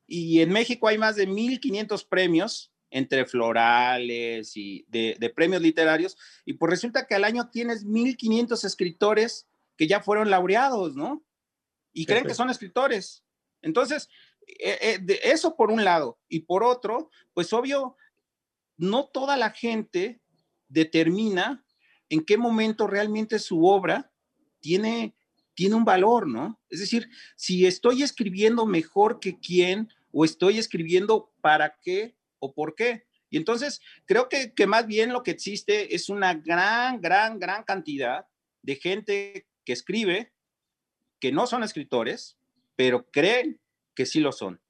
Y 0.07 0.41
en 0.41 0.51
México 0.51 0.87
hay 0.87 0.97
más 0.97 1.15
de 1.15 1.27
1.500 1.27 2.07
premios 2.09 2.71
entre 2.91 3.25
florales 3.25 4.55
y 4.55 4.85
de, 4.87 5.31
premios 5.35 5.61
literarios. 5.61 6.17
Y 6.45 6.53
pues 6.53 6.69
resulta 6.69 7.05
que 7.05 7.15
al 7.15 7.23
año 7.23 7.49
tienes 7.49 7.85
1.500 7.85 8.63
escritores 8.65 9.47
que 9.77 9.87
ya 9.87 10.01
fueron 10.01 10.29
laureados, 10.29 10.95
¿no? 10.95 11.23
Y 11.93 12.05
creen 12.05 12.25
que 12.25 12.33
son 12.33 12.49
escritores. 12.49 13.23
Entonces, 13.61 14.09
eh, 14.47 14.99
eh, 15.07 15.19
eso 15.23 15.55
por 15.55 15.71
un 15.71 15.83
lado. 15.83 16.19
Y 16.27 16.41
por 16.41 16.63
otro, 16.63 17.09
pues 17.33 17.53
obvio, 17.53 17.95
no 18.77 19.07
toda 19.07 19.37
la 19.37 19.51
gente 19.51 20.21
determina 20.67 21.65
en 22.09 22.23
qué 22.25 22.37
momento 22.37 22.87
realmente 22.87 23.39
su 23.39 23.65
obra 23.65 24.11
tiene, 24.59 25.15
tiene 25.53 25.75
un 25.75 25.85
valor, 25.85 26.27
¿no? 26.27 26.59
Es 26.69 26.79
decir, 26.79 27.09
si 27.35 27.65
estoy 27.65 28.03
escribiendo 28.03 28.65
mejor 28.65 29.19
que 29.19 29.39
quién 29.39 29.89
o 30.11 30.25
estoy 30.25 30.57
escribiendo 30.57 31.31
para 31.41 31.77
qué 31.81 32.15
o 32.39 32.53
por 32.53 32.75
qué. 32.75 33.05
Y 33.29 33.37
entonces 33.37 33.81
creo 34.05 34.27
que, 34.27 34.53
que 34.53 34.67
más 34.67 34.87
bien 34.87 35.13
lo 35.13 35.23
que 35.23 35.31
existe 35.31 35.93
es 35.93 36.09
una 36.09 36.33
gran, 36.33 36.99
gran, 36.99 37.39
gran 37.39 37.63
cantidad 37.63 38.25
de 38.61 38.75
gente 38.75 39.47
que 39.63 39.73
escribe, 39.73 40.33
que 41.19 41.31
no 41.31 41.45
son 41.47 41.63
escritores, 41.63 42.37
pero 42.75 43.09
creen 43.11 43.59
que 43.93 44.05
sí 44.05 44.19
lo 44.19 44.31
son. 44.31 44.61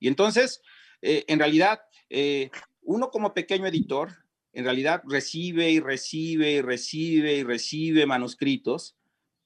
Y 0.00 0.08
entonces, 0.08 0.62
eh, 1.02 1.24
en 1.28 1.38
realidad, 1.38 1.80
eh, 2.08 2.50
uno 2.82 3.10
como 3.10 3.34
pequeño 3.34 3.66
editor, 3.66 4.10
en 4.52 4.64
realidad 4.64 5.02
recibe 5.06 5.70
y 5.70 5.80
recibe 5.80 6.52
y 6.52 6.60
recibe 6.62 7.34
y 7.34 7.42
recibe 7.44 8.06
manuscritos, 8.06 8.96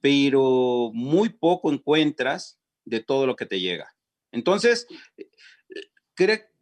pero 0.01 0.90
muy 0.95 1.31
poco 1.31 1.73
encuentras 1.73 2.61
de 2.85 3.01
todo 3.01 3.27
lo 3.27 3.37
que 3.37 3.47
te 3.47 3.61
llega. 3.61 3.95
Entonces, 4.31 4.87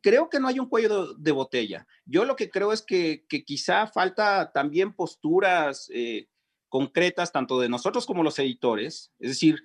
creo 0.00 0.28
que 0.28 0.40
no 0.40 0.48
hay 0.48 0.58
un 0.58 0.68
cuello 0.68 1.14
de, 1.14 1.32
botella. 1.32 1.86
Yo 2.04 2.24
lo 2.24 2.36
que 2.36 2.50
creo 2.50 2.72
es 2.72 2.82
que, 2.82 3.24
quizá 3.46 3.86
falta 3.86 4.52
también 4.52 4.92
posturas 4.92 5.90
eh, 5.92 6.28
concretas, 6.68 7.32
tanto 7.32 7.60
de 7.60 7.68
nosotros 7.68 8.06
como 8.06 8.22
los 8.22 8.38
editores, 8.38 9.12
es 9.18 9.30
decir, 9.30 9.64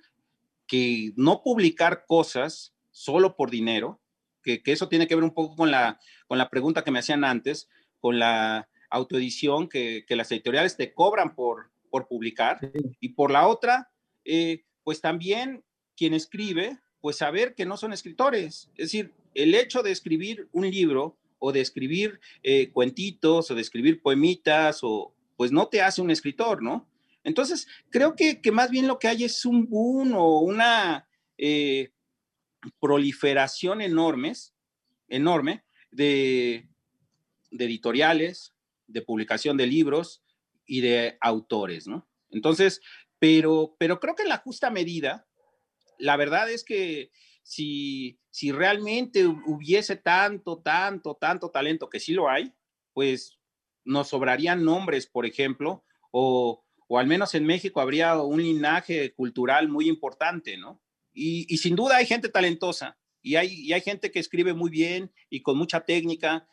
que 0.66 1.12
no 1.16 1.42
publicar 1.42 2.04
cosas 2.06 2.74
solo 2.90 3.36
por 3.36 3.50
dinero, 3.50 4.00
que, 4.42 4.62
eso 4.66 4.88
tiene 4.88 5.06
que 5.06 5.14
ver 5.14 5.24
un 5.24 5.34
poco 5.34 5.56
con 5.56 5.70
la, 5.70 5.98
con 6.26 6.38
la 6.38 6.50
pregunta 6.50 6.84
que 6.84 6.90
me 6.90 7.00
hacían 7.00 7.24
antes, 7.24 7.68
con 8.00 8.18
la 8.18 8.68
autoedición, 8.90 9.68
que, 9.68 10.04
que 10.06 10.16
las 10.16 10.30
editoriales 10.30 10.76
te 10.76 10.92
cobran 10.92 11.34
por, 11.34 11.70
por 11.90 12.06
publicar, 12.08 12.60
y 13.00 13.10
por 13.10 13.30
la 13.30 13.48
otra, 13.48 13.90
eh, 14.24 14.64
pues 14.84 15.00
también 15.00 15.64
quien 15.96 16.14
escribe, 16.14 16.78
pues 17.00 17.16
saber 17.16 17.54
que 17.54 17.66
no 17.66 17.76
son 17.76 17.92
escritores. 17.92 18.70
Es 18.76 18.86
decir, 18.86 19.14
el 19.36 19.54
hecho 19.54 19.82
de 19.82 19.92
escribir 19.92 20.48
un 20.52 20.68
libro 20.68 21.18
o 21.38 21.52
de 21.52 21.60
escribir 21.60 22.18
eh, 22.42 22.70
cuentitos 22.72 23.50
o 23.50 23.54
de 23.54 23.60
escribir 23.60 24.00
poemitas, 24.00 24.80
o, 24.82 25.14
pues 25.36 25.52
no 25.52 25.68
te 25.68 25.82
hace 25.82 26.00
un 26.00 26.10
escritor, 26.10 26.62
¿no? 26.62 26.88
Entonces, 27.22 27.68
creo 27.90 28.16
que, 28.16 28.40
más 28.50 28.70
bien 28.70 28.86
lo 28.86 28.98
que 28.98 29.08
hay 29.08 29.24
es 29.24 29.44
un 29.44 29.68
boom 29.68 30.14
o 30.14 30.40
una 30.40 31.06
eh, 31.36 31.90
proliferación 32.80 33.82
enormes, 33.82 34.54
enorme 35.08 35.64
de, 35.90 36.68
editoriales, 37.50 38.54
de 38.86 39.02
publicación 39.02 39.56
de 39.56 39.66
libros 39.66 40.22
y 40.64 40.80
de 40.80 41.18
autores, 41.20 41.86
¿no? 41.86 42.08
Entonces, 42.30 42.80
pero, 43.18 43.76
pero 43.78 44.00
creo 44.00 44.14
que 44.14 44.22
en 44.22 44.30
la 44.30 44.38
justa 44.38 44.70
medida, 44.70 45.26
la 45.98 46.16
verdad 46.16 46.50
es 46.50 46.64
que 46.64 47.10
si, 47.46 48.18
si 48.28 48.50
realmente 48.50 49.24
hubiese 49.24 49.94
tanto, 49.94 50.58
tanto, 50.58 51.14
tanto 51.14 51.48
talento, 51.48 51.88
que 51.88 52.00
sí 52.00 52.12
lo 52.12 52.28
hay, 52.28 52.52
pues 52.92 53.38
nos 53.84 54.08
sobrarían 54.08 54.64
nombres, 54.64 55.06
por 55.06 55.26
ejemplo, 55.26 55.84
o, 56.10 56.64
o 56.88 56.98
al 56.98 57.06
menos 57.06 57.36
en 57.36 57.46
México 57.46 57.80
habría 57.80 58.20
un 58.20 58.42
linaje 58.42 59.14
cultural 59.14 59.68
muy 59.68 59.88
importante, 59.88 60.56
¿no? 60.56 60.82
Y, 61.14 61.44
sin 61.58 61.76
duda 61.76 61.98
hay 61.98 62.06
gente 62.06 62.28
talentosa 62.28 62.98
y 63.22 63.36
hay, 63.36 63.54
y 63.54 63.72
hay 63.72 63.80
gente 63.80 64.10
que 64.10 64.18
escribe 64.18 64.52
muy 64.52 64.68
bien 64.68 65.12
y 65.30 65.40
con 65.40 65.56
mucha 65.56 65.84
técnica, 65.84 66.48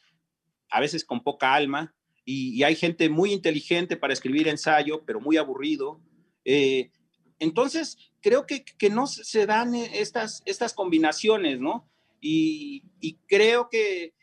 a 0.69 0.79
veces 0.79 1.03
con 1.03 1.23
poca 1.23 1.55
alma, 1.55 1.95
y, 2.23 2.61
hay 2.61 2.75
gente 2.75 3.09
muy 3.09 3.33
inteligente 3.33 3.97
para 3.97 4.13
escribir 4.13 4.47
ensayo, 4.47 5.03
pero 5.05 5.19
muy 5.19 5.37
aburrido. 5.37 5.99
Eh, 6.45 6.91
entonces, 7.39 8.12
creo 8.23 8.47
que, 8.47 8.63
que, 8.63 8.89
no 8.89 9.05
se 9.05 9.45
dan 9.45 9.75
estas, 9.75 10.41
estas 10.45 10.73
combinaciones, 10.73 11.59
¿no? 11.59 11.87
Y, 12.21 12.83
y 13.01 13.15
creo 13.27 13.69
que, 13.69 14.13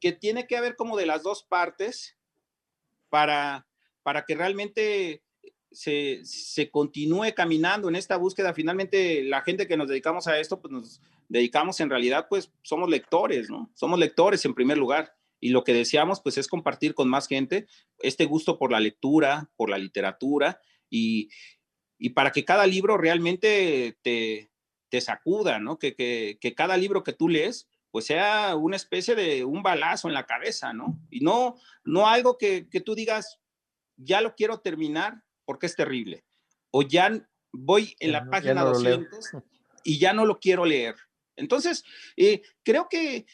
que 0.00 0.12
tiene 0.12 0.46
que 0.46 0.56
haber 0.56 0.74
como 0.74 0.96
de 0.96 1.06
las 1.06 1.22
dos 1.22 1.44
partes 1.44 2.16
para, 3.10 3.68
para 4.02 4.24
que 4.24 4.34
realmente 4.34 5.22
se, 5.70 6.22
se, 6.24 6.70
continúe 6.70 7.34
caminando 7.36 7.88
en 7.88 7.96
esta 7.96 8.16
búsqueda. 8.16 8.54
Finalmente, 8.54 9.22
la 9.22 9.42
gente 9.42 9.68
que 9.68 9.76
nos 9.76 9.88
dedicamos 9.88 10.26
a 10.26 10.40
esto, 10.40 10.60
pues 10.60 10.72
nos 10.72 11.00
dedicamos 11.28 11.78
en 11.80 11.90
realidad, 11.90 12.26
pues 12.28 12.50
somos 12.62 12.88
lectores, 12.88 13.50
¿no? 13.50 13.70
Somos 13.74 13.98
lectores 13.98 14.44
en 14.46 14.54
primer 14.54 14.78
lugar. 14.78 15.14
Y 15.38 15.50
lo 15.50 15.62
que 15.62 15.74
deseamos, 15.74 16.20
pues 16.20 16.38
es 16.38 16.48
compartir 16.48 16.94
con 16.94 17.08
más 17.08 17.28
gente 17.28 17.66
este 18.00 18.24
gusto 18.24 18.58
por 18.58 18.72
la 18.72 18.80
lectura, 18.80 19.50
por 19.56 19.70
la 19.70 19.78
literatura 19.78 20.60
y, 20.90 21.28
y 22.00 22.10
para 22.10 22.32
que 22.32 22.44
cada 22.44 22.66
libro 22.66 22.96
realmente 22.96 23.96
te, 24.02 24.50
te 24.88 25.00
sacuda, 25.00 25.60
¿no? 25.60 25.78
Que, 25.78 25.94
que, 25.94 26.38
que 26.40 26.54
cada 26.54 26.76
libro 26.76 27.04
que 27.04 27.12
tú 27.12 27.28
lees, 27.28 27.68
pues 27.90 28.06
sea 28.06 28.56
una 28.56 28.76
especie 28.76 29.14
de 29.14 29.44
un 29.44 29.62
balazo 29.62 30.08
en 30.08 30.14
la 30.14 30.26
cabeza, 30.26 30.72
¿no? 30.72 30.98
Y 31.10 31.20
no, 31.20 31.56
no 31.84 32.08
algo 32.08 32.38
que, 32.38 32.68
que 32.68 32.80
tú 32.80 32.94
digas, 32.94 33.38
ya 33.96 34.22
lo 34.22 34.34
quiero 34.34 34.60
terminar 34.60 35.22
porque 35.44 35.66
es 35.66 35.76
terrible. 35.76 36.24
O 36.70 36.82
ya 36.82 37.10
voy 37.52 37.94
en 38.00 38.12
la 38.12 38.28
página 38.28 38.62
200 38.64 39.32
y 39.84 39.98
ya 39.98 40.14
no 40.14 40.24
lo 40.24 40.40
quiero 40.40 40.64
leer. 40.64 40.96
Entonces, 41.36 41.84
eh, 42.16 42.42
creo 42.62 42.88
que, 42.88 43.26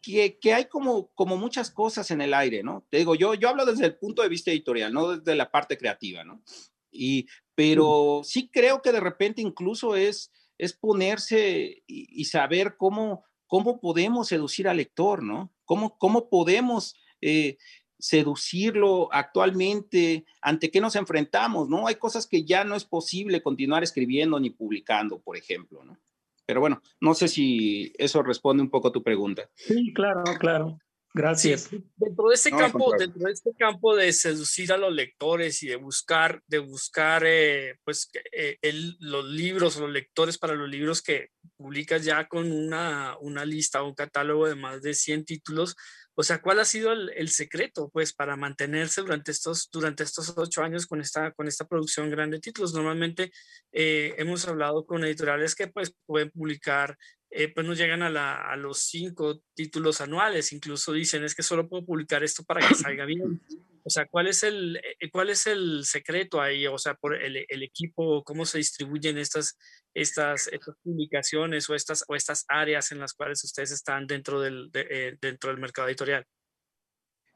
que, 0.00 0.54
hay 0.54 0.64
como, 0.66 1.12
como 1.14 1.36
muchas 1.36 1.70
cosas 1.70 2.10
en 2.10 2.20
el 2.22 2.34
aire, 2.34 2.62
¿no? 2.62 2.84
Te 2.90 2.98
digo, 2.98 3.14
yo, 3.14 3.34
yo 3.34 3.48
hablo 3.48 3.64
desde 3.64 3.86
el 3.86 3.96
punto 3.96 4.22
de 4.22 4.28
vista 4.28 4.50
editorial, 4.50 4.92
no 4.92 5.16
desde 5.16 5.36
la 5.36 5.50
parte 5.50 5.78
creativa, 5.78 6.24
¿no? 6.24 6.42
Y, 6.90 7.26
pero 7.54 8.22
sí 8.24 8.48
creo 8.50 8.82
que 8.82 8.92
de 8.92 9.00
repente 9.00 9.42
incluso 9.42 9.96
es, 9.96 10.32
es 10.58 10.72
ponerse 10.72 11.82
y, 11.86 12.24
saber 12.24 12.76
cómo, 12.76 13.24
cómo 13.46 13.80
podemos 13.80 14.28
seducir 14.28 14.68
al 14.68 14.78
lector, 14.78 15.22
¿no? 15.22 15.52
Cómo, 15.64 15.96
cómo 15.98 16.28
podemos 16.28 16.96
eh, 17.20 17.56
seducirlo 17.98 19.08
actualmente, 19.12 20.24
ante 20.40 20.70
qué 20.70 20.80
nos 20.80 20.96
enfrentamos, 20.96 21.68
¿no? 21.68 21.86
Hay 21.86 21.96
cosas 21.96 22.26
que 22.26 22.44
ya 22.44 22.64
no 22.64 22.74
es 22.74 22.84
posible 22.84 23.42
continuar 23.42 23.82
escribiendo 23.82 24.40
ni 24.40 24.50
publicando, 24.50 25.20
por 25.20 25.36
ejemplo, 25.36 25.84
¿no? 25.84 25.98
Pero 26.44 26.60
bueno, 26.60 26.82
no 27.00 27.14
sé 27.14 27.28
si 27.28 27.92
eso 27.96 28.22
responde 28.22 28.62
un 28.62 28.70
poco 28.70 28.88
a 28.88 28.92
tu 28.92 29.02
pregunta. 29.02 29.48
Sí, 29.54 29.92
claro, 29.94 30.24
claro. 30.38 30.78
Gracias. 31.14 31.68
dentro 31.96 32.28
de 32.28 32.34
este 32.34 32.50
campo, 32.50 32.94
dentro 32.98 33.26
de 33.26 33.32
este 33.32 33.52
campo 33.54 33.94
de 33.94 34.12
seducir 34.12 34.72
a 34.72 34.78
los 34.78 34.92
lectores 34.92 35.62
y 35.62 35.68
de 35.68 35.76
buscar, 35.76 36.42
de 36.46 36.58
buscar, 36.58 37.22
eh, 37.26 37.76
pues, 37.84 38.10
eh, 38.32 38.58
los 39.00 39.24
libros, 39.26 39.76
los 39.76 39.90
lectores 39.90 40.38
para 40.38 40.54
los 40.54 40.70
libros 40.70 41.02
que 41.02 41.28
publicas 41.56 42.04
ya 42.04 42.26
con 42.28 42.50
una, 42.50 43.16
una 43.20 43.44
lista, 43.44 43.82
un 43.82 43.94
catálogo 43.94 44.48
de 44.48 44.54
más 44.54 44.80
de 44.80 44.94
100 44.94 45.24
títulos, 45.26 45.76
o 46.14 46.22
sea, 46.22 46.42
¿cuál 46.42 46.60
ha 46.60 46.64
sido 46.66 46.92
el, 46.92 47.28
secreto, 47.30 47.88
pues, 47.90 48.12
para 48.12 48.36
mantenerse 48.36 49.00
durante 49.00 49.30
estos, 49.30 49.70
durante 49.70 50.02
estos 50.02 50.34
ocho 50.36 50.62
años 50.62 50.86
con 50.86 51.00
esta, 51.00 51.32
con 51.32 51.48
esta 51.48 51.66
producción 51.66 52.10
grande 52.10 52.36
de 52.36 52.42
títulos? 52.42 52.74
Normalmente 52.74 53.32
eh, 53.72 54.14
hemos 54.18 54.46
hablado 54.46 54.84
con 54.84 55.04
editoriales 55.04 55.54
que, 55.54 55.68
pues, 55.68 55.94
pueden 56.04 56.30
publicar, 56.30 56.98
eh, 57.30 57.48
pues, 57.48 57.66
no 57.66 57.72
llegan 57.72 58.02
a, 58.02 58.10
la, 58.10 58.34
a 58.34 58.56
los 58.56 58.80
cinco 58.80 59.42
títulos 59.54 60.02
anuales. 60.02 60.52
Incluso 60.52 60.92
dicen, 60.92 61.24
es 61.24 61.34
que 61.34 61.42
solo 61.42 61.66
puedo 61.66 61.86
publicar 61.86 62.22
esto 62.22 62.44
para 62.44 62.66
que 62.66 62.74
salga 62.74 63.06
bien. 63.06 63.40
O 63.84 63.90
sea, 63.90 64.06
¿cuál 64.06 64.26
es 64.26 64.42
el, 64.42 64.76
eh, 64.76 65.10
cuál 65.10 65.30
es 65.30 65.46
el 65.46 65.86
secreto 65.86 66.42
ahí? 66.42 66.66
O 66.66 66.76
sea, 66.76 66.94
por 66.94 67.14
el, 67.14 67.46
el 67.48 67.62
equipo, 67.62 68.22
cómo 68.22 68.44
se 68.44 68.58
distribuyen 68.58 69.16
estas, 69.16 69.56
estas, 69.94 70.48
estas, 70.48 70.74
publicaciones 70.82 71.68
o 71.68 71.74
estas, 71.74 72.04
o 72.08 72.14
estas 72.14 72.44
áreas 72.48 72.92
en 72.92 72.98
las 72.98 73.12
cuales 73.12 73.42
ustedes 73.44 73.72
están 73.72 74.06
dentro 74.06 74.40
del, 74.40 74.70
eh, 74.74 75.16
dentro 75.20 75.50
del 75.50 75.60
mercado 75.60 75.88
editorial. 75.88 76.24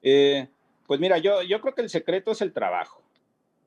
Eh, 0.03 0.49
pues 0.87 1.01
mira, 1.01 1.19
yo, 1.19 1.43
yo 1.43 1.61
creo 1.61 1.75
que 1.75 1.83
el 1.83 1.91
secreto 1.91 2.33
es 2.33 2.41
el 2.41 2.53
trabajo. 2.53 3.03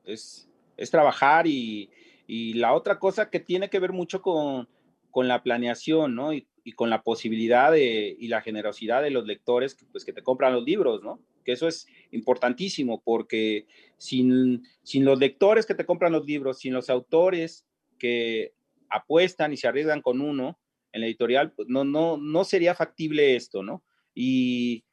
Es, 0.04 0.48
es 0.76 0.90
trabajar 0.90 1.46
y, 1.46 1.90
y 2.26 2.54
la 2.54 2.72
otra 2.72 2.98
cosa 2.98 3.30
que 3.30 3.40
tiene 3.40 3.68
que 3.70 3.78
ver 3.78 3.92
mucho 3.92 4.22
con, 4.22 4.68
con 5.10 5.28
la 5.28 5.42
planeación, 5.42 6.14
¿no? 6.14 6.32
Y, 6.32 6.46
y, 6.64 6.72
con 6.72 6.90
la 6.90 7.02
posibilidad 7.02 7.70
de, 7.72 8.16
y 8.18 8.28
la 8.28 8.42
generosidad 8.42 9.02
de 9.02 9.10
los 9.10 9.26
lectores 9.26 9.76
pues, 9.92 10.04
que 10.04 10.12
te 10.12 10.22
compran 10.22 10.52
los 10.52 10.64
libros, 10.64 11.02
¿no? 11.02 11.20
que 11.44 11.52
eso 11.52 11.68
es 11.68 11.86
importantísimo 12.10 13.02
porque 13.02 13.66
sin, 13.96 14.64
sin 14.82 15.04
los 15.04 15.18
lectores 15.18 15.66
que 15.66 15.74
te 15.74 15.86
compran 15.86 16.12
los 16.12 16.26
libros, 16.26 16.58
sin 16.58 16.72
los 16.72 16.90
autores 16.90 17.66
que 17.98 18.52
apuestan 18.90 19.52
y 19.52 19.56
se 19.56 19.68
arriesgan 19.68 20.02
con 20.02 20.20
uno 20.20 20.58
en 20.92 21.00
la 21.00 21.06
editorial, 21.06 21.52
pues 21.52 21.68
no, 21.68 21.84
no, 21.84 22.16
no 22.16 22.44
sería 22.44 22.74
factible 22.74 23.36
esto, 23.36 23.62
¿no? 23.62 23.84
Y 24.14 24.84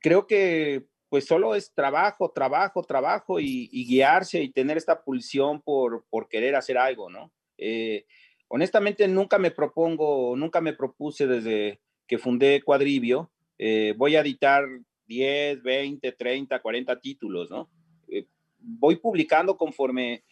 creo 0.00 0.26
que 0.26 0.86
pues 1.08 1.24
solo 1.24 1.54
es 1.54 1.72
trabajo, 1.72 2.32
trabajo, 2.32 2.82
trabajo 2.82 3.40
y, 3.40 3.68
guiarse 3.86 4.42
y 4.42 4.50
tener 4.50 4.76
esta 4.76 5.02
pulsión 5.02 5.62
por, 5.62 6.04
por 6.10 6.28
querer 6.28 6.56
hacer 6.56 6.76
algo, 6.76 7.08
¿no? 7.08 7.32
Eh, 7.58 8.04
honestamente 8.48 9.06
nunca 9.08 9.38
me 9.38 9.50
propongo, 9.50 10.36
nunca 10.36 10.60
me 10.60 10.72
propuse 10.72 11.26
desde 11.26 11.80
que 12.06 12.18
fundé 12.18 12.62
Cuadribio, 12.62 13.30
eh, 13.58 13.94
voy 13.96 14.16
a 14.16 14.20
editar 14.20 14.64
10, 15.06 15.62
20, 15.62 16.12
30, 16.12 16.60
40 16.60 17.00
títulos, 17.00 17.50
¿no? 17.50 17.70
Eh, 18.08 18.26
voy 18.58 18.96
publicando 18.96 19.56
conforme, 19.56 20.24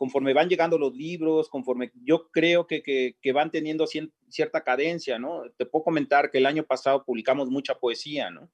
conforme 0.00 0.32
van 0.32 0.48
llegando 0.48 0.78
los 0.78 0.94
libros, 0.94 1.50
conforme 1.50 1.92
yo 2.02 2.30
creo 2.30 2.66
que, 2.66 2.82
que, 2.82 3.32
van 3.34 3.50
teniendo 3.50 3.86
cierta 3.86 4.64
cadencia, 4.64 5.18
¿no? 5.18 5.42
Te 5.58 5.66
puedo 5.66 5.84
comentar 5.84 6.30
que 6.30 6.38
el 6.38 6.46
año 6.46 6.62
pasado 6.64 7.04
publicamos 7.04 7.50
mucha 7.50 7.74
poesía, 7.74 8.30
¿no? 8.30 8.50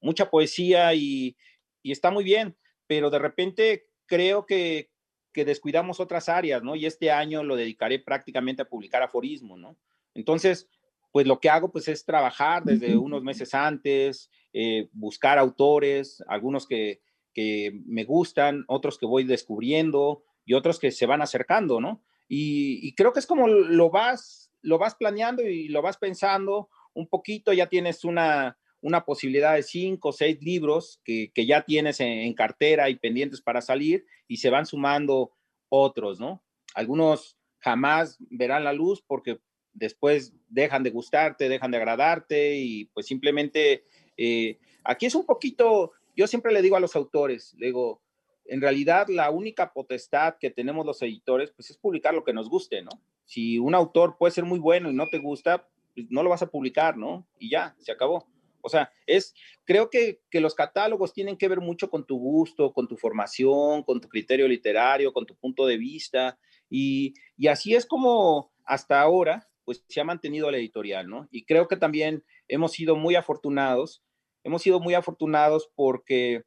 Mucha 0.00 0.30
poesía 0.30 0.94
y, 0.94 1.36
y 1.82 1.90
está 1.90 2.12
muy 2.12 2.22
bien, 2.22 2.56
pero 2.86 3.10
de 3.10 3.18
repente 3.18 3.88
creo 4.06 4.46
que, 4.46 4.92
que 5.32 5.44
descuidamos 5.44 5.98
otras 5.98 6.28
áreas, 6.28 6.62
¿no? 6.62 6.76
Y 6.76 6.86
este 6.86 7.10
año 7.10 7.42
lo 7.42 7.56
dedicaré 7.56 7.98
prácticamente 7.98 8.62
a 8.62 8.68
publicar 8.68 9.02
aforismo, 9.02 9.56
¿no? 9.56 9.76
Entonces, 10.14 10.68
pues 11.10 11.26
lo 11.26 11.40
que 11.40 11.50
hago 11.50 11.72
pues 11.72 11.88
es 11.88 12.04
trabajar 12.04 12.62
desde 12.62 12.96
unos 12.96 13.24
meses 13.24 13.52
antes, 13.52 14.30
eh, 14.52 14.88
buscar 14.92 15.38
autores, 15.38 16.22
algunos 16.28 16.68
que, 16.68 17.00
que, 17.34 17.80
me 17.84 18.04
gustan, 18.04 18.64
otros 18.68 18.96
que 18.96 19.06
voy 19.06 19.24
descubriendo 19.24 20.22
y 20.48 20.54
otros 20.54 20.78
que 20.78 20.90
se 20.90 21.04
van 21.04 21.20
acercando, 21.20 21.78
¿no? 21.78 22.02
Y, 22.26 22.94
creo 22.94 23.12
que 23.12 23.20
es 23.20 23.26
como 23.26 23.46
lo 23.48 23.90
vas, 23.90 24.50
lo 24.62 24.78
vas 24.78 24.94
planeando 24.94 25.42
y 25.42 25.68
lo 25.68 25.82
vas 25.82 25.98
pensando 25.98 26.70
un 26.94 27.06
poquito, 27.06 27.52
ya 27.52 27.66
tienes 27.66 28.02
una, 28.02 28.58
una 28.80 29.04
posibilidad 29.04 29.54
de 29.54 29.62
cinco 29.62 30.08
o 30.08 30.12
seis 30.12 30.38
libros 30.40 31.02
que, 31.04 31.30
que 31.34 31.44
ya 31.44 31.66
tienes 31.66 32.00
en, 32.00 32.32
cartera 32.32 32.88
y 32.88 32.96
pendientes 32.96 33.42
para 33.42 33.60
salir 33.60 34.06
y 34.26 34.38
se 34.38 34.48
van 34.48 34.64
sumando 34.64 35.32
otros, 35.68 36.18
¿no? 36.18 36.42
Algunos 36.74 37.36
jamás 37.58 38.16
verán 38.18 38.64
la 38.64 38.72
luz 38.72 39.04
porque 39.06 39.40
después 39.74 40.32
dejan 40.48 40.82
de 40.82 40.90
gustarte, 40.90 41.50
dejan 41.50 41.72
de 41.72 41.76
agradarte 41.76 42.56
y 42.56 42.86
pues 42.86 43.04
simplemente 43.04 43.84
eh, 44.16 44.58
aquí 44.82 45.04
es 45.04 45.14
un 45.14 45.26
poquito, 45.26 45.92
yo 46.16 46.26
siempre 46.26 46.54
le 46.54 46.62
digo 46.62 46.76
a 46.76 46.80
los 46.80 46.96
autores, 46.96 47.54
digo, 47.58 48.00
en 48.48 48.60
realidad 48.60 49.08
la 49.08 49.30
única 49.30 49.72
potestad 49.72 50.36
que 50.40 50.50
tenemos 50.50 50.84
los 50.84 51.00
editores 51.02 51.52
pues 51.52 51.70
es 51.70 51.76
publicar 51.76 52.14
lo 52.14 52.24
que 52.24 52.32
nos 52.32 52.48
guste, 52.48 52.82
¿no? 52.82 52.90
Si 53.24 53.58
un 53.58 53.74
autor 53.74 54.16
puede 54.18 54.32
ser 54.32 54.44
muy 54.44 54.58
bueno 54.58 54.90
y 54.90 54.94
no 54.94 55.08
te 55.08 55.18
gusta, 55.18 55.68
pues 55.94 56.06
no 56.10 56.22
lo 56.22 56.30
vas 56.30 56.42
a 56.42 56.50
publicar, 56.50 56.96
¿no? 56.96 57.26
Y 57.38 57.50
ya, 57.50 57.76
se 57.78 57.92
acabó. 57.92 58.26
O 58.60 58.68
sea, 58.68 58.90
es, 59.06 59.34
creo 59.64 59.88
que, 59.88 60.20
que, 60.30 60.40
los 60.40 60.54
catálogos 60.54 61.12
tienen 61.12 61.36
que 61.36 61.48
ver 61.48 61.60
mucho 61.60 61.90
con 61.90 62.04
tu 62.04 62.18
gusto, 62.18 62.72
con 62.72 62.88
tu 62.88 62.96
formación, 62.96 63.82
con 63.84 64.00
tu 64.00 64.08
criterio 64.08 64.48
literario, 64.48 65.12
con 65.12 65.26
tu 65.26 65.36
punto 65.36 65.66
de 65.66 65.76
vista. 65.76 66.38
Y, 66.68 67.14
y 67.36 67.46
así 67.46 67.74
es 67.74 67.86
como 67.86 68.50
hasta 68.64 69.00
ahora 69.00 69.48
pues 69.64 69.84
se 69.86 70.00
ha 70.00 70.04
mantenido 70.04 70.50
la 70.50 70.56
editorial, 70.56 71.08
¿no? 71.08 71.28
Y 71.30 71.44
creo 71.44 71.68
que 71.68 71.76
también 71.76 72.24
hemos 72.48 72.72
sido 72.72 72.96
muy 72.96 73.16
afortunados, 73.16 74.02
hemos 74.42 74.62
sido 74.62 74.80
muy 74.80 74.94
afortunados 74.94 75.70
porque 75.74 76.44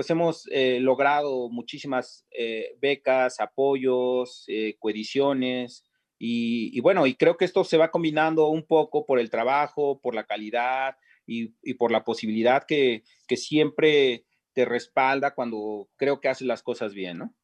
pues 0.00 0.08
hemos 0.08 0.48
eh, 0.50 0.80
logrado 0.80 1.50
muchísimas 1.50 2.24
eh, 2.30 2.74
becas, 2.80 3.38
apoyos, 3.38 4.44
eh, 4.48 4.76
coediciones, 4.78 5.84
y, 6.18 6.80
bueno, 6.80 7.06
y 7.06 7.16
creo 7.16 7.36
que 7.36 7.44
esto 7.44 7.64
se 7.64 7.76
va 7.76 7.90
combinando 7.90 8.48
un 8.48 8.66
poco 8.66 9.04
por 9.04 9.18
el 9.18 9.28
trabajo, 9.28 10.00
por 10.00 10.14
la 10.14 10.24
calidad 10.24 10.96
y, 11.26 11.54
y 11.62 11.74
por 11.74 11.92
la 11.92 12.02
posibilidad 12.02 12.64
que, 12.64 13.04
que 13.28 13.36
siempre 13.36 14.24
te 14.54 14.64
respalda 14.64 15.34
cuando 15.34 15.90
creo 15.96 16.18
que 16.18 16.28
haces 16.28 16.46
las 16.46 16.62
cosas 16.62 16.94
bien, 16.94 17.18
¿no? 17.18 17.34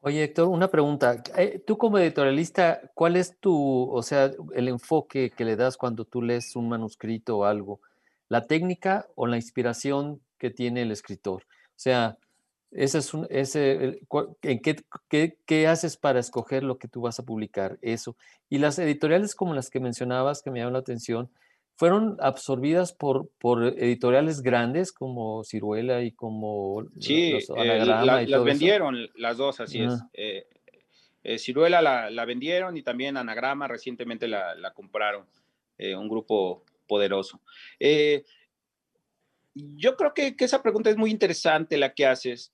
Oye, 0.00 0.24
Héctor, 0.24 0.48
una 0.48 0.68
pregunta. 0.68 1.22
Eh, 1.36 1.62
tú 1.66 1.76
como 1.76 1.98
editorialista, 1.98 2.80
¿cuál 2.94 3.16
es 3.16 3.38
tu, 3.38 3.90
o 3.90 4.02
sea, 4.02 4.30
el 4.54 4.68
enfoque 4.68 5.28
que 5.28 5.44
le 5.44 5.56
das 5.56 5.76
cuando 5.76 6.06
tú 6.06 6.22
lees 6.22 6.56
un 6.56 6.70
manuscrito 6.70 7.36
o 7.36 7.44
algo? 7.44 7.82
¿La 8.28 8.46
técnica 8.46 9.08
o 9.14 9.26
la 9.26 9.36
inspiración 9.36 10.22
que 10.38 10.48
tiene 10.48 10.80
el 10.80 10.90
escritor? 10.90 11.44
O 11.76 11.80
sea, 11.82 12.16
ese 12.70 12.98
es 12.98 13.12
un, 13.12 13.26
ese, 13.28 14.00
¿en 14.42 14.60
qué, 14.60 14.76
qué, 15.08 15.36
qué, 15.44 15.66
haces 15.66 15.96
para 15.96 16.20
escoger 16.20 16.62
lo 16.62 16.78
que 16.78 16.88
tú 16.88 17.02
vas 17.02 17.18
a 17.18 17.24
publicar? 17.24 17.78
Eso. 17.82 18.16
Y 18.48 18.58
las 18.58 18.78
editoriales 18.78 19.34
como 19.34 19.54
las 19.54 19.68
que 19.68 19.80
mencionabas, 19.80 20.42
que 20.42 20.50
me 20.50 20.60
llaman 20.60 20.74
la 20.74 20.78
atención, 20.78 21.30
fueron 21.76 22.16
absorbidas 22.20 22.92
por, 22.92 23.28
por 23.38 23.64
editoriales 23.64 24.42
grandes 24.42 24.92
como 24.92 25.42
Ciruela 25.44 26.02
y 26.02 26.12
como 26.12 26.86
sí, 26.98 27.32
los 27.32 27.50
eh, 27.56 27.84
las 27.84 28.44
vendieron 28.44 28.96
las 29.16 29.36
dos, 29.36 29.60
así 29.60 29.82
es. 29.82 29.94
Eh, 30.12 30.46
eh, 31.24 31.38
Ciruela 31.38 31.82
la, 31.82 32.10
la, 32.10 32.24
vendieron 32.24 32.76
y 32.76 32.82
también 32.82 33.16
Anagrama 33.16 33.68
recientemente 33.68 34.28
la, 34.28 34.54
la 34.54 34.72
compraron, 34.72 35.26
un 35.78 36.08
grupo 36.08 36.64
poderoso. 36.86 37.40
Yo 39.54 39.96
creo 39.96 40.14
que, 40.14 40.34
esa 40.38 40.62
pregunta 40.62 40.90
es 40.90 40.96
muy 40.96 41.10
interesante 41.10 41.76
la 41.76 41.94
que 41.94 42.06
haces. 42.06 42.52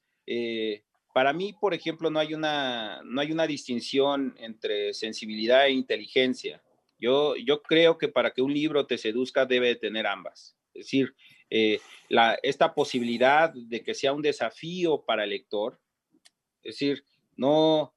para 1.14 1.32
mí, 1.32 1.54
por 1.60 1.74
ejemplo, 1.74 2.10
no 2.10 2.18
hay, 2.18 2.34
una, 2.34 3.02
no 3.04 3.20
hay 3.20 3.32
una 3.32 3.46
distinción 3.46 4.34
entre 4.38 4.94
sensibilidad 4.94 5.66
e 5.66 5.72
inteligencia. 5.72 6.62
Yo, 7.00 7.36
yo 7.36 7.62
creo 7.62 7.96
que 7.96 8.08
para 8.08 8.32
que 8.32 8.42
un 8.42 8.52
libro 8.52 8.86
te 8.86 8.98
seduzca 8.98 9.46
debe 9.46 9.76
tener 9.76 10.06
ambas. 10.06 10.56
Es 10.74 10.86
decir, 10.86 11.14
eh, 11.50 11.80
la, 12.08 12.38
esta 12.42 12.74
posibilidad 12.74 13.52
de 13.52 13.82
que 13.82 13.94
sea 13.94 14.12
un 14.12 14.22
desafío 14.22 15.04
para 15.04 15.24
el 15.24 15.30
lector. 15.30 15.80
Es 16.62 16.74
decir, 16.74 17.04
no, 17.36 17.94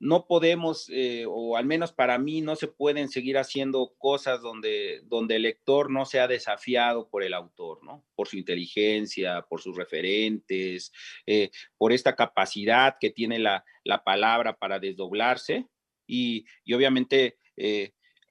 no 0.00 0.26
podemos, 0.26 0.88
eh, 0.90 1.24
o 1.28 1.56
al 1.56 1.66
menos 1.66 1.92
para 1.92 2.18
mí, 2.18 2.40
no 2.40 2.56
se 2.56 2.66
pueden 2.66 3.08
seguir 3.08 3.38
haciendo 3.38 3.94
cosas 3.98 4.42
donde, 4.42 5.02
donde 5.04 5.36
el 5.36 5.42
lector 5.42 5.90
no 5.90 6.06
sea 6.06 6.26
desafiado 6.26 7.08
por 7.08 7.22
el 7.22 7.34
autor, 7.34 7.84
¿no? 7.84 8.04
Por 8.16 8.26
su 8.26 8.36
inteligencia, 8.36 9.42
por 9.48 9.60
sus 9.60 9.76
referentes, 9.76 10.92
eh, 11.26 11.50
por 11.78 11.92
esta 11.92 12.16
capacidad 12.16 12.96
que 12.98 13.10
tiene 13.10 13.38
la, 13.38 13.64
la 13.84 14.02
palabra 14.02 14.56
para 14.56 14.80
desdoblarse 14.80 15.68
y, 16.06 16.46
y 16.64 16.74
obviamente 16.74 17.36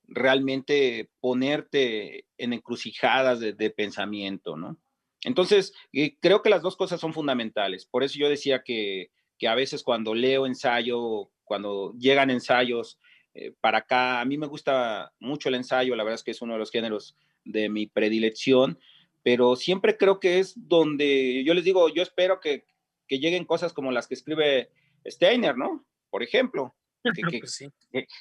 realmente 0.09 1.09
ponerte 1.19 2.25
en 2.37 2.53
encrucijadas 2.53 3.39
de, 3.39 3.69
pensamiento, 3.69 4.57
¿no? 4.57 4.77
Entonces, 5.23 5.73
eh, 5.91 6.17
creo 6.21 6.41
que 6.41 6.49
las 6.49 6.61
dos 6.61 6.75
cosas 6.75 6.99
son 6.99 7.13
fundamentales. 7.13 7.85
Por 7.85 8.03
eso 8.03 8.17
yo 8.17 8.29
decía 8.29 8.63
que, 8.63 9.11
a 9.47 9.55
veces 9.55 9.83
cuando 9.83 10.13
leo 10.13 10.45
ensayo, 10.45 11.31
cuando 11.49 11.95
llegan 11.97 12.29
ensayos 12.29 12.99
eh, 13.33 13.53
para 13.59 13.79
acá, 13.79 14.21
a 14.21 14.25
mí 14.25 14.37
me 14.37 14.45
gusta 14.45 15.11
mucho 15.19 15.49
el 15.49 15.55
ensayo, 15.55 15.95
la 15.95 16.03
verdad 16.03 16.19
es 16.19 16.23
que 16.23 16.29
es 16.29 16.41
uno 16.43 16.53
de 16.53 16.59
los 16.59 16.69
géneros 16.69 17.17
de 17.43 17.69
mi 17.69 17.87
predilección, 17.87 18.77
pero 19.23 19.55
siempre 19.55 19.97
creo 19.97 20.19
que 20.19 20.37
es 20.37 20.53
donde 20.55 21.43
yo 21.43 21.55
les 21.55 21.63
digo, 21.63 21.89
yo 21.89 22.03
espero 22.03 22.39
que, 22.39 22.65
que 23.07 23.17
lleguen 23.17 23.45
cosas 23.45 23.73
como 23.73 23.91
las 23.91 24.07
que 24.07 24.13
escribe 24.13 24.69
Steiner, 25.07 25.57
¿no? 25.57 25.87
Por 26.11 26.21
ejemplo, 26.21 26.75
que, 27.31 27.39
pues 27.39 27.65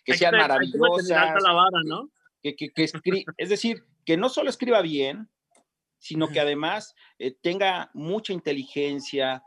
que, 0.04 0.14
sean 0.14 0.34
maravillosas. 0.34 1.34
es 3.36 3.48
decir, 3.50 3.84
que 4.06 4.16
no 4.16 4.30
solo 4.30 4.48
escriba 4.48 4.80
bien, 4.80 5.28
sino 5.98 6.28
que 6.28 6.40
además 6.40 6.94
eh, 7.18 7.36
tenga 7.42 7.90
mucha 7.92 8.32
inteligencia, 8.32 9.42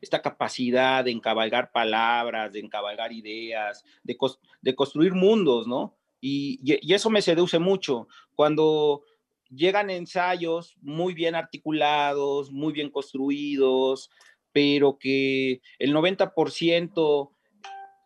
esta 0.00 0.22
capacidad 0.22 1.04
de 1.04 1.10
encabalgar 1.10 1.72
palabras, 1.72 2.52
de 2.52 2.60
encabalgar 2.60 3.12
ideas, 3.12 3.84
de, 4.02 4.16
de 4.62 4.74
construir 4.74 5.12
mundos, 5.12 5.66
¿no? 5.66 5.96
Y, 6.20 6.58
y, 6.62 6.94
eso 6.94 7.10
me 7.10 7.22
seduce 7.22 7.58
mucho. 7.58 8.08
Cuando 8.34 9.04
llegan 9.50 9.90
ensayos 9.90 10.76
muy 10.80 11.14
bien 11.14 11.34
articulados, 11.34 12.50
muy 12.50 12.72
bien 12.72 12.90
construidos, 12.90 14.10
pero 14.52 14.98
que 14.98 15.60
el 15.78 15.94
90% 15.94 17.30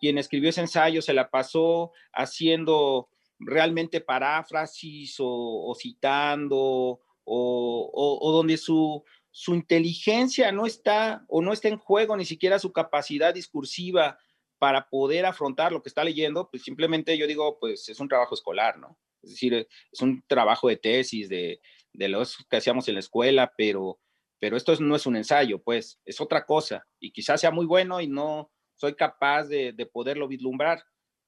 quien 0.02 0.18
escribió 0.18 0.50
ese 0.50 0.62
ensayo 0.62 1.00
se 1.00 1.14
la 1.14 1.30
pasó 1.30 1.92
haciendo 2.12 3.08
realmente 3.38 4.00
paráfrasis 4.00 5.16
o, 5.20 5.72
citando 5.80 6.98
o, 7.24 8.32
donde 8.34 8.56
su, 8.56 9.04
su 9.32 9.54
inteligencia 9.54 10.52
no 10.52 10.66
está 10.66 11.24
o 11.26 11.42
no 11.42 11.52
está 11.52 11.68
en 11.68 11.78
juego, 11.78 12.16
ni 12.16 12.24
siquiera 12.24 12.60
su 12.60 12.72
capacidad 12.72 13.34
discursiva 13.34 14.18
para 14.58 14.88
poder 14.88 15.26
afrontar 15.26 15.72
lo 15.72 15.82
que 15.82 15.88
está 15.88 16.04
leyendo, 16.04 16.48
pues 16.48 16.62
simplemente 16.62 17.18
yo 17.18 17.26
digo, 17.26 17.58
pues 17.58 17.88
es 17.88 17.98
un 17.98 18.08
trabajo 18.08 18.36
escolar, 18.36 18.78
¿no? 18.78 18.96
Es 19.22 19.30
decir, 19.30 19.66
es 19.90 20.00
un 20.00 20.22
trabajo 20.28 20.68
de 20.68 20.76
tesis, 20.76 21.28
de, 21.28 21.60
de 21.92 22.08
los 22.08 22.36
que 22.48 22.58
hacíamos 22.58 22.86
en 22.86 22.94
la 22.94 23.00
escuela, 23.00 23.52
pero, 23.56 23.98
pero 24.38 24.56
esto 24.56 24.74
no 24.78 24.94
es 24.94 25.06
un 25.06 25.16
ensayo, 25.16 25.60
pues 25.62 26.00
es 26.04 26.20
otra 26.20 26.46
cosa 26.46 26.86
y 27.00 27.10
quizás 27.10 27.40
sea 27.40 27.50
muy 27.50 27.66
bueno 27.66 28.00
y 28.00 28.06
no, 28.06 28.52
soy 28.82 28.94
capaz 28.94 29.44
de, 29.44 29.88
poderlo 29.92 30.26
vislumbrar, 30.26 30.84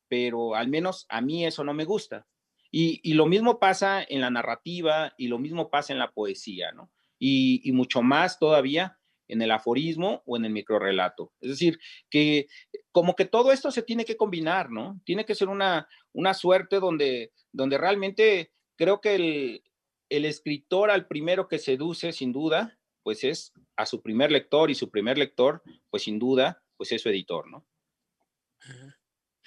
pero 0.09 0.57
al 0.57 0.67
menos 0.67 1.07
a 1.09 1.21
mí 1.21 1.47
eso 1.47 1.63
no 1.63 1.73
me 1.73 1.85
gusta. 1.85 2.27
Y, 2.73 3.15
lo 3.15 3.27
mismo 3.27 3.61
pasa 3.61 4.05
en 4.09 4.21
la 4.21 4.31
narrativa 4.31 5.15
y 5.17 5.29
lo 5.29 5.39
mismo 5.39 5.71
pasa 5.71 5.93
en 5.93 6.01
la 6.01 6.11
poesía, 6.11 6.73
¿no? 6.73 6.91
Y, 7.27 7.73
mucho 7.73 8.03
más 8.03 8.39
todavía 8.39 8.99
en 9.29 9.41
el 9.41 9.51
aforismo 9.51 10.23
o 10.27 10.37
en 10.37 10.45
el 10.45 10.53
microrelato. 10.53 11.33
Es 11.41 11.49
decir, 11.51 11.79
que 12.11 12.47
como 12.93 13.17
que 13.17 13.25
todo 13.25 13.51
esto 13.51 13.71
se 13.71 13.83
tiene 13.83 14.05
que 14.05 14.19
combinar, 14.19 14.71
¿no? 14.71 15.01
Tiene 15.05 15.25
que 15.25 15.35
ser 15.35 15.49
una, 15.49 15.89
una 16.13 16.35
suerte 16.35 16.81
donde, 16.81 17.33
donde 17.51 17.79
realmente 17.79 18.53
creo 18.77 19.01
que 19.01 19.15
el, 19.15 19.65
el 20.11 20.27
escritor 20.27 20.91
al 20.91 21.07
primero 21.07 21.49
que 21.49 21.59
seduce, 21.59 22.13
sin 22.13 22.33
duda, 22.33 22.79
pues 23.03 23.25
es 23.25 23.53
a 23.77 23.87
su 23.87 24.03
primer 24.03 24.31
lector 24.31 24.71
y 24.71 24.75
su 24.75 24.91
primer 24.91 25.17
lector, 25.17 25.63
pues 25.91 26.03
sin 26.03 26.19
duda, 26.19 26.63
pues 26.77 26.93
es 26.93 27.01
su 27.01 27.09
editor, 27.09 27.49
¿no? 27.49 27.67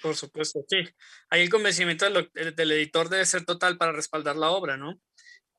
Por 0.00 0.14
supuesto, 0.14 0.64
sí. 0.68 0.78
Ahí 1.28 1.42
el 1.42 1.50
convencimiento 1.50 2.04
del, 2.08 2.70
editor 2.70 3.08
debe 3.08 3.26
ser 3.26 3.44
total 3.44 3.76
para 3.76 3.92
respaldar 3.92 4.36
la 4.36 4.50
obra, 4.50 4.76
¿no? 4.76 5.00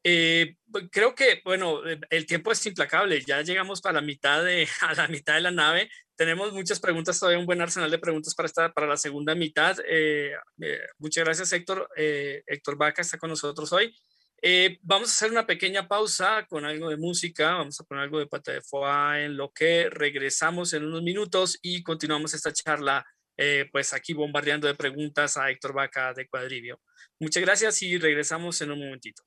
Eh, 0.04 0.56
pues, 0.72 0.86
creo 0.92 1.14
que, 1.14 1.42
bueno, 1.44 1.86
eh, 1.88 2.00
el 2.10 2.26
tiempo 2.26 2.52
es 2.52 2.66
implacable. 2.66 3.22
Ya 3.26 3.42
llegamos 3.42 3.82
para 3.82 4.00
la 4.00 4.02
mitad 4.02 4.44
de, 4.44 4.68
a 4.82 4.94
la 4.94 5.08
mitad 5.08 5.36
de 5.36 5.42
la 5.42 5.52
nave. 5.52 5.90
Tenemos 6.16 6.54
muchas 6.54 6.80
preguntas, 6.80 7.20
todavía 7.20 7.40
un 7.40 7.46
buen 7.46 7.62
arsenal 7.62 7.90
de 7.90 7.98
preguntas 7.98 8.36
para, 8.36 8.48
esta, 8.48 8.72
para 8.74 8.88
la 8.88 8.98
segunda 8.98 9.36
mitad. 9.36 9.78
Eh, 9.88 10.34
muchas 10.98 11.24
gracias, 11.24 11.54
Héctor. 11.54 11.90
Héctor 11.96 12.78
Vaca 12.78 13.02
está 13.02 13.18
con 13.18 13.30
nosotros 13.30 13.72
hoy. 13.72 13.96
vamos 14.82 15.10
a 15.10 15.14
hacer 15.14 15.32
una 15.32 15.46
pequeña 15.46 15.88
pausa 15.88 16.46
con 16.50 16.66
algo 16.66 16.90
de 16.90 16.98
música. 16.98 17.56
Vamos 17.56 17.80
a 17.80 17.84
poner 17.86 18.04
algo 18.04 18.20
de 18.20 18.28
pata 18.28 18.52
de 18.52 18.62
foie 18.62 19.26
en 19.26 19.38
lo 19.38 19.52
que 19.52 19.90
regresamos 19.90 20.74
en 20.74 20.86
unos 20.86 21.04
minutos 21.04 21.58
y 21.62 21.84
continuamos 21.84 22.34
esta 22.34 22.52
charla 22.52 23.06
eh, 23.42 23.70
pues 23.72 23.94
aquí 23.94 24.12
bombardeando 24.12 24.68
de 24.68 24.76
preguntas 24.76 25.38
a 25.38 25.50
Héctor 25.50 25.72
Vaca 25.72 26.14
de 26.14 26.28
Cuadrivio. 26.28 26.82
Muchas 27.20 27.42
gracias 27.42 27.82
y 27.84 27.98
regresamos 27.98 28.60
en 28.60 28.72
un 28.72 28.80
momentito. 28.80 29.24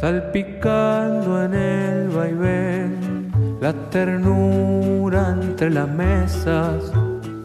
Salpicando 0.00 1.44
en 1.44 1.54
el 1.54 2.08
vaivén, 2.08 3.58
la 3.60 3.72
ternura 3.90 5.30
entre 5.30 5.70
las 5.70 5.88
mesas 5.88 6.92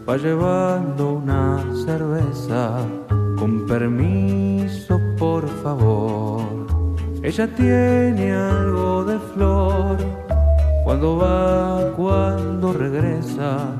va 0.06 0.16
llevando 0.18 1.14
una 1.14 1.64
cerveza, 1.86 2.86
con 3.38 3.66
permiso 3.66 5.00
por 5.18 5.48
favor. 5.62 6.66
Ella 7.22 7.46
tiene 7.54 8.34
algo 8.34 9.04
de 9.04 9.18
flor, 9.32 9.96
cuando 10.86 11.16
va, 11.16 11.92
cuando 11.96 12.72
regresa, 12.72 13.74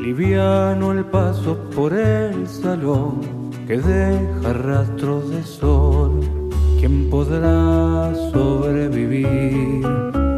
liviano 0.00 0.92
el 0.92 1.04
paso 1.06 1.58
por 1.74 1.92
el 1.92 2.46
salón 2.46 3.50
que 3.66 3.76
deja 3.78 4.52
rastros 4.52 5.28
de 5.28 5.42
sol. 5.42 6.20
¿Quién 6.78 7.10
podrá 7.10 8.14
sobrevivir 8.30 9.84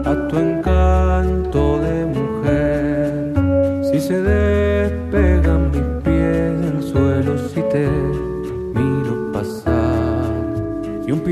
a 0.06 0.28
tu 0.28 0.38
encanto 0.38 1.78
de 1.80 2.06
mujer 2.06 3.34
si 3.92 4.00
se 4.00 4.22
debe 4.22 4.62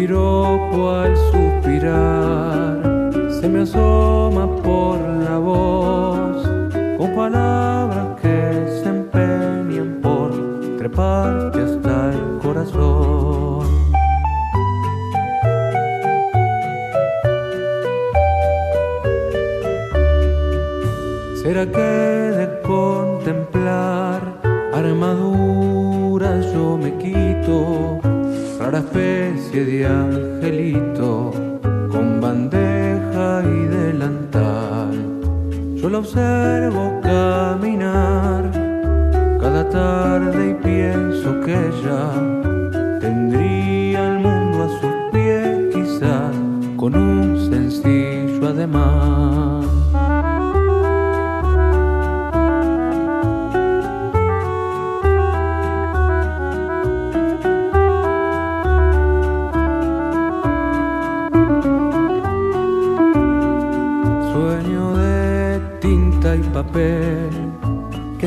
piropo 0.01 0.91
al 0.91 1.17
suspirar 1.17 2.90
me 3.51 3.63
asoma 3.63 4.47
por 4.63 5.01
la 5.01 5.39
voz 5.39 6.47
con 6.99 7.15
palabras 7.15 8.21
que 8.23 8.67
se 8.81 8.89
empeñan 8.89 9.99
por 10.01 10.31
treparte 10.79 11.61
hasta 11.61 12.11
el 12.13 12.39
corazón. 12.41 13.67
¿Será 21.43 21.67
que 21.67 21.91
de 22.41 22.61
contemplar 22.63 24.21
armaduras 24.73 26.53
yo 26.53 26.79
me 26.79 26.97
quito? 26.99 27.99
rara 28.61 28.79
especie 28.79 29.65
de 29.65 29.87
angelito 29.87 31.50
y 33.45 33.67
delantal. 33.67 34.93
Yo 35.77 35.89
la 35.89 35.99
observo 35.99 37.01
caminar 37.03 38.51
cada 39.41 39.69
tarde 39.69 40.51
y 40.51 40.55
pienso 40.65 41.41
que 41.41 41.53
ella 41.53 42.99
tendría 43.01 44.07
el 44.13 44.19
mundo 44.21 44.65
a 44.65 44.69
sus 44.81 44.95
pies, 45.13 45.75
quizás 45.75 46.35
con 46.77 46.95
un 46.95 47.51
sencillo 47.51 48.49
ademán. 48.49 49.60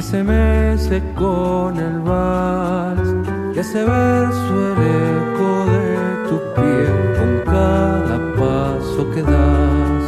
Se 0.04 0.22
mece 0.22 1.02
con 1.16 1.78
el 1.78 2.00
vals 2.02 3.10
y 3.56 3.60
hace 3.60 3.84
verso 3.84 4.54
el 4.68 4.78
eco 5.24 5.66
de 5.74 5.88
tu 6.28 6.38
piel 6.56 6.98
con 7.18 7.54
cada 7.54 8.18
paso 8.36 9.10
que 9.12 9.22
das. 9.22 10.06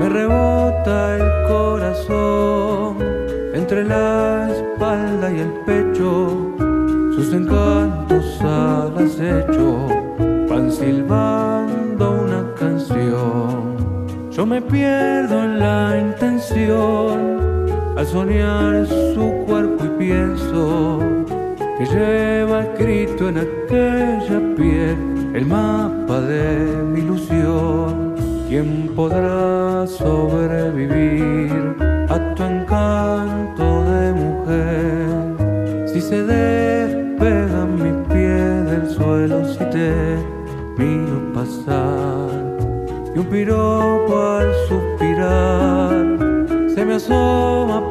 Me 0.00 0.08
rebota 0.08 1.16
el 1.16 1.48
corazón 1.48 2.98
entre 3.52 3.84
la 3.84 4.48
espalda 4.50 5.32
y 5.32 5.40
el 5.40 5.52
pecho, 5.66 6.54
sus 7.16 7.32
encantos 7.32 8.40
al 8.42 8.96
acecho 8.96 9.88
van 10.48 10.70
silbando 10.70 12.22
una 12.24 12.54
canción. 12.54 13.76
Yo 14.30 14.46
me 14.46 14.62
pierdo 14.62 15.42
en 15.42 15.58
la 15.58 15.98
intención 15.98 17.35
soñar 18.06 18.86
su 19.14 19.44
cuerpo 19.46 19.84
y 19.84 19.88
pienso 19.98 21.00
que 21.78 21.84
lleva 21.86 22.62
escrito 22.62 23.28
en 23.28 23.38
aquella 23.38 24.40
piel 24.56 24.96
el 25.34 25.46
mapa 25.46 26.20
de 26.20 26.82
mi 26.92 27.00
ilusión. 27.00 28.14
¿Quién 28.48 28.90
podrá 28.94 29.86
sobrevivir 29.86 31.52
a 32.08 32.34
tu 32.34 32.42
encanto 32.44 33.84
de 33.84 34.12
mujer? 34.12 35.88
Si 35.88 36.00
se 36.00 36.22
despega 36.22 37.66
mi 37.66 37.92
pie 38.08 38.38
del 38.70 38.88
suelo, 38.88 39.44
si 39.52 39.64
te 39.76 39.92
miro 40.78 41.32
pasar 41.34 42.30
y 43.14 43.18
un 43.18 43.26
piropo 43.26 44.22
al 44.38 44.52
suspirar 44.68 46.06
se 46.76 46.84
me 46.84 46.94
asoma 46.96 47.85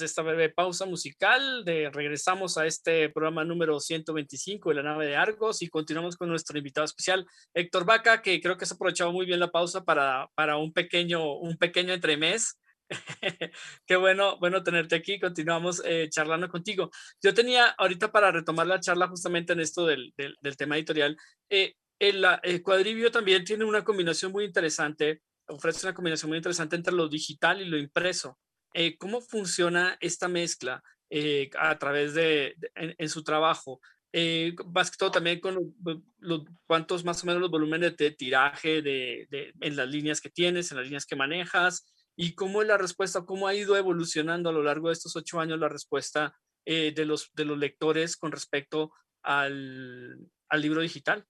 esta 0.00 0.22
breve 0.22 0.50
pausa 0.50 0.86
musical, 0.86 1.64
de, 1.64 1.90
regresamos 1.90 2.58
a 2.58 2.66
este 2.66 3.08
programa 3.10 3.44
número 3.44 3.80
125 3.80 4.68
de 4.68 4.74
la 4.74 4.82
nave 4.82 5.06
de 5.06 5.16
Argos 5.16 5.62
y 5.62 5.68
continuamos 5.68 6.16
con 6.16 6.28
nuestro 6.28 6.58
invitado 6.58 6.84
especial, 6.84 7.26
Héctor 7.54 7.84
Vaca, 7.84 8.22
que 8.22 8.40
creo 8.40 8.56
que 8.56 8.66
se 8.66 8.74
ha 8.74 8.76
aprovechado 8.76 9.12
muy 9.12 9.26
bien 9.26 9.40
la 9.40 9.50
pausa 9.50 9.84
para, 9.84 10.28
para 10.34 10.56
un 10.56 10.72
pequeño, 10.72 11.34
un 11.34 11.56
pequeño 11.56 11.92
entremés. 11.94 12.58
Qué 13.86 13.96
bueno, 13.96 14.38
bueno 14.38 14.62
tenerte 14.62 14.96
aquí. 14.96 15.18
Continuamos 15.18 15.82
eh, 15.84 16.08
charlando 16.10 16.48
contigo. 16.48 16.90
Yo 17.22 17.34
tenía 17.34 17.66
ahorita 17.78 18.12
para 18.12 18.30
retomar 18.30 18.66
la 18.66 18.80
charla 18.80 19.08
justamente 19.08 19.52
en 19.52 19.60
esto 19.60 19.86
del, 19.86 20.14
del, 20.16 20.56
tema 20.56 20.76
editorial. 20.76 21.16
Eh, 21.50 21.74
el, 21.98 22.24
el 22.42 22.62
cuadrivio 22.62 23.10
también 23.10 23.44
tiene 23.44 23.64
una 23.64 23.82
combinación 23.84 24.32
muy 24.32 24.44
interesante, 24.44 25.22
ofrece 25.48 25.86
una 25.86 25.94
combinación 25.94 26.28
muy 26.28 26.38
interesante 26.38 26.76
entre 26.76 26.94
lo 26.94 27.08
digital 27.08 27.60
y 27.60 27.66
lo 27.66 27.78
impreso. 27.78 28.38
Eh, 28.78 28.96
¿cómo 28.98 29.20
funciona 29.20 29.96
esta 30.00 30.28
mezcla 30.28 30.82
eh, 31.08 31.48
a 31.58 31.78
través 31.78 32.14
de, 32.14 32.54
en, 32.74 33.08
su 33.08 33.24
trabajo? 33.24 33.80
eh, 34.18 34.54
más 34.72 34.90
que 34.90 34.96
todo 34.96 35.10
también 35.10 35.40
con 35.40 35.74
los, 36.20 36.44
cuántos 36.66 37.04
más 37.04 37.22
o 37.22 37.26
menos 37.26 37.42
los 37.42 37.50
volúmenes 37.50 37.98
de 37.98 38.12
tiraje 38.12 38.80
de, 38.80 39.26
de, 39.30 39.52
en 39.60 39.76
las 39.76 39.88
líneas 39.88 40.22
que 40.22 40.30
tienes, 40.30 40.70
en 40.70 40.78
las 40.78 40.86
líneas 40.86 41.04
que 41.04 41.16
manejas, 41.16 41.92
y 42.16 42.34
cómo 42.34 42.62
es 42.62 42.68
la 42.68 42.78
respuesta, 42.78 43.26
cómo 43.26 43.46
ha 43.46 43.54
ido 43.54 43.76
evolucionando 43.76 44.48
a 44.48 44.52
lo 44.52 44.62
largo 44.62 44.88
de 44.88 44.94
estos 44.94 45.16
ocho 45.16 45.38
años 45.38 45.58
la 45.58 45.68
respuesta 45.68 46.34
eh, 46.64 46.92
de, 46.96 47.04
los, 47.04 47.30
de 47.34 47.44
los 47.44 47.58
lectores 47.58 48.16
con 48.16 48.32
respecto 48.32 48.92
al, 49.22 50.18
al 50.48 50.62
libro 50.62 50.80
digital. 50.80 51.22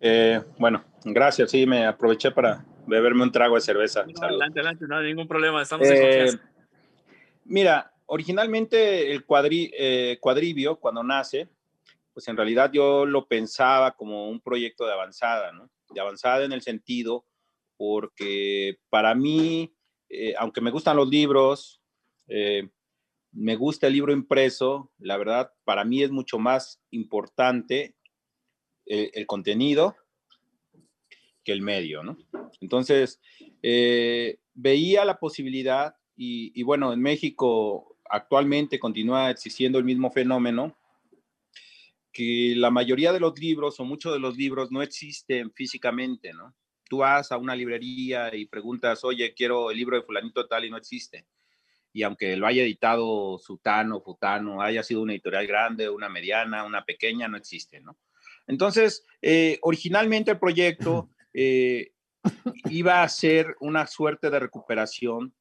Eh, 0.00 0.42
bueno, 0.58 0.84
gracias. 1.04 1.50
Sí, 1.50 1.66
me 1.66 1.86
aproveché 1.86 2.30
para 2.30 2.64
beberme 2.88 3.22
un 3.22 3.32
trago 3.32 3.54
de 3.54 3.60
cerveza. 3.60 4.00
adelante, 4.00 4.60
adelante, 4.60 4.86
no 4.88 4.96
hay 4.96 5.06
ningún 5.08 5.28
problema. 5.28 5.62
Estamos 5.62 5.86
en 5.86 6.00
confianza. 6.00 6.50
Mira, 7.44 7.92
originalmente 8.06 9.12
el 9.12 9.24
cuadri, 9.24 9.70
eh, 9.76 10.18
cuadribio, 10.20 10.76
cuando 10.76 11.02
nace, 11.02 11.48
pues 12.12 12.26
en 12.28 12.36
realidad 12.36 12.70
yo 12.72 13.06
lo 13.06 13.26
pensaba 13.26 13.92
como 13.92 14.28
un 14.28 14.40
proyecto 14.40 14.86
de 14.86 14.92
avanzada, 14.92 15.52
¿no? 15.52 15.70
De 15.90 16.00
avanzada 16.00 16.44
en 16.44 16.52
el 16.52 16.62
sentido, 16.62 17.24
porque 17.76 18.78
para 18.90 19.14
mí, 19.14 19.72
eh, 20.08 20.34
aunque 20.38 20.60
me 20.60 20.70
gustan 20.70 20.96
los 20.96 21.08
libros, 21.08 21.80
eh, 22.26 22.68
me 23.32 23.56
gusta 23.56 23.86
el 23.86 23.92
libro 23.92 24.12
impreso, 24.12 24.90
la 24.98 25.16
verdad, 25.16 25.52
para 25.64 25.84
mí 25.84 26.02
es 26.02 26.10
mucho 26.10 26.38
más 26.38 26.80
importante 26.90 27.94
el, 28.86 29.10
el 29.14 29.26
contenido 29.26 29.94
el 31.52 31.62
medio, 31.62 32.02
¿no? 32.02 32.18
Entonces, 32.60 33.20
veía 34.54 35.04
la 35.04 35.18
posibilidad 35.18 35.94
y, 36.16 36.52
y, 36.58 36.62
bueno, 36.62 36.92
en 36.92 37.00
México 37.00 37.96
actualmente 38.10 38.78
continúa 38.78 39.30
existiendo 39.30 39.78
el 39.78 39.84
mismo 39.84 40.10
fenómeno, 40.10 40.76
que 42.12 42.54
la 42.56 42.70
mayoría 42.70 43.12
de 43.12 43.20
los 43.20 43.38
libros 43.38 43.78
o 43.78 43.84
muchos 43.84 44.12
de 44.12 44.18
los 44.18 44.36
libros 44.36 44.72
no 44.72 44.82
existen 44.82 45.52
físicamente, 45.52 46.32
¿no? 46.32 46.54
Tú 46.88 46.98
vas 46.98 47.30
a 47.30 47.36
una 47.36 47.54
librería 47.54 48.34
y 48.34 48.46
preguntas, 48.46 49.04
oye, 49.04 49.34
quiero 49.34 49.70
el 49.70 49.76
libro 49.76 49.96
de 49.96 50.02
fulanito 50.02 50.46
tal 50.46 50.64
y 50.64 50.70
no 50.70 50.78
existe. 50.78 51.26
Y 51.92 52.02
aunque 52.02 52.36
lo 52.36 52.46
haya 52.46 52.62
editado 52.62 53.38
Sutano, 53.38 54.00
Futano, 54.00 54.62
haya 54.62 54.82
sido 54.82 55.02
una 55.02 55.12
editorial 55.12 55.46
grande, 55.46 55.88
una 55.88 56.08
mediana, 56.08 56.64
una 56.64 56.84
pequeña, 56.84 57.28
no 57.28 57.36
existe, 57.36 57.80
¿no? 57.80 57.98
Entonces, 58.46 59.04
eh, 59.20 59.58
originalmente 59.62 60.30
el 60.30 60.38
proyecto 60.38 61.10
eh, 61.34 61.92
iba 62.70 63.02
a 63.02 63.08
ser 63.08 63.56
una 63.60 63.86
suerte 63.86 64.30
de 64.30 64.40
recuperación 64.40 65.34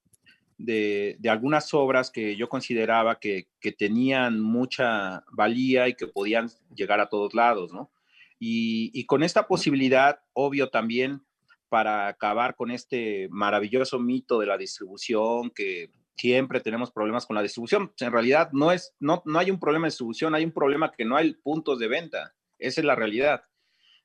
de, 0.58 1.18
algunas 1.30 1.74
obras 1.74 2.10
que 2.10 2.36
yo 2.36 2.50
consideraba 2.50 3.20
que, 3.20 3.48
tenían 3.78 4.40
mucha 4.40 5.24
valía 5.32 5.88
y 5.88 5.94
que 5.94 6.08
podían 6.08 6.50
llegar 6.74 7.00
a 7.00 7.10
todos 7.10 7.34
lados, 7.34 7.74
¿no? 7.74 7.92
Y, 8.40 8.92
y, 8.94 9.06
con 9.06 9.24
esta 9.24 9.48
posibilidad, 9.48 10.20
obvio 10.34 10.70
también, 10.70 11.26
para 11.70 12.08
acabar 12.08 12.56
con 12.56 12.72
este 12.72 13.28
maravilloso 13.30 14.00
mito 14.00 14.40
de 14.40 14.46
la 14.46 14.58
distribución, 14.58 15.50
que 15.50 15.92
siempre 16.18 16.60
tenemos 16.60 16.92
problemas 16.92 17.26
con 17.26 17.36
la 17.36 17.42
distribución. 17.42 17.94
En 18.00 18.12
realidad 18.12 18.50
no, 18.52 18.72
es, 18.72 18.96
no, 19.00 19.22
no 19.26 19.40
hay 19.40 19.52
un 19.52 19.60
problema 19.60 19.86
de 19.86 19.92
distribución, 19.92 20.36
hay 20.36 20.44
un 20.44 20.52
problema 20.52 20.92
que 20.92 21.06
no 21.06 21.16
hay 21.16 21.34
puntos 21.34 21.80
de 21.80 21.88
venta. 21.88 22.34
Esa 22.58 22.82
es 22.82 22.86
la 22.86 22.96
realidad. 22.96 23.44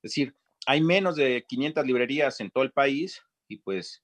Es 0.02 0.10
decir, 0.10 0.36
hay 0.66 0.80
menos 0.80 1.16
de 1.16 1.44
500 1.46 1.86
librerías 1.86 2.40
en 2.40 2.50
todo 2.50 2.64
el 2.64 2.72
país 2.72 3.22
y 3.48 3.56
pues 3.56 4.02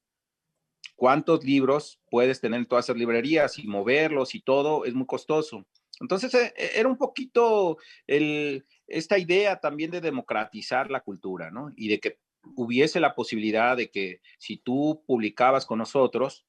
cuántos 0.97 1.45
libros 1.45 2.01
puedes 2.11 2.41
tener 2.41 2.59
en 2.59 2.67
todas 2.67 2.87
esas 2.87 2.97
librerías 2.97 3.59
y 3.59 3.67
moverlos 3.67 4.35
y 4.35 4.41
todo 4.41 4.85
es 4.85 4.95
muy 4.95 5.07
costoso. 5.07 5.67
Entonces 6.01 6.35
eh, 6.35 6.53
era 6.75 6.89
un 6.89 6.97
poquito 6.97 7.79
el, 8.07 8.67
esta 8.87 9.19
idea 9.19 9.61
también 9.61 9.91
de 9.91 10.01
democratizar 10.01 10.91
la 10.91 11.01
cultura, 11.01 11.51
¿no? 11.51 11.73
Y 11.77 11.89
de 11.89 12.01
que 12.01 12.19
hubiese 12.57 13.01
la 13.01 13.15
posibilidad 13.15 13.77
de 13.77 13.91
que 13.91 14.21
si 14.39 14.57
tú 14.57 15.03
publicabas 15.07 15.67
con 15.67 15.79
nosotros, 15.79 16.45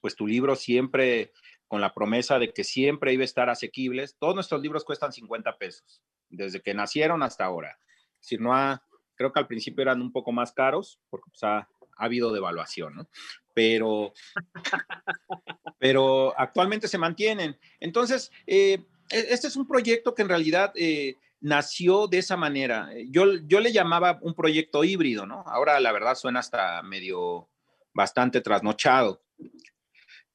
pues 0.00 0.14
tu 0.14 0.26
libro 0.26 0.56
siempre, 0.56 1.32
con 1.66 1.80
la 1.80 1.92
promesa 1.92 2.38
de 2.38 2.52
que 2.52 2.64
siempre 2.64 3.12
iba 3.12 3.22
a 3.22 3.24
estar 3.24 3.48
asequibles, 3.50 4.16
todos 4.18 4.34
nuestros 4.34 4.62
libros 4.62 4.84
cuestan 4.84 5.12
50 5.12 5.56
pesos, 5.58 6.02
desde 6.28 6.60
que 6.60 6.74
nacieron 6.74 7.22
hasta 7.22 7.44
ahora. 7.44 7.78
Decir, 8.20 8.40
no 8.40 8.54
ha, 8.54 8.84
creo 9.14 9.32
que 9.32 9.40
al 9.40 9.46
principio 9.46 9.82
eran 9.82 10.00
un 10.00 10.12
poco 10.12 10.32
más 10.32 10.52
caros, 10.52 11.00
porque 11.10 11.30
pues, 11.30 11.42
ha, 11.44 11.58
ha 11.58 12.04
habido 12.04 12.32
devaluación, 12.32 12.94
¿no? 12.94 13.08
Pero, 13.54 14.12
pero 15.78 16.38
actualmente 16.38 16.88
se 16.88 16.98
mantienen. 16.98 17.58
Entonces, 17.80 18.30
eh, 18.46 18.84
e, 19.10 19.26
este 19.30 19.48
es 19.48 19.56
un 19.56 19.66
proyecto 19.66 20.14
que 20.14 20.22
en 20.22 20.28
realidad 20.28 20.72
eh, 20.74 21.16
nació 21.40 22.06
de 22.06 22.18
esa 22.18 22.36
manera. 22.36 22.90
Yo, 23.08 23.34
yo 23.46 23.60
le 23.60 23.72
llamaba 23.72 24.18
un 24.22 24.34
proyecto 24.34 24.84
híbrido, 24.84 25.26
¿no? 25.26 25.44
Ahora 25.46 25.78
la 25.80 25.92
verdad 25.92 26.14
suena 26.14 26.40
hasta 26.40 26.82
medio 26.82 27.48
bastante 27.92 28.40
trasnochado. 28.40 29.22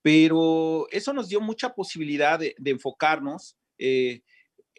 Pero 0.02 0.88
eso 0.92 1.12
nos 1.12 1.28
dio 1.28 1.42
mucha 1.42 1.74
posibilidad 1.74 2.40
de, 2.40 2.56
de 2.58 2.72
enfocarnos. 2.72 3.58
Eh, 3.78 4.22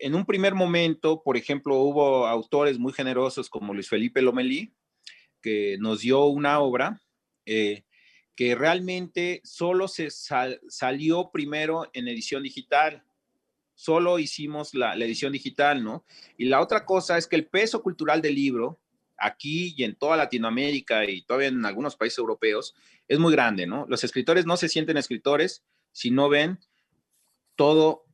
en 0.01 0.15
un 0.15 0.25
primer 0.25 0.55
momento, 0.55 1.23
por 1.23 1.37
ejemplo, 1.37 1.77
hubo 1.77 2.27
autores 2.27 2.79
muy 2.79 2.93
generosos 2.93 3.49
como 3.49 3.75
Luis 3.75 3.89
Felipe 3.89 4.23
Lomelí, 4.23 4.73
que 5.41 5.77
nos 5.79 6.01
dio 6.01 6.25
una 6.27 6.61
obra 6.61 7.01
eh, 7.47 7.85
que 8.35 8.55
realmente 8.55 9.41
solo 9.45 9.89
se 9.89 10.11
sal, 10.11 10.61
salió 10.69 11.31
primero 11.33 11.89
en 11.93 12.09
edición 12.09 12.43
digital. 12.43 13.03
Solo 13.75 14.19
hicimos 14.19 14.75
la, 14.75 14.95
la, 14.97 15.05
edición 15.05 15.33
digital, 15.33 15.83
¿no? 15.83 16.05
Y 16.37 16.47
la 16.47 16.61
otra 16.61 16.85
cosa 16.85 17.17
es 17.17 17.27
que 17.27 17.37
el 17.37 17.47
peso 17.47 17.83
cultural 17.83 18.21
del 18.21 18.35
libro, 18.35 18.81
aquí 19.17 19.75
y 19.77 19.85
en 19.85 19.97
toda 19.97 20.17
Latinoamérica 20.17 21.05
y 21.09 21.23
todavía 21.23 21.49
en 21.49 21.65
algunos 21.65 21.97
países 21.97 22.19
europeos, 22.19 22.75
es 23.09 23.19
muy 23.19 23.33
grande, 23.33 23.67
¿no? 23.67 23.87
Los 23.89 24.05
escritores 24.05 24.47
no 24.47 24.57
se 24.57 24.69
sienten 24.69 24.97
escritores 24.97 25.65
si 25.93 26.11
no 26.11 26.29
ven 26.29 26.59
todo 27.57 28.05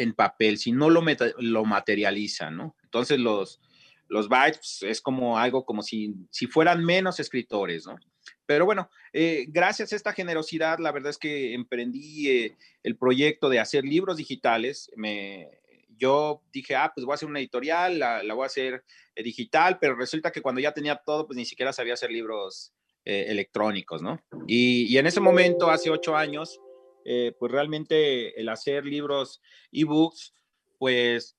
en 0.00 0.14
papel, 0.14 0.58
si 0.58 0.72
no 0.72 0.90
lo, 0.90 1.02
lo 1.38 1.64
materializan, 1.64 2.56
¿no? 2.56 2.76
Entonces 2.84 3.18
los, 3.18 3.60
los 4.08 4.28
bytes 4.28 4.82
es 4.82 5.00
como 5.00 5.38
algo 5.38 5.64
como 5.64 5.82
si, 5.82 6.14
si 6.30 6.46
fueran 6.46 6.84
menos 6.84 7.20
escritores, 7.20 7.86
¿no? 7.86 7.96
Pero 8.44 8.64
bueno, 8.64 8.90
eh, 9.12 9.46
gracias 9.48 9.92
a 9.92 9.96
esta 9.96 10.12
generosidad, 10.12 10.78
la 10.80 10.90
verdad 10.90 11.10
es 11.10 11.18
que 11.18 11.54
emprendí 11.54 12.28
eh, 12.28 12.56
el 12.82 12.96
proyecto 12.96 13.48
de 13.48 13.60
hacer 13.60 13.84
libros 13.84 14.16
digitales. 14.16 14.90
Me, 14.96 15.48
yo 15.96 16.42
dije, 16.52 16.74
ah, 16.74 16.90
pues 16.92 17.04
voy 17.06 17.12
a 17.12 17.14
hacer 17.14 17.28
una 17.28 17.38
editorial, 17.38 17.98
la, 17.98 18.22
la 18.24 18.34
voy 18.34 18.42
a 18.42 18.46
hacer 18.46 18.84
eh, 19.14 19.22
digital, 19.22 19.78
pero 19.80 19.94
resulta 19.94 20.32
que 20.32 20.42
cuando 20.42 20.60
ya 20.60 20.72
tenía 20.72 20.96
todo, 20.96 21.26
pues 21.26 21.36
ni 21.36 21.44
siquiera 21.44 21.72
sabía 21.72 21.94
hacer 21.94 22.10
libros 22.10 22.72
electrónicos, 23.02 24.02
¿no? 24.02 24.20
Y, 24.46 24.84
y, 24.84 24.98
en 24.98 25.06
ese 25.06 25.20
momento, 25.20 25.70
hace 25.70 25.90
ocho 25.90 26.14
años, 26.14 26.60
eh, 27.04 27.34
pues 27.38 27.50
realmente 27.52 28.40
el 28.40 28.48
hacer 28.48 28.84
libros 28.84 29.40
ebooks, 29.72 30.34
pues 30.78 31.36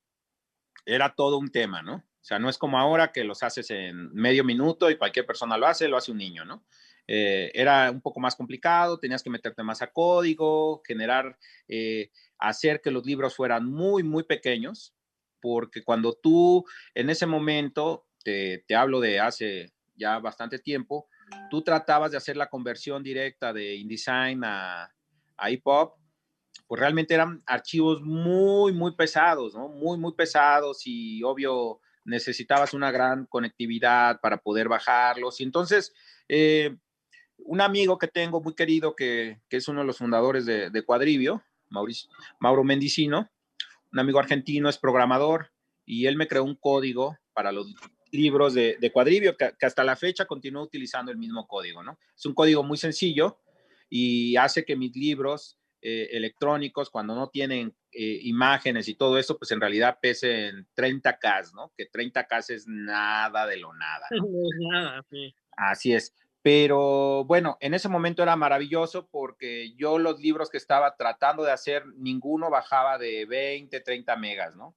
era 0.85 1.13
todo 1.15 1.37
un 1.37 1.51
tema, 1.51 1.81
¿no? 1.81 1.95
O 1.95 2.23
sea, 2.23 2.37
no 2.37 2.49
es 2.49 2.57
como 2.57 2.77
ahora 2.77 3.11
que 3.11 3.23
los 3.23 3.41
haces 3.41 3.71
en 3.71 4.13
medio 4.13 4.43
minuto 4.43 4.89
y 4.89 4.97
cualquier 4.97 5.25
persona 5.25 5.57
lo 5.57 5.65
hace, 5.67 5.87
lo 5.87 5.97
hace 5.97 6.11
un 6.11 6.19
niño, 6.19 6.45
¿no? 6.45 6.63
Eh, 7.07 7.51
era 7.55 7.89
un 7.89 8.01
poco 8.01 8.19
más 8.19 8.35
complicado, 8.35 8.99
tenías 8.99 9.23
que 9.23 9.29
meterte 9.29 9.63
más 9.63 9.81
a 9.81 9.91
código, 9.91 10.81
generar, 10.85 11.37
eh, 11.67 12.11
hacer 12.37 12.79
que 12.79 12.91
los 12.91 13.05
libros 13.05 13.35
fueran 13.35 13.65
muy, 13.65 14.03
muy 14.03 14.23
pequeños, 14.23 14.93
porque 15.41 15.83
cuando 15.83 16.13
tú 16.13 16.63
en 16.93 17.09
ese 17.09 17.25
momento, 17.25 18.05
te, 18.23 18.63
te 18.67 18.75
hablo 18.75 18.99
de 18.99 19.19
hace 19.19 19.73
ya 19.95 20.19
bastante 20.19 20.59
tiempo, 20.59 21.07
tú 21.49 21.63
tratabas 21.63 22.11
de 22.11 22.17
hacer 22.17 22.37
la 22.37 22.49
conversión 22.49 23.01
directa 23.03 23.51
de 23.51 23.75
InDesign 23.75 24.43
a, 24.43 24.93
a 25.41 25.49
EPUB, 25.49 25.93
pues 26.67 26.79
realmente 26.79 27.13
eran 27.13 27.41
archivos 27.45 28.01
muy, 28.01 28.71
muy 28.71 28.95
pesados, 28.95 29.53
¿no? 29.53 29.67
Muy, 29.67 29.97
muy 29.97 30.13
pesados 30.13 30.83
y 30.85 31.21
obvio 31.23 31.81
necesitabas 32.05 32.73
una 32.73 32.91
gran 32.91 33.25
conectividad 33.25 34.21
para 34.21 34.37
poder 34.37 34.69
bajarlos. 34.69 35.41
Y 35.41 35.43
entonces, 35.43 35.93
eh, 36.29 36.77
un 37.39 37.59
amigo 37.59 37.97
que 37.97 38.07
tengo 38.07 38.41
muy 38.41 38.53
querido, 38.53 38.95
que, 38.95 39.41
que 39.49 39.57
es 39.57 39.67
uno 39.67 39.81
de 39.81 39.87
los 39.87 39.97
fundadores 39.97 40.45
de, 40.45 40.69
de 40.69 40.83
Cuadribio, 40.83 41.43
Mauricio, 41.69 42.09
Mauro 42.39 42.63
Mendicino, 42.63 43.29
un 43.91 43.99
amigo 43.99 44.19
argentino, 44.19 44.69
es 44.69 44.77
programador, 44.77 45.51
y 45.85 46.05
él 46.05 46.15
me 46.15 46.27
creó 46.27 46.43
un 46.43 46.55
código 46.55 47.17
para 47.33 47.51
los 47.51 47.73
libros 48.11 48.53
de, 48.53 48.77
de 48.79 48.91
Cuadribio, 48.91 49.35
que, 49.35 49.53
que, 49.59 49.65
hasta 49.65 49.83
la 49.83 49.95
fecha 49.95 50.25
continúa 50.25 50.63
utilizando 50.63 51.11
el 51.11 51.17
mismo 51.17 51.47
código, 51.47 51.83
¿no? 51.83 51.97
Es 52.15 52.25
un 52.25 52.33
código 52.33 52.63
muy 52.63 52.77
sencillo 52.77 53.39
y 53.93 54.37
hace 54.37 54.63
que 54.63 54.77
mis 54.77 54.95
libros 54.95 55.59
eh, 55.81 56.09
electrónicos, 56.13 56.89
cuando 56.89 57.13
no 57.13 57.27
tienen 57.27 57.75
eh, 57.91 58.19
imágenes 58.23 58.87
y 58.87 58.95
todo 58.95 59.17
eso, 59.17 59.37
pues 59.37 59.51
en 59.51 59.59
realidad 59.59 59.99
pesen 60.01 60.65
30K, 60.77 61.51
¿no? 61.53 61.73
Que 61.75 61.91
30K 61.91 62.51
es 62.51 62.67
nada 62.67 63.45
de 63.45 63.57
lo 63.57 63.73
nada. 63.73 64.07
¿no? 64.11 64.25
nada, 64.71 65.03
sí. 65.09 65.35
Así 65.57 65.93
es. 65.93 66.15
Pero 66.41 67.25
bueno, 67.25 67.57
en 67.59 67.73
ese 67.73 67.89
momento 67.89 68.23
era 68.23 68.37
maravilloso 68.37 69.09
porque 69.11 69.73
yo 69.75 69.99
los 69.99 70.21
libros 70.21 70.49
que 70.49 70.57
estaba 70.57 70.95
tratando 70.95 71.43
de 71.43 71.51
hacer, 71.51 71.85
ninguno 71.97 72.49
bajaba 72.49 72.97
de 72.97 73.25
20, 73.25 73.77
30 73.81 74.15
megas, 74.15 74.55
¿no? 74.55 74.75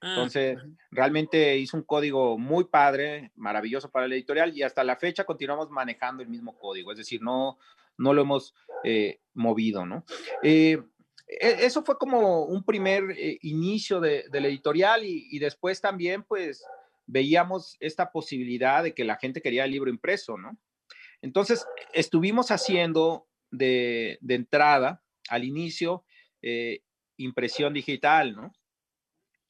Ah, 0.00 0.10
Entonces, 0.10 0.58
realmente 0.92 1.56
hizo 1.58 1.76
un 1.76 1.82
código 1.82 2.38
muy 2.38 2.64
padre, 2.64 3.32
maravilloso 3.34 3.90
para 3.90 4.06
la 4.06 4.14
editorial 4.14 4.56
y 4.56 4.62
hasta 4.62 4.84
la 4.84 4.94
fecha 4.94 5.24
continuamos 5.24 5.70
manejando 5.70 6.22
el 6.22 6.28
mismo 6.28 6.56
código, 6.56 6.92
es 6.92 6.98
decir, 6.98 7.20
no, 7.20 7.58
no 7.98 8.14
lo 8.14 8.22
hemos 8.22 8.54
eh, 8.84 9.20
movido, 9.34 9.84
¿no? 9.84 10.04
Eh, 10.42 10.80
e- 11.26 11.56
eso 11.66 11.82
fue 11.84 11.98
como 11.98 12.44
un 12.44 12.64
primer 12.64 13.10
eh, 13.10 13.38
inicio 13.42 14.00
de, 14.00 14.24
de 14.30 14.40
la 14.40 14.48
editorial 14.48 15.04
y, 15.04 15.28
y 15.30 15.38
después 15.38 15.80
también, 15.80 16.22
pues, 16.22 16.64
veíamos 17.06 17.76
esta 17.80 18.10
posibilidad 18.12 18.82
de 18.82 18.94
que 18.94 19.04
la 19.04 19.16
gente 19.16 19.42
quería 19.42 19.64
el 19.64 19.70
libro 19.70 19.90
impreso, 19.90 20.36
¿no? 20.38 20.58
Entonces, 21.20 21.66
estuvimos 21.92 22.50
haciendo 22.50 23.26
de, 23.50 24.18
de 24.20 24.34
entrada, 24.34 25.02
al 25.28 25.44
inicio, 25.44 26.04
eh, 26.42 26.82
impresión 27.16 27.74
digital, 27.74 28.34
¿no? 28.36 28.52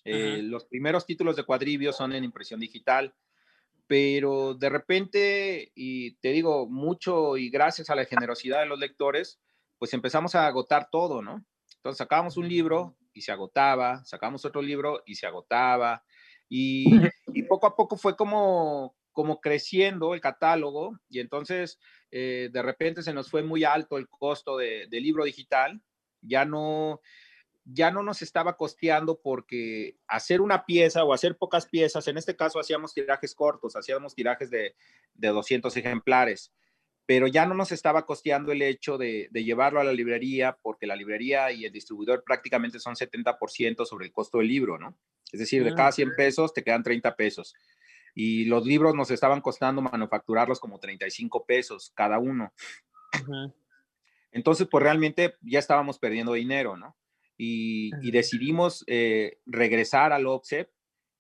Eh, 0.05 0.41
los 0.43 0.65
primeros 0.65 1.05
títulos 1.05 1.37
de 1.37 1.45
cuadribio 1.45 1.93
son 1.93 2.15
en 2.15 2.25
impresión 2.25 2.61
digital, 2.61 3.15
pero 3.89 4.55
de 4.55 4.69
repente, 4.69 5.73
y 5.75 6.15
te 6.17 6.29
digo 6.31 6.69
mucho 6.69 7.39
y 7.39 7.49
gracias 7.49 7.89
a 7.89 7.97
la 7.97 8.05
generosidad 8.05 8.61
de 8.61 8.67
los 8.67 8.79
lectores, 8.79 9.41
pues 9.79 9.95
empezamos 9.95 10.35
a 10.35 10.47
agotar 10.47 10.89
todo, 10.93 11.23
¿no? 11.23 11.45
Entonces 11.77 11.97
sacábamos 11.99 12.37
un 12.37 12.49
libro 12.49 12.97
y 13.15 13.23
se 13.23 13.33
agotaba, 13.33 14.05
sacamos 14.05 14.45
otro 14.45 14.61
libro 14.61 15.03
y 15.07 15.15
se 15.15 15.27
agotaba, 15.27 16.05
y, 16.51 16.85
y 17.35 17.43
poco 17.45 17.67
a 17.67 17.75
poco 17.75 17.97
fue 17.97 18.15
como, 18.15 18.95
como 19.13 19.41
creciendo 19.41 20.13
el 20.13 20.21
catálogo, 20.21 20.99
y 21.09 21.21
entonces 21.21 21.81
eh, 22.11 22.51
de 22.53 22.63
repente 22.63 23.03
se 23.03 23.15
nos 23.15 23.31
fue 23.31 23.43
muy 23.43 23.65
alto 23.65 23.97
el 23.97 24.09
costo 24.09 24.59
de, 24.59 24.87
de 24.91 25.01
libro 25.01 25.25
digital, 25.25 25.81
ya 26.21 26.45
no, 26.45 27.01
ya 27.71 27.91
no 27.91 28.03
nos 28.03 28.23
estaba 28.23 28.57
costeando 28.57 29.21
porque 29.21 29.97
hacer 30.07 30.41
una 30.41 30.65
pieza 30.65 31.05
o 31.05 31.13
hacer 31.13 31.37
pocas 31.37 31.67
piezas, 31.67 32.09
en 32.09 32.17
este 32.17 32.35
caso 32.35 32.59
hacíamos 32.59 32.95
tirajes 32.95 33.35
cortos, 33.35 33.77
hacíamos 33.77 34.15
tirajes 34.15 34.51
de, 34.51 34.75
de 35.15 35.29
200 35.29 35.77
ejemplares, 35.77 36.53
pero 37.05 37.27
ya 37.27 37.45
no 37.47 37.55
nos 37.55 37.73
estaba 37.73 38.07
costeando 38.07 38.53
el 38.53 38.63
hecho 38.63 38.97
de, 38.97 39.29
de, 39.31 39.45
llevarlo 39.45 39.81
a 39.81 39.85
la 39.85 39.93
librería 39.93 40.57
porque 40.63 40.87
la 40.87 40.97
librería 40.97 41.53
y 41.53 41.65
el 41.67 41.73
distribuidor 41.73 42.25
prácticamente 42.25 42.79
son 42.81 42.95
70% 42.95 43.85
sobre 43.85 44.07
el 44.07 44.13
costo 44.13 44.39
del 44.39 44.49
libro, 44.49 44.79
¿no? 44.79 44.97
Es 45.31 45.41
decir, 45.41 45.63
de 45.63 45.75
cada 45.75 45.93
100 45.93 46.15
pesos 46.17 46.55
te 46.55 46.65
quedan 46.65 46.83
30 46.83 47.17
pesos. 47.17 47.55
Y 48.15 48.47
los 48.47 48.67
libros 48.67 48.95
nos 48.95 49.11
estaban 49.11 49.41
costando 49.41 49.83
manufacturarlos 49.83 50.59
como 50.59 50.81
35 50.81 51.45
pesos 51.45 51.93
cada 51.95 52.19
uno. 52.19 52.53
Entonces, 54.33 54.67
pues 54.71 54.83
realmente 54.83 55.37
ya 55.43 55.59
estábamos 55.59 55.99
perdiendo 55.99 56.33
dinero, 56.33 56.77
¿no? 56.77 56.97
Y, 57.39 57.93
y 58.03 58.11
decidimos 58.11 58.85
eh, 58.89 59.39
regresar 59.47 60.13
al 60.13 60.27
OPSEP 60.27 60.69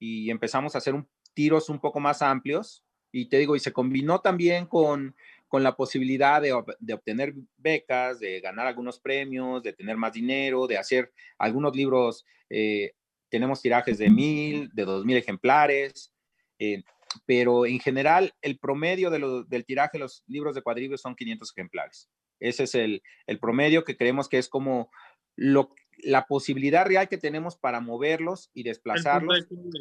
y 0.00 0.30
empezamos 0.30 0.74
a 0.74 0.78
hacer 0.78 0.94
un, 0.94 1.08
tiros 1.32 1.68
un 1.68 1.80
poco 1.80 2.00
más 2.00 2.20
amplios. 2.20 2.84
Y 3.12 3.28
te 3.28 3.38
digo, 3.38 3.54
y 3.56 3.60
se 3.60 3.72
combinó 3.72 4.20
también 4.20 4.66
con, 4.66 5.14
con 5.46 5.62
la 5.62 5.76
posibilidad 5.76 6.42
de, 6.42 6.52
de, 6.80 6.94
obtener 6.94 7.34
becas, 7.56 8.18
de 8.18 8.40
ganar 8.40 8.66
algunos 8.66 8.98
premios, 8.98 9.62
de 9.62 9.72
tener 9.72 9.96
más 9.96 10.12
dinero, 10.12 10.66
de 10.66 10.76
hacer 10.76 11.12
algunos 11.38 11.74
libros. 11.74 12.26
Eh, 12.50 12.92
tenemos 13.30 13.62
tirajes 13.62 13.96
de 13.98 14.10
mil, 14.10 14.70
de 14.74 14.84
dos 14.84 15.04
mil 15.04 15.16
ejemplares, 15.16 16.12
eh, 16.58 16.82
pero 17.24 17.64
en 17.64 17.78
general 17.78 18.34
el 18.42 18.58
promedio 18.58 19.08
de 19.08 19.20
lo, 19.20 19.44
del 19.44 19.64
tiraje 19.64 19.92
de 19.94 20.00
los 20.00 20.24
libros 20.26 20.54
de 20.54 20.62
cuadribios 20.62 21.00
son 21.00 21.14
500 21.14 21.52
ejemplares. 21.56 22.10
Ese 22.40 22.64
es 22.64 22.74
el, 22.74 23.02
el 23.26 23.38
promedio 23.38 23.84
que 23.84 23.96
creemos 23.96 24.28
que 24.28 24.38
es 24.38 24.48
como 24.48 24.90
lo, 25.36 25.74
la 25.98 26.26
posibilidad 26.26 26.86
real 26.86 27.08
que 27.08 27.18
tenemos 27.18 27.56
para 27.56 27.80
moverlos 27.80 28.50
y 28.54 28.62
desplazarlos. 28.62 29.46
Uh 29.50 29.72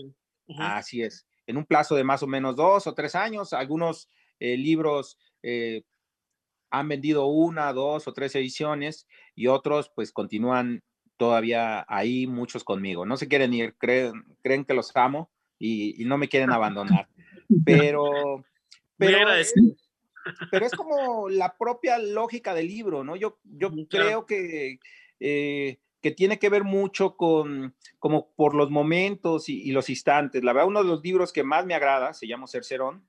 -huh. 0.48 0.78
Así 0.78 1.04
es. 1.04 1.28
En 1.46 1.58
un 1.58 1.66
plazo 1.66 1.96
de 1.96 2.04
más 2.04 2.24
o 2.24 2.28
menos 2.28 2.56
dos 2.56 2.88
o 2.88 2.94
tres 2.94 3.16
años, 3.16 3.54
algunos 3.54 4.10
eh, 4.40 4.58
libros 4.58 5.18
eh, 5.44 5.84
han 6.70 6.88
vendido 6.88 7.28
una, 7.28 7.72
dos 7.74 8.08
o 8.08 8.14
tres 8.14 8.36
ediciones 8.36 9.08
y 9.36 9.48
otros 9.48 9.92
pues 9.96 10.12
continúan 10.12 10.84
todavía 11.18 11.86
ahí, 11.88 12.28
muchos 12.28 12.64
conmigo. 12.64 13.06
No 13.06 13.18
se 13.18 13.28
quieren 13.28 13.54
ir, 13.54 13.76
creen, 13.78 14.24
creen 14.42 14.66
que 14.66 14.74
los 14.74 14.96
amo 14.96 15.32
y, 15.58 16.02
y 16.02 16.06
no 16.06 16.18
me 16.18 16.28
quieren 16.28 16.52
abandonar. 16.52 17.08
Pero, 17.66 18.44
pero, 18.98 19.34
es, 19.34 19.54
pero 20.52 20.66
es 20.66 20.74
como 20.74 21.30
la 21.30 21.56
propia 21.58 21.98
lógica 21.98 22.54
del 22.54 22.68
libro, 22.68 23.06
¿no? 23.06 23.16
Yo, 23.16 23.40
yo 23.46 23.72
creo 23.90 24.26
que... 24.26 24.80
Eh, 25.22 25.80
que 26.02 26.12
tiene 26.12 26.40
que 26.40 26.50
ver 26.50 26.64
mucho 26.64 27.16
con, 27.16 27.76
como 28.00 28.34
por 28.36 28.54
los 28.56 28.70
momentos 28.70 29.50
y, 29.50 29.72
los 29.72 29.90
instantes. 29.90 30.44
La 30.44 30.54
verdad, 30.54 30.68
uno 30.68 30.84
de 30.84 30.90
los 30.90 31.04
libros 31.04 31.34
que 31.34 31.44
más 31.44 31.66
me 31.66 31.74
agrada, 31.74 32.14
se 32.14 32.28
llama 32.28 32.48
Cercerón, 32.48 33.08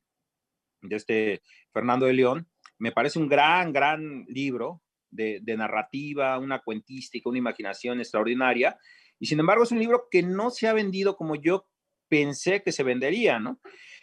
de 0.80 0.96
este 0.96 1.42
Fernando 1.72 2.06
de 2.06 2.12
León, 2.12 2.48
me 2.78 2.92
parece 2.92 3.18
un 3.18 3.28
gran, 3.28 3.72
gran 3.72 4.24
libro 4.28 4.82
de, 5.10 5.40
de, 5.42 5.56
narrativa, 5.56 6.38
una 6.38 6.60
cuentística, 6.60 7.28
una 7.28 7.38
imaginación 7.38 7.98
extraordinaria, 7.98 8.78
y 9.18 9.26
sin 9.26 9.40
embargo 9.40 9.64
es 9.64 9.72
un 9.72 9.80
libro 9.80 10.06
que 10.10 10.22
no 10.22 10.50
se 10.50 10.68
ha 10.68 10.72
vendido 10.72 11.16
como 11.16 11.34
yo 11.34 11.66
pensé 12.08 12.62
que 12.62 12.72
se 12.72 12.84
vendería, 12.84 13.38
¿no? 13.40 13.60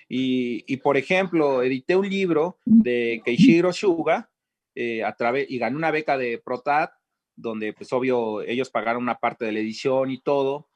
Y, 0.08 0.64
y 0.72 0.78
por 0.78 0.98
ejemplo, 0.98 1.64
edité 1.64 1.96
un 1.96 2.10
libro 2.10 2.60
de 2.66 3.22
Keishiro 3.26 3.72
Shuga 3.72 4.30
eh, 4.76 5.04
a 5.04 5.16
través, 5.16 5.50
y 5.50 5.58
gané 5.58 5.78
una 5.78 5.92
beca 5.92 6.18
de 6.18 6.38
Protat, 6.38 6.92
donde 7.36 7.74
pues 7.74 7.92
obvio 7.94 8.42
ellos 8.42 8.70
pagaron 8.70 9.04
una 9.04 9.20
parte 9.20 9.46
de 9.46 9.52
la 9.52 9.60
edición 9.60 10.12
y 10.12 10.20
todo, 10.20 10.68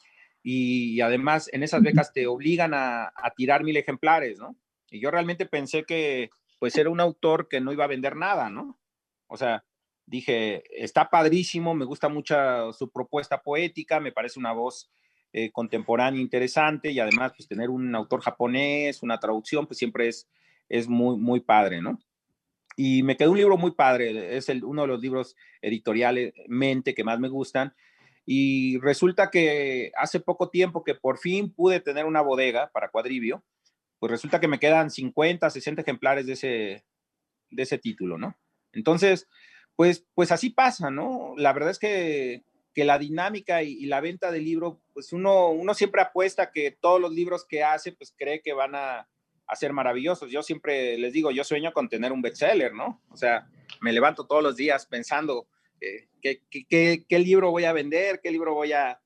y, 0.43 0.95
y 0.95 1.01
además 1.01 1.49
en 1.53 1.64
esas 1.64 1.82
becas 1.82 2.14
te 2.14 2.28
obligan 2.28 2.74
a, 2.74 3.12
a, 3.16 3.32
tirar 3.36 3.64
mil 3.64 3.78
ejemplares, 3.78 4.39
¿no? 4.39 4.55
Y 4.89 4.99
yo 4.99 5.12
realmente 5.12 5.45
pensé 5.45 5.84
que 5.84 6.30
pues 6.60 6.76
era 6.78 6.89
un 6.89 6.99
autor 6.99 7.47
que 7.47 7.62
no 7.62 7.72
iba 7.72 7.86
a 7.86 7.88
vender 7.88 8.16
nada, 8.16 8.49
¿no? 8.49 8.80
O 9.28 9.38
sea, 9.38 9.64
dije, 10.05 10.64
está 10.84 11.10
padrísimo, 11.10 11.76
me 11.76 11.86
gusta 11.86 12.10
mucho 12.10 12.74
su 12.74 12.89
propuesta 12.91 13.41
poética, 13.41 13.99
me 13.99 14.12
parece 14.12 14.39
una 14.39 14.51
voz 14.51 14.89
eh, 15.32 15.51
contemporánea 15.51 16.20
interesante 16.20 16.91
y 16.91 16.99
además 16.99 17.34
pues 17.36 17.47
tener 17.47 17.70
un 17.70 17.93
autor 17.95 18.22
japonés, 18.22 19.03
una 19.03 19.20
traducción, 19.20 19.68
pues 19.68 19.78
siempre 19.78 20.07
es, 20.07 20.28
es 20.68 20.88
muy, 20.88 21.18
muy 21.18 21.39
padre, 21.39 21.82
¿no? 21.82 21.99
Y 22.82 23.03
me 23.03 23.17
quedó 23.17 23.32
un 23.32 23.38
libro 23.38 23.57
muy 23.57 23.71
padre, 23.71 24.38
es 24.38 24.47
el, 24.47 24.63
uno 24.63 24.84
de 24.84 24.88
los 24.88 25.01
libros 25.01 25.36
editoriales 25.61 26.32
mente 26.47 26.95
que 26.95 27.03
más 27.03 27.19
me 27.19 27.27
gustan. 27.27 27.75
Y 28.25 28.80
resulta 28.80 29.30
que 29.30 29.91
hace 29.97 30.21
poco 30.21 30.49
tiempo 30.49 30.86
que 30.86 30.95
por 30.95 31.17
fin 31.17 31.53
pude 31.53 31.82
tener 31.82 32.05
una 32.05 32.21
bodega 32.21 32.71
para 32.71 32.88
cuadribio, 32.88 33.43
pues 33.99 34.11
resulta 34.11 34.39
que 34.39 34.47
me 34.47 34.59
quedan 34.59 34.91
50, 34.91 35.49
60 35.49 35.82
ejemplares 35.82 36.25
de 36.25 36.32
ese, 36.32 36.86
de 37.49 37.63
ese 37.63 37.80
título, 37.80 38.17
¿no? 38.17 38.38
Entonces, 38.71 39.27
pues, 39.75 40.05
pues 40.13 40.32
así 40.32 40.49
pasa, 40.49 40.89
¿no? 40.89 41.34
La 41.36 41.51
verdad 41.51 41.71
es 41.71 41.80
que, 41.80 42.45
que 42.73 42.86
la 42.86 42.97
dinámica 42.97 43.61
y, 43.61 43.73
y, 43.73 43.88
la 43.88 43.99
venta 43.99 44.32
del 44.32 44.45
libro, 44.45 44.80
pues 44.93 45.11
uno, 45.11 45.49
uno 45.49 45.73
siempre 45.73 46.01
apuesta 46.01 46.49
que 46.53 46.71
todos 46.80 47.01
los 47.01 47.11
libros 47.11 47.45
que 47.45 47.61
hace, 47.61 47.91
pues 47.91 48.15
cree 48.17 48.41
que 48.41 48.53
van 48.53 48.73
a, 48.75 49.09
a 49.50 49.56
ser 49.56 49.74
maravillosos. 49.74 50.32
Yo 50.32 50.43
siempre 50.43 50.97
les 50.97 51.12
digo, 51.12 51.32
yo 51.32 51.43
sueño 51.43 51.74
con 51.74 51.89
tener 51.89 52.12
un 52.12 52.22
bestseller, 52.22 52.74
¿no? 52.74 53.02
O 53.10 53.18
sea, 53.18 53.47
me 53.82 53.91
levanto 53.91 54.28
todos 54.28 54.43
los 54.43 54.56
días 54.56 54.86
pensando 54.86 55.47
eh, 55.82 56.08
¿qué, 56.22 56.41
qué, 56.50 57.06
qué, 57.08 57.20
libro 57.20 57.52
voy 57.52 57.64
a 57.64 57.74
vender, 57.74 58.20
qué 58.22 58.32
libro 58.32 58.54
voy 58.54 58.74
a... 58.74 59.02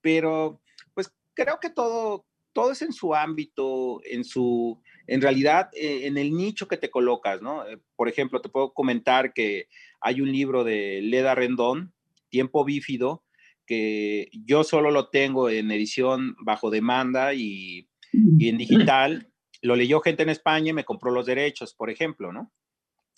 Pero, 0.00 0.62
pues 0.94 1.12
creo 1.34 1.58
que 1.60 1.68
todo, 1.68 2.26
todo 2.52 2.72
es 2.72 2.80
en 2.82 2.92
su 2.92 3.14
ámbito, 3.14 4.00
en 4.04 4.24
su, 4.24 4.80
en 5.06 5.20
realidad, 5.20 5.68
eh, 5.74 6.06
en 6.06 6.16
el 6.16 6.32
nicho 6.32 6.68
que 6.68 6.78
te 6.78 6.90
colocas, 6.90 7.42
¿no? 7.42 7.66
Eh, 7.66 7.78
por 7.94 8.08
ejemplo, 8.08 8.40
te 8.40 8.48
puedo 8.48 8.72
comentar 8.72 9.32
que 9.32 9.68
hay 10.00 10.20
un 10.20 10.32
libro 10.32 10.64
de 10.64 11.00
Leda 11.02 11.34
Rendón, 11.34 11.92
Tiempo 12.30 12.64
Bífido, 12.64 13.24
que 13.66 14.30
yo 14.32 14.64
solo 14.64 14.90
lo 14.90 15.10
tengo 15.10 15.50
en 15.50 15.70
edición 15.70 16.34
bajo 16.40 16.70
demanda 16.70 17.34
y, 17.34 17.88
y 18.12 18.48
en 18.48 18.58
digital 18.58 19.31
lo 19.62 19.76
leyó 19.76 20.00
gente 20.00 20.22
en 20.22 20.28
España 20.28 20.70
y 20.70 20.74
me 20.74 20.84
compró 20.84 21.10
los 21.10 21.26
derechos, 21.26 21.74
por 21.74 21.88
ejemplo, 21.88 22.32
¿no? 22.32 22.52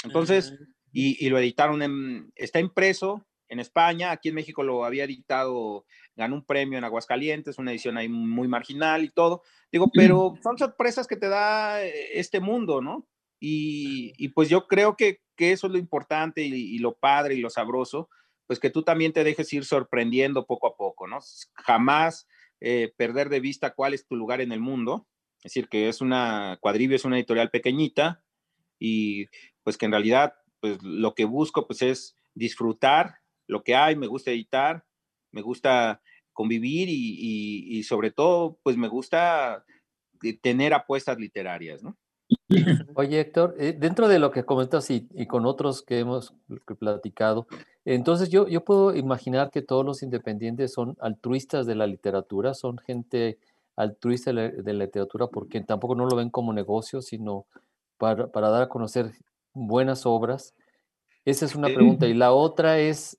Entonces, 0.05 0.53
uh 0.53 0.55
-huh. 0.55 0.74
y, 0.92 1.26
y, 1.26 1.30
lo 1.30 1.38
editaron, 1.38 1.82
en, 1.82 2.32
está 2.36 2.61
impreso 2.61 3.26
en 3.49 3.61
España, 3.61 4.11
aquí 4.11 4.28
en 4.28 4.34
México 4.34 4.62
lo 4.62 4.84
había 4.84 5.05
editado, 5.05 5.86
ganó 6.16 6.36
un 6.36 6.45
premio 6.45 6.78
en 6.78 6.84
Aguascalientes, 6.84 7.59
una 7.59 7.70
edición 7.70 7.97
ahí 7.97 8.09
muy 8.09 8.49
marginal 8.49 9.05
y 9.05 9.11
todo. 9.11 9.42
Digo, 9.72 9.90
pero 9.92 10.34
son 10.42 10.59
sorpresas 10.59 11.07
que 11.07 11.16
te 11.16 11.28
da 11.28 11.82
este 11.84 12.40
mundo, 12.40 12.80
¿no? 12.80 13.07
Y, 13.40 14.12
y 14.16 14.28
pues 14.28 14.49
yo 14.49 14.66
creo 14.66 14.97
que, 14.97 15.20
que, 15.36 15.53
eso 15.53 15.66
es 15.66 15.72
lo 15.72 15.78
importante 15.78 16.42
y, 16.42 16.53
y, 16.53 16.78
lo 16.78 16.95
padre 16.95 17.34
y 17.34 17.40
lo 17.40 17.51
sabroso, 17.51 18.09
pues 18.47 18.59
que 18.59 18.70
tú 18.70 18.82
también 18.82 19.12
te 19.12 19.24
dejes 19.24 19.53
ir 19.53 19.64
sorprendiendo 19.64 20.47
poco 20.47 20.66
a 20.66 20.76
poco, 20.76 21.07
¿no? 21.07 21.18
Jamás 21.55 22.26
eh, 22.61 22.92
perder 22.97 23.28
de 23.28 23.40
vista 23.40 23.74
cuál 23.74 23.92
es 23.95 24.07
tu 24.07 24.16
lugar 24.16 24.40
en 24.40 24.53
el 24.53 24.61
mundo, 24.61 25.07
es 25.45 25.53
decir, 25.53 25.68
que 25.68 25.88
es 25.88 26.01
una, 26.01 26.59
Cuadribio 26.61 26.97
es 26.97 27.05
una 27.05 27.16
editorial 27.16 27.51
pequeñita 27.51 28.24
y 28.78 29.26
pues 29.62 29.76
que 29.76 29.84
en 29.86 29.92
realidad 29.92 30.34
pues 30.61 30.82
lo 30.82 31.14
que 31.14 31.26
busco 31.26 31.66
pues 31.66 31.82
es 31.82 32.16
disfrutar 32.34 33.18
lo 33.47 33.62
que 33.62 33.76
hay, 33.76 33.95
me 33.95 34.07
gusta 34.07 34.30
editar, 34.30 34.86
me 35.30 35.42
gusta 35.42 36.01
convivir 36.32 36.88
y, 36.90 37.82
sobre 37.84 38.11
todo, 38.11 38.59
pues 38.62 38.76
me 38.76 38.88
gusta 38.88 39.64
eh, 40.22 40.38
tener 40.40 40.74
apuestas 40.74 41.18
literarias, 41.18 41.82
¿no? 41.82 41.97
Oye, 42.95 43.20
Héctor, 43.20 43.55
eh, 43.59 43.76
dentro 43.78 44.09
de 44.09 44.18
lo 44.18 44.30
que 44.30 44.45
comentas 44.45 44.90
y, 44.90 45.07
con 45.26 45.45
otros 45.45 45.82
que 45.82 45.99
hemos 45.99 46.34
platicado, 46.78 47.47
entonces 47.84 48.30
yo, 48.30 48.49
yo 48.49 48.64
puedo 48.64 48.97
imaginar 48.97 49.51
que 49.51 49.61
todos 49.62 49.84
los 49.84 50.03
independientes 50.03 50.72
son 50.72 50.97
altruistas 51.01 51.66
de 51.66 51.74
la 51.74 51.86
literatura, 51.86 52.55
son 52.55 52.78
gente 52.78 53.38
altruista 53.77 54.33
de 54.33 54.72
la, 54.72 54.85
literatura 54.85 55.27
porque 55.27 55.61
tampoco 55.61 55.95
no 55.95 56.07
lo 56.07 56.16
ven 56.16 56.31
como 56.31 56.53
negocio, 56.53 57.03
sino 57.03 57.47
para, 57.99 58.29
para 58.29 58.51
dar 58.51 58.62
a 58.62 58.68
conocer 58.68 59.12
buenas 59.53 60.07
obras. 60.07 60.55
Esa 61.25 61.47
es 61.47 61.55
una 61.55 61.68
pregunta. 61.68 62.07
Y 62.07 62.14
la 62.14 62.33
otra 62.33 62.79
es, 62.79 63.18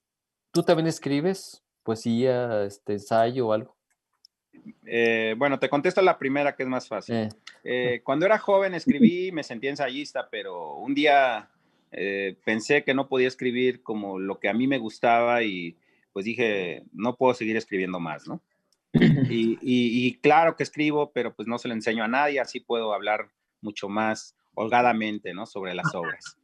¿tú 0.52 0.64
también 0.64 0.88
escribes 0.88 1.64
poesía, 1.84 2.64
este, 2.64 2.94
ensayo 2.94 3.48
o 3.48 3.54
algo? 3.54 3.76
Eh, 4.86 5.36
bueno, 5.38 5.60
te 5.60 5.70
contesto 5.70 6.02
la 6.02 6.18
primera 6.18 6.56
que 6.56 6.64
es 6.64 6.70
más 6.70 6.88
fácil. 6.88 7.16
Eh. 7.16 7.30
Eh, 7.64 8.02
cuando 8.04 8.26
era 8.26 8.38
joven 8.38 8.74
escribí, 8.74 9.32
me 9.32 9.44
sentí 9.44 9.68
ensayista, 9.68 10.28
pero 10.30 10.76
un 10.76 10.94
día 10.94 11.50
pensé 12.44 12.84
que 12.84 12.94
no 12.94 13.08
podía 13.08 13.30
escribir 13.30 13.82
como 13.82 14.20
lo 14.20 14.38
que 14.38 14.50
a 14.50 14.54
mí 14.54 14.68
me 14.68 14.80
gustaba 14.80 15.44
y 15.44 15.78
pues 16.12 16.26
dije, 16.26 16.84
no 16.92 17.16
puedo 17.16 17.34
seguir 17.34 17.56
escribiendo 17.56 18.02
más, 18.02 18.28
¿no? 18.28 18.42
Y, 19.30 20.18
claro 20.22 20.56
que 20.56 20.64
escribo, 20.64 21.12
pero 21.12 21.34
pues 21.34 21.48
no 21.48 21.58
se 21.58 21.68
lo 21.68 21.74
enseño 21.74 22.04
a 22.04 22.08
nadie, 22.08 22.40
así 22.40 22.60
puedo 22.60 22.94
hablar 22.94 23.30
mucho 23.62 23.90
más 23.90 24.36
holgadamente, 24.54 25.34
¿no? 25.34 25.46
Sobre 25.46 25.74
las 25.74 25.94
obras. 25.94 26.38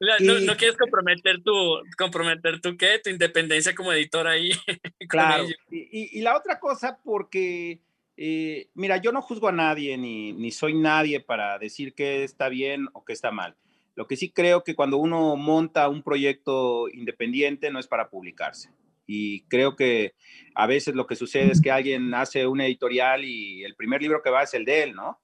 no, 0.00 0.56
quieres 0.56 0.76
comprometer 0.76 1.42
tu, 1.42 1.52
comprometer 1.98 2.60
tu 2.60 2.76
qué, 2.76 3.00
tu 3.02 3.10
independencia 3.10 3.74
como 3.74 3.92
editor 3.92 4.26
ahí. 4.26 4.50
Claro. 5.08 5.44
Y, 5.70 6.20
la 6.20 6.36
otra 6.36 6.60
cosa, 6.60 7.00
porque, 7.02 7.80
eh, 8.16 8.68
mira, 8.74 8.98
yo 8.98 9.10
no 9.10 9.22
juzgo 9.22 9.48
a 9.48 9.52
nadie, 9.52 9.98
ni, 9.98 10.32
ni 10.32 10.52
soy 10.52 10.74
nadie 10.74 11.18
para 11.18 11.58
decir 11.58 11.94
que 11.94 12.22
está 12.22 12.48
bien 12.48 12.88
o 12.92 13.04
que 13.04 13.12
está 13.12 13.32
mal. 13.32 13.56
Lo 13.96 14.06
que 14.06 14.16
sí 14.16 14.30
creo 14.30 14.62
que 14.62 14.76
cuando 14.76 14.98
uno 14.98 15.34
monta 15.34 15.88
un 15.88 16.02
proyecto 16.02 16.88
independiente 16.88 17.70
no 17.70 17.80
es 17.80 17.88
para 17.88 18.08
publicarse. 18.08 18.70
Y 19.12 19.42
creo 19.48 19.74
que 19.74 20.14
a 20.54 20.68
veces 20.68 20.94
lo 20.94 21.04
que 21.04 21.16
sucede 21.16 21.50
es 21.50 21.60
que 21.60 21.72
alguien 21.72 22.14
hace 22.14 22.46
una 22.46 22.64
editorial 22.64 23.24
y 23.24 23.64
el 23.64 23.74
primer 23.74 24.00
libro 24.00 24.22
que 24.22 24.30
va 24.30 24.44
es 24.44 24.54
el 24.54 24.64
de 24.64 24.84
él, 24.84 24.94
¿no? 24.94 25.20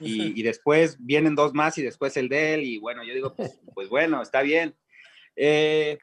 Y, 0.00 0.42
después 0.42 0.96
vienen 0.98 1.34
dos 1.34 1.52
más 1.52 1.76
y 1.76 1.82
después 1.82 2.16
el 2.16 2.30
de 2.30 2.54
él. 2.54 2.62
Y 2.62 2.78
bueno, 2.78 3.04
yo 3.04 3.12
digo, 3.12 3.34
pues, 3.36 3.60
pues 3.74 3.90
bueno, 3.90 4.22
está 4.22 4.40
bien. 4.40 4.74
Eh, 5.36 5.98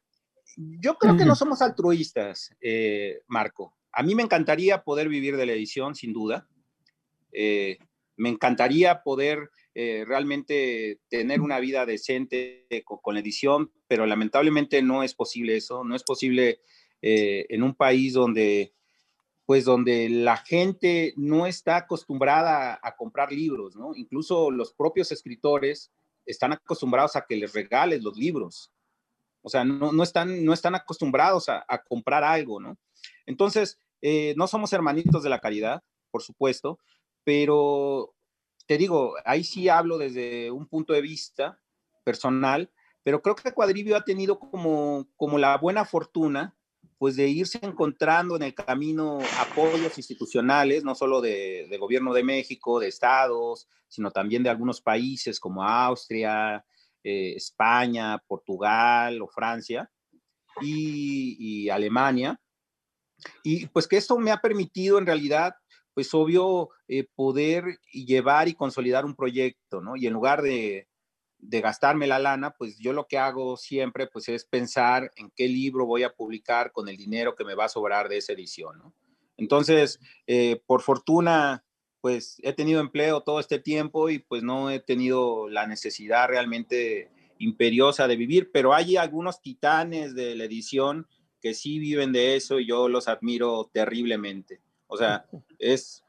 yo 0.56 1.00
creo 1.00 1.18
que 1.18 1.26
no 1.26 1.34
somos 1.34 1.64
altruistas, 1.64 2.56
eh, 2.62 3.22
Marco. 3.26 3.76
A 3.92 4.04
mí 4.04 4.14
me 4.14 4.22
encantaría 4.22 4.84
poder 4.84 5.10
vivir 5.10 5.38
de 5.38 5.48
la 5.48 5.54
edición, 5.54 5.96
sin 5.96 6.14
duda. 6.14 6.48
Eh, 7.32 7.80
me 8.16 8.30
encantaría 8.30 9.02
poder 9.02 9.50
realmente 9.74 11.00
tener 11.10 11.42
una 11.42 11.60
vida 11.60 11.86
decente 11.86 12.68
con, 12.86 13.00
con, 13.00 13.16
la 13.16 13.22
edición, 13.22 13.72
pero 13.88 14.06
lamentablemente 14.06 14.82
no 14.82 15.04
es 15.04 15.14
posible 15.14 15.58
eso. 15.58 15.84
No 15.84 15.96
es 15.96 16.04
posible 16.04 16.62
en 17.02 17.62
un 17.62 17.76
país 17.76 18.14
donde 18.14 18.76
pues 19.46 19.64
donde 19.64 20.10
la 20.10 20.38
gente 20.38 21.14
no 21.18 21.46
está 21.46 21.78
acostumbrada 21.78 22.80
a, 22.82 22.96
comprar 22.96 23.32
libros, 23.32 23.76
¿no? 23.76 23.96
Incluso 23.96 24.50
los 24.50 24.74
propios 24.74 25.12
escritores 25.12 25.92
están 26.26 26.54
acostumbrados 26.54 27.16
a 27.16 27.26
que 27.28 27.36
les 27.36 27.54
regales 27.54 28.02
los 28.02 28.18
libros. 28.18 28.72
O 29.44 29.50
sea, 29.50 29.64
no, 29.64 30.02
están, 30.02 30.44
no 30.44 30.54
están 30.54 30.74
acostumbrados 30.74 31.50
a, 31.50 31.64
comprar 31.88 32.24
algo, 32.24 32.60
¿no? 32.60 32.80
Entonces, 33.28 33.80
eh, 34.02 34.34
no 34.36 34.48
somos 34.48 34.74
hermanitos 34.74 35.22
de 35.22 35.30
la 35.30 35.40
caridad, 35.40 35.84
por 36.10 36.24
supuesto, 36.24 36.80
pero 37.24 38.16
te 38.66 38.80
digo, 38.80 39.14
ahí 39.26 39.44
sí 39.44 39.70
hablo 39.70 40.00
desde 40.00 40.50
un 40.50 40.68
punto 40.68 40.94
de 40.94 41.02
vista 41.02 41.62
personal, 42.04 42.72
pero 43.06 43.22
creo 43.22 43.36
que 43.36 43.52
Cuadrivio 43.52 43.96
ha 43.96 44.04
tenido 44.04 44.40
como, 44.40 45.08
como 45.16 45.38
la 45.38 45.56
buena 45.60 45.86
fortuna 45.86 46.56
pues 46.98 47.16
de 47.16 47.28
irse 47.28 47.60
encontrando 47.62 48.36
en 48.36 48.42
el 48.42 48.56
camino 48.56 49.20
apoyos 49.38 49.96
institucionales, 49.96 50.84
no 50.84 50.96
solo 50.96 51.22
de, 51.22 51.70
gobierno 51.80 52.16
de 52.16 52.24
México, 52.24 52.80
de 52.80 52.88
estados, 52.88 53.68
sino 53.88 54.10
también 54.10 54.42
de 54.42 54.50
algunos 54.50 54.82
países 54.82 55.40
como 55.40 55.64
Austria, 55.64 56.66
eh, 57.04 57.34
España, 57.36 58.18
Portugal 58.26 59.22
o 59.22 59.28
Francia 59.28 59.88
y, 60.60 61.70
Alemania. 61.70 62.42
Y 63.44 63.68
pues 63.68 63.88
que 63.88 63.98
esto 63.98 64.18
me 64.18 64.32
ha 64.32 64.38
permitido 64.38 64.98
en 64.98 65.06
realidad, 65.06 65.54
pues 65.94 66.12
obvio, 66.16 66.70
eh, 66.88 67.08
poder 67.14 67.78
llevar 67.92 68.48
y 68.48 68.56
consolidar 68.56 69.06
un 69.06 69.16
proyecto, 69.16 69.80
¿no? 69.80 69.96
Y 69.96 70.08
en 70.08 70.14
lugar 70.14 70.42
de, 70.42 70.88
de 71.40 71.62
gastarme 71.62 72.08
la 72.08 72.20
lana, 72.20 72.52
pues 72.52 72.78
yo 72.80 72.94
lo 72.94 73.08
que 73.08 73.18
hago 73.18 73.58
siempre 73.58 74.08
pues 74.08 74.30
es 74.30 74.46
pensar 74.46 75.12
en 75.16 75.32
qué 75.36 75.48
libro 75.48 75.86
voy 75.86 76.04
a 76.04 76.14
publicar 76.14 76.72
con 76.72 76.88
el 76.88 76.98
dinero 76.98 77.36
que 77.36 77.46
me 77.46 77.56
va 77.56 77.66
a 77.66 77.70
sobrar 77.70 78.10
de 78.10 78.18
esa 78.18 78.34
edición, 78.34 78.78
¿no? 78.80 78.94
Entonces, 79.38 80.00
eh, 80.28 80.62
por 80.66 80.82
fortuna, 80.82 81.66
pues 82.02 82.38
he 82.44 82.54
tenido 82.54 82.80
empleo 82.80 83.22
todo 83.22 83.40
este 83.40 83.60
tiempo 83.60 84.10
y 84.10 84.20
pues 84.20 84.44
no 84.44 84.70
he 84.70 84.80
tenido 84.80 85.50
la 85.50 85.68
necesidad 85.68 86.30
realmente 86.30 87.10
imperiosa 87.40 88.08
de 88.08 88.16
vivir, 88.16 88.52
pero 88.54 88.74
hay 88.74 88.96
algunos 88.96 89.42
titanes 89.42 90.16
de 90.16 90.36
la 90.36 90.46
edición 90.46 91.08
que 91.42 91.54
sí 91.54 91.80
viven 91.80 92.12
de 92.14 92.36
eso 92.36 92.60
y 92.60 92.68
yo 92.68 92.88
los 92.88 93.08
admiro 93.08 93.70
terriblemente. 93.74 94.62
O 94.88 94.98
sea, 94.98 95.26
es 95.60 96.05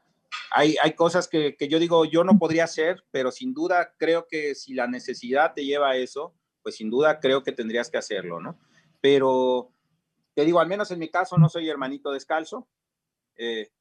hay, 0.51 0.93
cosas 0.93 1.27
que, 1.27 1.55
yo 1.69 1.79
digo, 1.79 2.05
yo 2.05 2.23
no 2.23 2.37
podría 2.39 2.63
hacer, 2.63 3.03
pero 3.11 3.31
sin 3.31 3.53
duda 3.53 3.93
creo 3.97 4.27
que 4.27 4.55
si 4.55 4.73
la 4.73 4.87
necesidad 4.87 5.53
te 5.53 5.65
lleva 5.65 5.91
a 5.91 5.97
eso, 5.97 6.33
pues 6.63 6.75
sin 6.75 6.89
duda 6.89 7.19
creo 7.19 7.43
que 7.43 7.51
tendrías 7.51 7.89
que 7.89 7.97
hacerlo, 7.97 8.39
¿no? 8.39 8.57
Pero 9.01 9.71
te 10.33 10.45
digo, 10.45 10.59
al 10.59 10.67
menos 10.67 10.91
en 10.91 10.99
mi 10.99 11.09
caso 11.09 11.37
no 11.37 11.49
soy 11.49 11.69
hermanito 11.69 12.11
descalzo, 12.11 12.67
eh, 13.35 13.71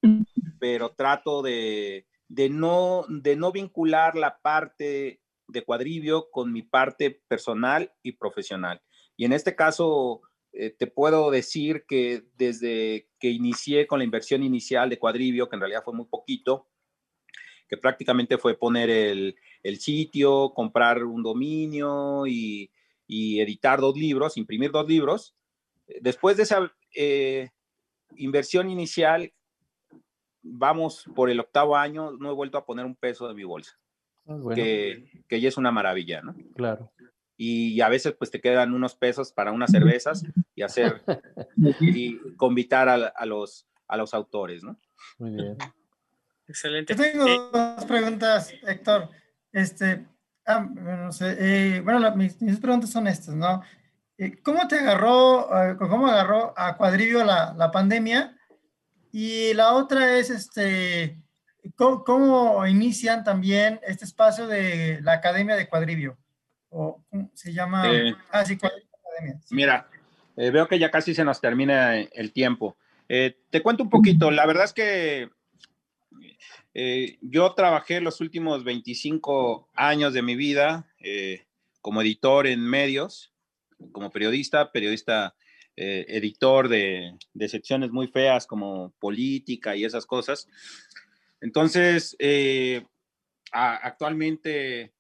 pero 0.59 0.91
trato 0.91 1.43
de, 1.43 2.07
no, 2.51 3.05
de 3.09 3.37
no 3.37 3.53
vincular 3.53 4.17
la 4.17 4.39
parte 4.39 5.21
de 5.49 5.65
cuadrivio 5.65 6.31
con 6.31 6.53
mi 6.53 6.63
parte 6.63 7.23
personal 7.29 7.93
y 8.03 8.13
profesional. 8.13 8.83
Y 9.17 9.25
en 9.25 9.33
este 9.33 9.55
caso, 9.55 10.23
eh, 10.59 10.71
te 10.71 10.87
puedo 10.87 11.31
decir 11.31 11.85
que 11.87 12.25
desde 12.39 13.11
que 13.21 13.29
inicié 13.29 13.87
con 13.87 13.99
la 13.99 14.07
inversión 14.07 14.43
inicial 14.43 14.89
de 14.89 14.99
Cuadrivio, 14.99 15.51
que 15.51 15.57
en 15.57 15.61
realidad 15.61 15.83
fue 15.85 15.93
muy 15.93 16.07
poquito, 16.07 16.67
que 17.69 17.77
prácticamente 17.77 18.39
fue 18.39 18.57
poner 18.57 18.89
el, 18.89 19.37
sitio, 19.79 20.55
comprar 20.55 21.05
un 21.05 21.23
dominio 21.23 22.27
y, 22.27 22.71
editar 23.07 23.81
dos 23.81 23.99
libros, 23.99 24.39
imprimir 24.39 24.71
dos 24.71 24.89
libros. 24.89 25.37
Después 26.01 26.39
de 26.39 26.45
esa 26.45 26.73
eh, 26.95 27.51
inversión 28.17 28.71
inicial, 28.71 29.35
vamos 30.41 31.05
por 31.15 31.29
el 31.29 31.39
octavo 31.39 31.77
año, 31.77 32.13
no 32.13 32.31
he 32.31 32.35
vuelto 32.35 32.57
a 32.57 32.65
poner 32.65 32.87
un 32.87 32.97
peso 32.97 33.29
de 33.29 33.35
mi 33.35 33.45
bolsa. 33.45 33.79
Ah, 34.27 34.39
que, 34.55 35.23
que 35.29 35.39
ya 35.39 35.49
es 35.49 35.59
una 35.59 35.71
maravilla, 35.71 36.23
¿no? 36.23 36.35
Claro 36.55 36.91
y 37.37 37.81
a 37.81 37.89
veces 37.89 38.15
pues 38.15 38.31
te 38.31 38.41
quedan 38.41 38.73
unos 38.73 38.95
pesos 38.95 39.33
para 39.33 39.53
unas 39.53 39.71
cervezas 39.71 40.25
y 40.57 40.63
hacer 40.63 41.05
y 41.81 42.19
convitar 42.35 42.89
a, 42.89 43.27
los, 43.27 43.69
a 43.87 43.97
los 43.97 44.13
autores, 44.13 44.65
¿no? 44.65 44.77
Muy 45.19 45.31
bien. 45.31 45.57
Excelente. 46.49 46.95
Yo 46.95 47.03
tengo 47.03 47.27
eh, 47.29 47.39
dos 47.53 47.85
preguntas, 47.85 48.53
Héctor. 48.67 49.09
Este, 49.53 50.05
ah, 50.47 50.61
no 50.61 51.13
sé, 51.13 51.37
eh, 51.39 51.81
bueno, 51.81 52.15
mis, 52.17 52.41
mis, 52.43 52.59
preguntas 52.59 52.91
son 52.91 53.07
estas, 53.07 53.37
¿no? 53.37 53.63
Eh, 54.19 54.41
¿Cómo 54.43 54.67
te 54.67 54.79
agarró, 54.79 55.49
cómo 55.79 56.09
agarró 56.09 56.53
a 56.57 56.77
Cuadrivio 56.77 57.25
la, 57.25 57.55
la 57.57 57.71
pandemia? 57.71 58.37
Y 59.13 59.55
la 59.55 59.75
otra 59.75 60.19
es, 60.19 60.31
este, 60.31 61.23
¿cómo, 61.77 62.03
¿cómo, 62.03 62.67
inician 62.67 63.23
también 63.23 63.79
este 63.83 64.05
espacio 64.05 64.47
de 64.47 65.01
la 65.03 65.13
Academia 65.13 65.55
de 65.55 65.69
Cuadrivio? 65.69 66.19
o 66.77 67.05
se 67.35 67.53
llama... 67.53 67.91
Eh, 67.91 68.15
ah, 68.33 68.45
mira, 69.51 69.89
eh, 70.37 70.51
veo 70.51 70.69
que 70.69 70.79
ya 70.79 70.91
casi 70.91 71.15
se 71.15 71.25
nos 71.25 71.41
termina 71.41 71.99
el 71.99 72.33
tiempo. 72.33 72.77
Eh, 73.09 73.39
te 73.51 73.63
cuento 73.63 73.83
un 73.83 73.91
poquito, 73.91 74.31
la 74.31 74.47
verdad 74.47 74.65
es 74.65 74.73
que 74.73 75.31
yo 77.23 77.55
trabajé 77.55 78.03
los 78.03 78.21
últimos 78.21 78.63
25 78.63 79.71
años 79.75 80.13
de 80.13 80.21
mi 80.21 80.37
vida 80.37 80.87
como 81.81 82.03
editor 82.03 82.47
en 82.47 82.61
medios, 82.61 83.33
como 83.93 84.11
periodista, 84.11 84.71
periodista 84.73 85.35
editor 85.75 86.69
de, 86.69 87.17
de, 87.33 87.49
secciones 87.49 87.93
muy 87.93 88.09
feas 88.09 88.47
como 88.47 88.93
política 88.99 89.75
y 89.75 89.87
esas 89.87 90.05
cosas. 90.05 90.49
Entonces, 91.41 92.15
actualmente 93.53 94.93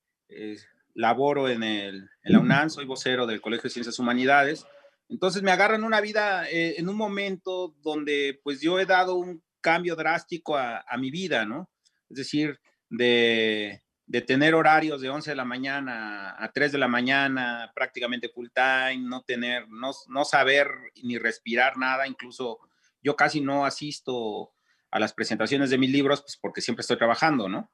laboro 0.95 1.51
en, 1.51 1.63
el, 1.63 2.09
en 2.23 2.33
la 2.33 2.39
UNAM, 2.39 2.71
soy 2.71 2.87
vocero 2.87 3.27
del 3.27 3.43
Colegio 3.43 3.65
de 3.65 3.71
Ciencias 3.71 3.99
Humanidades 3.99 4.67
Entonces 5.09 5.43
me 5.43 5.53
agarran 5.53 5.85
una 5.85 6.01
vida 6.01 6.49
eh, 6.51 6.75
en 6.79 6.89
un 6.89 6.97
momento 6.97 7.75
donde 7.83 8.41
pues 8.43 8.61
yo 8.61 8.79
he 8.81 8.87
dado 8.87 9.15
un 9.15 9.43
cambio 9.61 9.97
drástico 9.97 10.57
a, 10.57 10.85
mi 10.99 11.11
vida, 11.11 11.45
¿no? 11.45 11.69
Es 12.09 12.19
decir, 12.19 12.61
de, 12.89 13.83
de, 14.07 14.21
tener 14.21 14.55
horarios 14.55 15.01
de 15.01 15.09
11 15.09 15.31
de 15.31 15.37
la 15.37 15.45
mañana 15.45 16.37
a 16.39 16.53
3 16.53 16.73
de 16.73 16.79
la 16.79 16.89
mañana, 16.89 17.73
prácticamente 17.75 18.29
full 18.29 18.49
time, 18.55 19.09
no 19.09 19.23
tener, 19.23 19.69
no, 19.69 19.91
no 20.09 20.25
saber 20.25 20.69
ni 21.03 21.19
respirar 21.19 21.77
nada, 21.77 22.07
incluso 22.07 22.61
yo 23.03 23.17
casi 23.17 23.41
no 23.41 23.65
asisto 23.65 24.53
a 24.91 25.01
las 25.01 25.13
presentaciones 25.13 25.71
de 25.71 25.79
mis 25.79 25.91
libros, 25.91 26.23
pues 26.23 26.37
porque 26.41 26.61
siempre 26.61 26.83
estoy 26.83 26.97
trabajando, 26.97 27.49
¿no? 27.49 27.71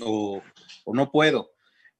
O, 0.00 0.42
o 0.84 0.94
no 0.94 1.10
puedo. 1.10 1.52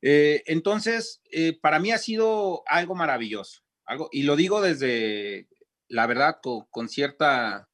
Eh, 0.03 0.43
entonces, 0.47 1.23
eh, 1.31 1.57
para 1.61 1.79
mí 1.79 1.93
ha 1.93 1.99
sido 1.99 2.65
algo 2.67 2.97
maravilloso, 2.97 3.63
algo, 3.93 4.09
y 4.13 4.25
lo 4.25 4.37
digo 4.37 4.61
desde, 4.61 5.49
la 5.89 6.07
verdad, 6.07 6.39
con, 6.43 6.67
con 6.71 6.89
cierta, 6.89 7.69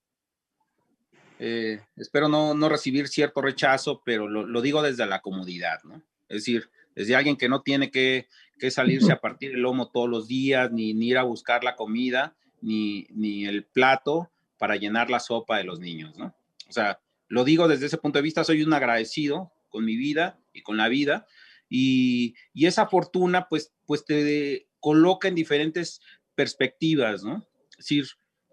eh, 1.38 1.80
espero 1.96 2.28
no, 2.28 2.54
no, 2.54 2.68
recibir 2.68 3.08
cierto 3.08 3.40
rechazo, 3.40 4.02
pero 4.04 4.28
lo, 4.28 4.46
lo, 4.46 4.60
digo 4.60 4.82
desde 4.82 5.06
la 5.06 5.20
comodidad, 5.20 5.78
¿no? 5.84 6.02
Es 6.28 6.38
decir, 6.38 6.70
desde 6.94 7.16
alguien 7.16 7.36
que 7.36 7.48
no 7.48 7.62
tiene 7.62 7.90
que, 7.90 8.28
que 8.58 8.70
salirse 8.70 9.12
a 9.12 9.20
partir 9.20 9.52
el 9.52 9.62
lomo 9.62 9.90
todos 9.90 10.08
los 10.08 10.26
días, 10.28 10.72
ni, 10.72 10.94
ni 10.94 11.08
ir 11.08 11.18
a 11.18 11.22
buscar 11.22 11.64
la 11.64 11.76
comida, 11.76 12.36
ni, 12.60 13.06
ni 13.10 13.46
el 13.46 13.64
plato 13.64 14.30
para 14.58 14.76
llenar 14.76 15.10
la 15.10 15.20
sopa 15.20 15.58
de 15.58 15.64
los 15.64 15.78
niños, 15.78 16.18
¿no? 16.18 16.34
O 16.68 16.72
sea, 16.72 17.00
lo 17.28 17.44
digo 17.44 17.68
desde 17.68 17.86
ese 17.86 17.98
punto 17.98 18.18
de 18.18 18.24
vista, 18.24 18.44
soy 18.44 18.62
un 18.62 18.72
agradecido 18.72 19.52
con 19.68 19.84
mi 19.84 19.96
vida 19.96 20.40
y 20.52 20.62
con 20.62 20.76
la 20.76 20.88
vida, 20.88 21.26
y, 21.70 22.34
y, 22.54 22.66
esa 22.66 22.86
fortuna 22.86 23.46
pues, 23.48 23.72
pues 23.86 24.04
te 24.04 24.67
coloca 24.80 25.28
en 25.28 25.34
diferentes 25.34 26.00
perspectivas, 26.34 27.24
¿no? 27.24 27.46
Es 27.70 27.78
decir, 27.78 28.06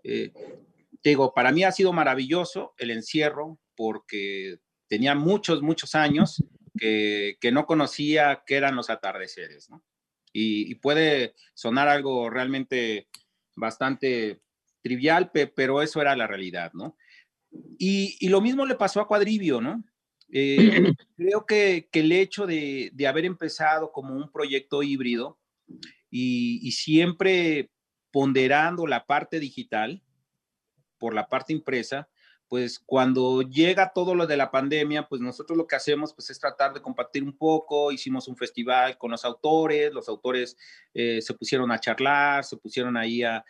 eh, 0.03 0.31
te 1.01 1.09
digo, 1.09 1.33
para 1.33 1.51
mí 1.51 1.63
ha 1.63 1.71
sido 1.71 1.93
maravilloso 1.93 2.73
el 2.77 2.91
encierro 2.91 3.59
porque 3.75 4.59
tenía 4.87 5.15
muchos, 5.15 5.61
muchos 5.61 5.95
años 5.95 6.43
que, 6.77 7.37
que 7.39 7.51
no 7.51 7.65
conocía 7.65 8.43
qué 8.45 8.55
eran 8.55 8.75
los 8.75 8.89
atardeceres, 8.89 9.69
¿no? 9.69 9.83
Y, 10.33 10.69
y, 10.69 10.75
puede 10.75 11.33
sonar 11.53 11.87
algo 11.87 12.29
realmente 12.29 13.07
bastante 13.55 14.41
trivial, 14.81 15.31
pe, 15.31 15.47
pero 15.47 15.81
eso 15.81 16.01
era 16.01 16.15
la 16.15 16.27
realidad, 16.27 16.71
¿no? 16.73 16.97
Y, 17.77 18.17
y, 18.19 18.27
lo 18.29 18.41
mismo 18.41 18.65
le 18.65 18.75
pasó 18.75 18.99
a 18.99 19.07
Cuadrivio, 19.07 19.61
¿no? 19.61 19.83
Eh, 20.31 20.57
creo 21.15 21.45
que, 21.45 21.87
que, 21.91 22.01
el 22.01 22.11
hecho 22.11 22.45
de, 22.45 22.91
de, 22.93 23.07
haber 23.07 23.25
empezado 23.25 23.91
como 23.91 24.13
un 24.13 24.31
proyecto 24.31 24.83
híbrido 24.83 25.39
y, 26.17 26.71
siempre 26.71 27.69
ponderando 28.09 28.87
la 28.87 29.05
parte 29.05 29.37
digital 29.41 30.01
por 30.97 31.13
la 31.13 31.27
parte 31.27 31.51
impresa, 31.51 32.07
pues 32.47 32.79
cuando 32.79 33.41
llega 33.41 33.91
todo 33.93 34.15
lo 34.15 34.25
de 34.25 34.37
la 34.37 34.49
pandemia, 34.49 35.09
pues 35.09 35.19
nosotros 35.19 35.57
lo 35.57 35.67
que 35.67 35.75
hacemos 35.75 36.13
pues 36.13 36.29
es 36.29 36.39
tratar 36.39 36.73
de 36.73 36.81
compartir 36.81 37.23
un 37.23 37.37
poco, 37.37 37.91
hicimos 37.91 38.29
un 38.29 38.37
festival 38.37 38.97
con 38.97 39.11
los 39.11 39.25
autores, 39.25 39.91
los 39.91 40.07
autores 40.07 40.55
eh, 40.93 41.21
se 41.21 41.33
pusieron 41.33 41.69
a 41.71 41.79
charlar, 41.79 42.45
se 42.45 42.55
pusieron 42.55 42.95
ahí 42.95 43.23
a, 43.23 43.43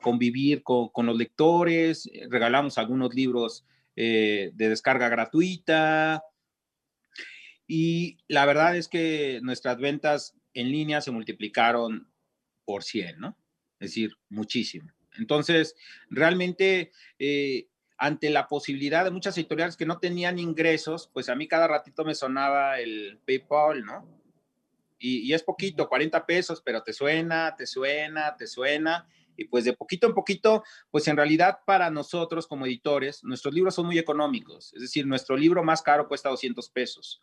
convivir 0.00 0.62
con, 0.62 0.90
los 1.04 1.16
lectores, 1.16 2.08
regalamos 2.30 2.78
algunos 2.78 3.12
libros 3.12 3.66
eh, 3.96 4.50
de 4.54 4.68
descarga 4.68 5.08
gratuita. 5.08 6.22
Y 7.66 8.18
la 8.28 8.46
verdad 8.46 8.76
es 8.76 8.88
que 8.88 9.40
nuestras 9.42 9.78
ventas 9.78 10.34
en 10.54 10.70
línea 10.70 11.00
se 11.00 11.10
multiplicaron 11.10 12.10
por 12.64 12.82
100, 12.82 13.20
¿no? 13.20 13.36
Es 13.78 13.90
decir, 13.90 14.16
muchísimo. 14.28 14.90
Entonces, 15.18 15.74
realmente, 16.08 16.92
eh, 17.18 17.68
ante 17.98 18.30
la 18.30 18.48
posibilidad 18.48 19.04
de 19.04 19.10
muchas 19.10 19.36
editoriales 19.36 19.76
que 19.76 19.86
no 19.86 19.98
tenían 19.98 20.38
ingresos, 20.38 21.10
pues 21.12 21.28
a 21.28 21.34
mí 21.34 21.46
cada 21.48 21.68
ratito 21.68 22.04
me 22.04 22.14
sonaba 22.14 22.80
el 22.80 23.20
PayPal, 23.26 23.84
¿no? 23.84 24.08
Y, 24.98 25.18
y 25.18 25.34
es 25.34 25.42
poquito, 25.42 25.88
40 25.88 26.24
pesos, 26.26 26.62
pero 26.64 26.82
te 26.82 26.92
suena, 26.92 27.54
te 27.56 27.66
suena, 27.66 28.36
te 28.36 28.46
suena 28.46 29.08
y 29.36 29.44
pues 29.44 29.64
de 29.64 29.72
poquito 29.72 30.06
en 30.06 30.14
poquito, 30.14 30.62
pues 30.90 31.08
en 31.08 31.16
realidad 31.16 31.60
para 31.66 31.90
nosotros 31.90 32.46
como 32.46 32.66
editores, 32.66 33.24
nuestros 33.24 33.54
libros 33.54 33.74
son 33.74 33.86
muy 33.86 33.98
económicos, 33.98 34.72
es 34.74 34.82
decir, 34.82 35.06
nuestro 35.06 35.36
libro 35.36 35.62
más 35.62 35.82
caro 35.82 36.08
cuesta 36.08 36.28
200 36.28 36.68
pesos. 36.70 37.22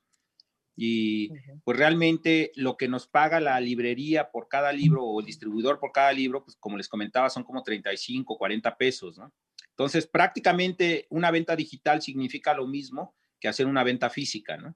Y 0.82 1.34
pues 1.66 1.78
realmente 1.78 2.54
lo 2.56 2.78
que 2.78 2.88
nos 2.88 3.06
paga 3.06 3.42
la 3.42 3.60
librería 3.60 4.32
por 4.32 4.48
cada 4.48 4.72
libro 4.72 5.04
o 5.04 5.20
el 5.20 5.26
distribuidor 5.26 5.78
por 5.78 5.92
cada 5.92 6.14
libro, 6.14 6.46
pues 6.46 6.56
como 6.56 6.78
les 6.78 6.88
comentaba, 6.88 7.30
son 7.30 7.44
como 7.44 7.64
35, 7.64 8.38
40 8.38 8.78
pesos, 8.78 9.18
¿no? 9.18 9.34
Entonces, 9.72 10.08
prácticamente 10.08 11.06
una 11.10 11.32
venta 11.32 11.58
digital 11.58 12.02
significa 12.02 12.54
lo 12.54 12.66
mismo 12.66 13.14
que 13.42 13.50
hacer 13.50 13.66
una 13.66 13.84
venta 13.84 14.10
física, 14.10 14.56
¿no? 14.56 14.74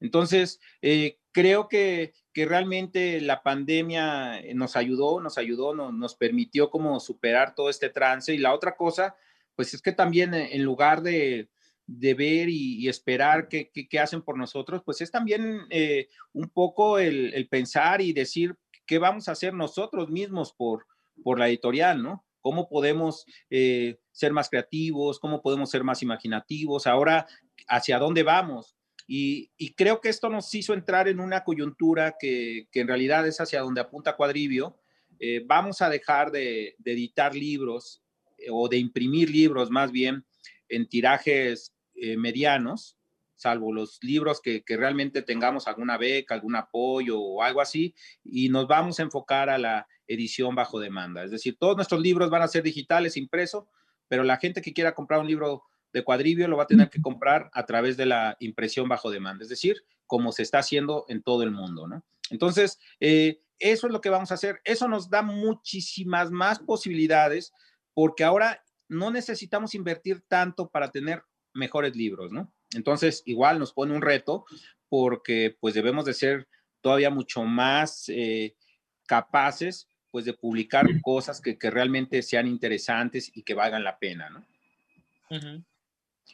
Entonces, 0.00 0.60
eh, 0.82 1.18
creo 1.32 1.66
que, 1.66 2.12
que, 2.34 2.44
realmente 2.44 3.18
la 3.22 3.42
pandemia 3.42 4.38
eh, 4.40 4.52
nos 4.52 4.76
ayudó, 4.76 5.18
nos 5.20 5.38
ayudó, 5.38 5.74
no, 5.74 5.92
nos 5.92 6.14
permitió 6.14 6.68
como 6.68 7.00
superar 7.00 7.54
todo 7.54 7.70
este 7.70 7.88
trance. 7.88 8.34
Y 8.34 8.38
la 8.38 8.52
otra 8.52 8.76
cosa, 8.76 9.16
pues 9.54 9.72
es 9.72 9.80
que 9.80 9.92
también 9.92 10.34
eh, 10.34 10.50
en 10.52 10.62
lugar 10.62 11.00
de, 11.00 11.48
de 11.86 12.14
ver 12.14 12.48
y, 12.48 12.88
esperar 12.88 13.48
qué, 13.48 13.70
qué, 13.70 13.98
hacen 13.98 14.22
por 14.22 14.38
nosotros, 14.38 14.82
pues 14.84 15.00
es 15.00 15.10
también 15.10 15.60
eh, 15.70 16.08
un 16.32 16.48
poco 16.48 16.98
el, 16.98 17.34
el, 17.34 17.48
pensar 17.48 18.00
y 18.00 18.12
decir 18.12 18.56
qué 18.86 18.98
vamos 18.98 19.28
a 19.28 19.32
hacer 19.32 19.54
nosotros 19.54 20.08
mismos 20.08 20.52
por, 20.52 20.86
por 21.22 21.38
la 21.38 21.48
editorial, 21.48 22.02
¿no? 22.02 22.24
¿Cómo 22.40 22.68
podemos 22.68 23.24
eh, 23.50 23.98
ser 24.10 24.32
más 24.32 24.48
creativos? 24.48 25.18
¿Cómo 25.18 25.42
podemos 25.42 25.70
ser 25.70 25.84
más 25.84 26.02
imaginativos? 26.02 26.86
Ahora, 26.86 27.26
¿hacia 27.68 27.98
dónde 27.98 28.22
vamos? 28.22 28.76
Y, 29.06 29.50
y, 29.56 29.74
creo 29.74 30.00
que 30.00 30.08
esto 30.08 30.28
nos 30.28 30.52
hizo 30.54 30.74
entrar 30.74 31.08
en 31.08 31.20
una 31.20 31.44
coyuntura 31.44 32.16
que, 32.18 32.68
que 32.70 32.80
en 32.80 32.88
realidad 32.88 33.26
es 33.26 33.40
hacia 33.40 33.60
donde 33.60 33.80
apunta 33.80 34.16
Cuadrivio. 34.16 34.78
Eh, 35.18 35.42
vamos 35.44 35.82
a 35.82 35.90
dejar 35.90 36.30
de, 36.30 36.74
de 36.78 36.92
editar 36.92 37.34
libros 37.34 38.02
o 38.50 38.68
de 38.68 38.78
imprimir 38.78 39.30
libros 39.30 39.70
más 39.70 39.92
bien 39.92 40.24
en 40.72 40.88
tirajes 40.88 41.74
eh, 41.94 42.16
medianos, 42.16 42.96
salvo 43.36 43.72
los 43.72 43.98
libros 44.02 44.40
que, 44.40 44.62
que, 44.62 44.76
realmente 44.76 45.22
tengamos 45.22 45.68
alguna 45.68 45.98
beca, 45.98 46.34
algún 46.34 46.56
apoyo 46.56 47.20
o 47.20 47.42
algo 47.42 47.60
así, 47.60 47.94
y 48.24 48.48
nos 48.48 48.66
vamos 48.66 48.98
a 48.98 49.02
enfocar 49.02 49.50
a 49.50 49.58
la 49.58 49.86
edición 50.06 50.54
bajo 50.54 50.80
demanda. 50.80 51.24
Es 51.24 51.30
decir, 51.30 51.56
todos 51.58 51.76
nuestros 51.76 52.00
libros 52.00 52.30
van 52.30 52.42
a 52.42 52.48
ser 52.48 52.62
digitales, 52.62 53.16
impreso, 53.16 53.68
pero 54.08 54.24
la 54.24 54.38
gente 54.38 54.62
que 54.62 54.72
quiera 54.72 54.94
comprar 54.94 55.20
un 55.20 55.26
libro 55.26 55.64
de 55.92 56.04
cuadrivio 56.04 56.48
lo 56.48 56.56
va 56.56 56.62
a 56.62 56.68
tener 56.68 56.88
que 56.88 57.02
comprar 57.02 57.50
a 57.52 57.66
través 57.66 57.96
de 57.96 58.06
la 58.06 58.36
impresión 58.40 58.88
bajo 58.88 59.10
demanda, 59.10 59.42
es 59.42 59.50
decir, 59.50 59.84
como 60.06 60.32
se 60.32 60.42
está 60.42 60.60
haciendo 60.60 61.04
en 61.08 61.22
todo 61.22 61.42
el 61.42 61.50
mundo, 61.50 61.86
¿no? 61.86 62.02
Entonces, 62.30 62.78
eh, 62.98 63.40
eso 63.58 63.86
es 63.86 63.92
lo 63.92 64.00
que 64.00 64.08
vamos 64.08 64.30
a 64.30 64.34
hacer. 64.34 64.60
Eso 64.64 64.88
nos 64.88 65.10
da 65.10 65.22
muchísimas 65.22 66.30
más 66.30 66.58
posibilidades 66.58 67.52
porque 67.92 68.24
ahora 68.24 68.64
no 68.92 69.10
necesitamos 69.10 69.74
invertir 69.74 70.22
tanto 70.28 70.68
para 70.68 70.90
tener 70.90 71.22
mejores 71.54 71.96
libros, 71.96 72.30
¿no? 72.30 72.52
Entonces, 72.74 73.22
igual 73.26 73.58
nos 73.58 73.72
pone 73.72 73.94
un 73.94 74.02
reto 74.02 74.44
porque 74.88 75.56
pues 75.60 75.74
debemos 75.74 76.04
de 76.04 76.14
ser 76.14 76.48
todavía 76.80 77.10
mucho 77.10 77.42
más 77.42 78.08
eh, 78.08 78.54
capaces 79.06 79.88
pues 80.10 80.26
de 80.26 80.34
publicar 80.34 80.86
cosas 81.00 81.40
que, 81.40 81.56
que, 81.56 81.70
realmente 81.70 82.20
sean 82.22 82.46
interesantes 82.46 83.32
y 83.34 83.42
que 83.42 83.54
valgan 83.54 83.82
la 83.82 83.98
pena, 83.98 84.28
¿no? 84.28 84.46
Uh 85.30 85.40
-huh. 85.40 85.64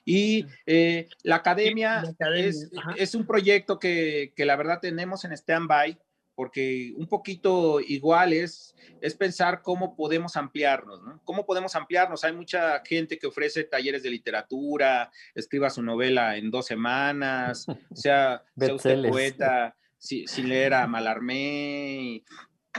Y 0.05 0.47
eh, 0.67 1.09
la 1.23 1.37
academia, 1.37 2.03
la 2.03 2.11
academia 2.11 2.49
es, 2.49 2.69
es, 2.97 3.15
un 3.15 3.25
proyecto 3.25 3.79
que, 3.79 4.33
que, 4.35 4.45
la 4.45 4.57
verdad 4.57 4.81
tenemos 4.81 5.25
en 5.25 5.33
stand-by, 5.33 5.97
porque 6.39 6.93
un 6.95 7.09
poquito 7.09 7.81
igual 7.81 8.33
es, 8.33 8.73
es 9.01 9.17
pensar 9.17 9.61
cómo 9.61 9.97
podemos 9.97 10.37
ampliarnos, 10.37 11.03
¿no? 11.03 11.21
¿Cómo 11.25 11.45
podemos 11.45 11.75
ampliarnos? 11.75 12.23
Hay 12.23 12.33
mucha 12.33 12.81
gente 12.85 13.19
que 13.19 13.27
ofrece 13.27 13.65
talleres 13.65 14.05
de 14.05 14.11
literatura, 14.11 15.11
escriba 15.35 15.69
su 15.69 15.83
novela 15.83 16.37
en 16.37 16.53
dos 16.53 16.67
semanas, 16.67 17.67
sea, 17.93 18.45
sea 18.57 18.73
usted 18.73 19.09
poeta 19.09 19.75
sin, 19.99 20.29
sin 20.29 20.49
leer 20.49 20.75
a 20.75 20.87
Malarmé 20.87 22.03
y, 22.03 22.25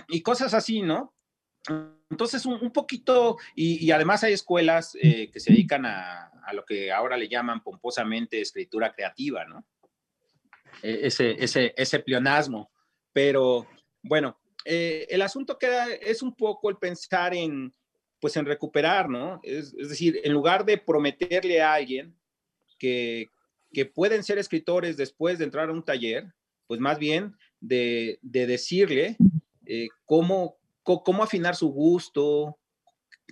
y 0.07 0.22
cosas 0.22 0.53
así, 0.53 0.82
¿no? 0.82 1.14
Entonces, 2.10 2.45
un, 2.45 2.64
un 2.64 2.72
poquito, 2.72 3.39
y, 3.55 3.86
y, 3.86 3.91
además 3.91 4.24
hay 4.24 4.32
escuelas 4.32 4.97
eh, 5.01 5.30
que 5.34 5.41
se 5.41 5.51
dedican 5.51 5.86
a, 5.86 6.32
a, 6.45 6.53
lo 6.53 6.64
que 6.64 6.93
ahora 6.93 7.18
le 7.18 7.28
llaman 7.28 7.62
pomposamente 7.62 8.39
escritura 8.39 8.93
creativa, 8.93 9.43
¿no? 9.43 9.66
E, 10.82 11.07
ese, 11.07 11.43
ese, 11.43 11.74
ese 11.76 11.99
pleonasmo. 11.99 12.72
Pero 13.14 13.68
bueno, 14.01 14.39
eh, 14.66 15.07
el 15.10 15.22
asunto 15.22 15.57
queda, 15.57 15.88
es 15.93 16.22
un 16.22 16.36
poco 16.36 16.70
el 16.70 16.78
pensar 16.78 17.34
en, 17.34 17.74
pues 18.20 18.36
en 18.38 18.45
recuperar, 18.45 19.10
¿no? 19.10 19.39
Es, 19.43 19.76
decir, 19.76 20.20
en 20.24 20.34
lugar 20.34 20.66
de 20.66 20.78
prometerle 20.78 21.62
a 21.62 21.74
alguien 21.74 22.16
que, 22.78 23.28
que, 23.74 23.86
pueden 23.86 24.24
ser 24.24 24.38
escritores 24.38 24.97
después 24.97 25.38
de 25.38 25.45
entrar 25.45 25.70
a 25.70 25.74
un 25.74 25.84
taller, 25.84 26.34
pues 26.68 26.80
más 26.80 26.99
bien 26.99 27.36
de, 27.60 28.20
de 28.22 28.47
decirle 28.47 29.18
eh, 29.66 29.88
cómo 30.05 30.60
cómo 30.97 31.24
afinar 31.24 31.55
su 31.55 31.70
gusto, 31.70 32.57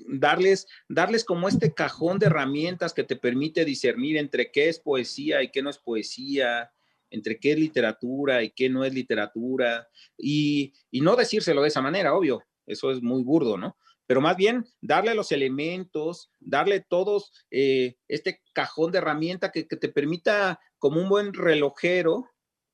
darles, 0.08 0.68
darles 0.88 1.24
como 1.24 1.48
este 1.48 1.74
cajón 1.74 2.20
de 2.20 2.28
herramientas 2.28 2.94
que 2.94 3.04
te 3.04 3.16
permite 3.16 3.66
discernir 3.66 4.18
entre 4.18 4.52
qué 4.52 4.70
es 4.70 4.80
poesía 4.80 5.42
y 5.42 5.50
qué 5.50 5.62
no 5.62 5.70
es 5.70 5.78
poesía, 5.78 6.72
entre 7.10 7.40
qué 7.40 7.52
es 7.52 7.60
literatura 7.60 8.44
y 8.44 8.52
qué 8.52 8.70
no 8.70 8.84
es 8.84 8.94
literatura, 8.94 9.88
y, 10.18 10.74
no 10.92 11.16
decírselo 11.16 11.62
de 11.62 11.70
esa 11.70 11.82
manera, 11.82 12.16
obvio, 12.16 12.44
eso 12.66 12.92
es 12.92 13.02
muy 13.02 13.24
burdo, 13.24 13.58
¿no? 13.58 13.78
Pero 14.06 14.22
más 14.22 14.38
bien 14.38 14.66
darle 14.82 15.14
los 15.16 15.32
elementos, 15.32 16.32
darle 16.40 16.80
todos 16.80 17.32
eh, 17.52 17.96
este 18.08 18.42
cajón 18.54 18.92
de 18.92 19.00
herramienta 19.00 19.52
que, 19.52 19.64
te 19.64 19.90
permita, 19.90 20.60
como 20.78 21.02
un 21.02 21.10
buen 21.10 21.34
relojero, 21.34 22.30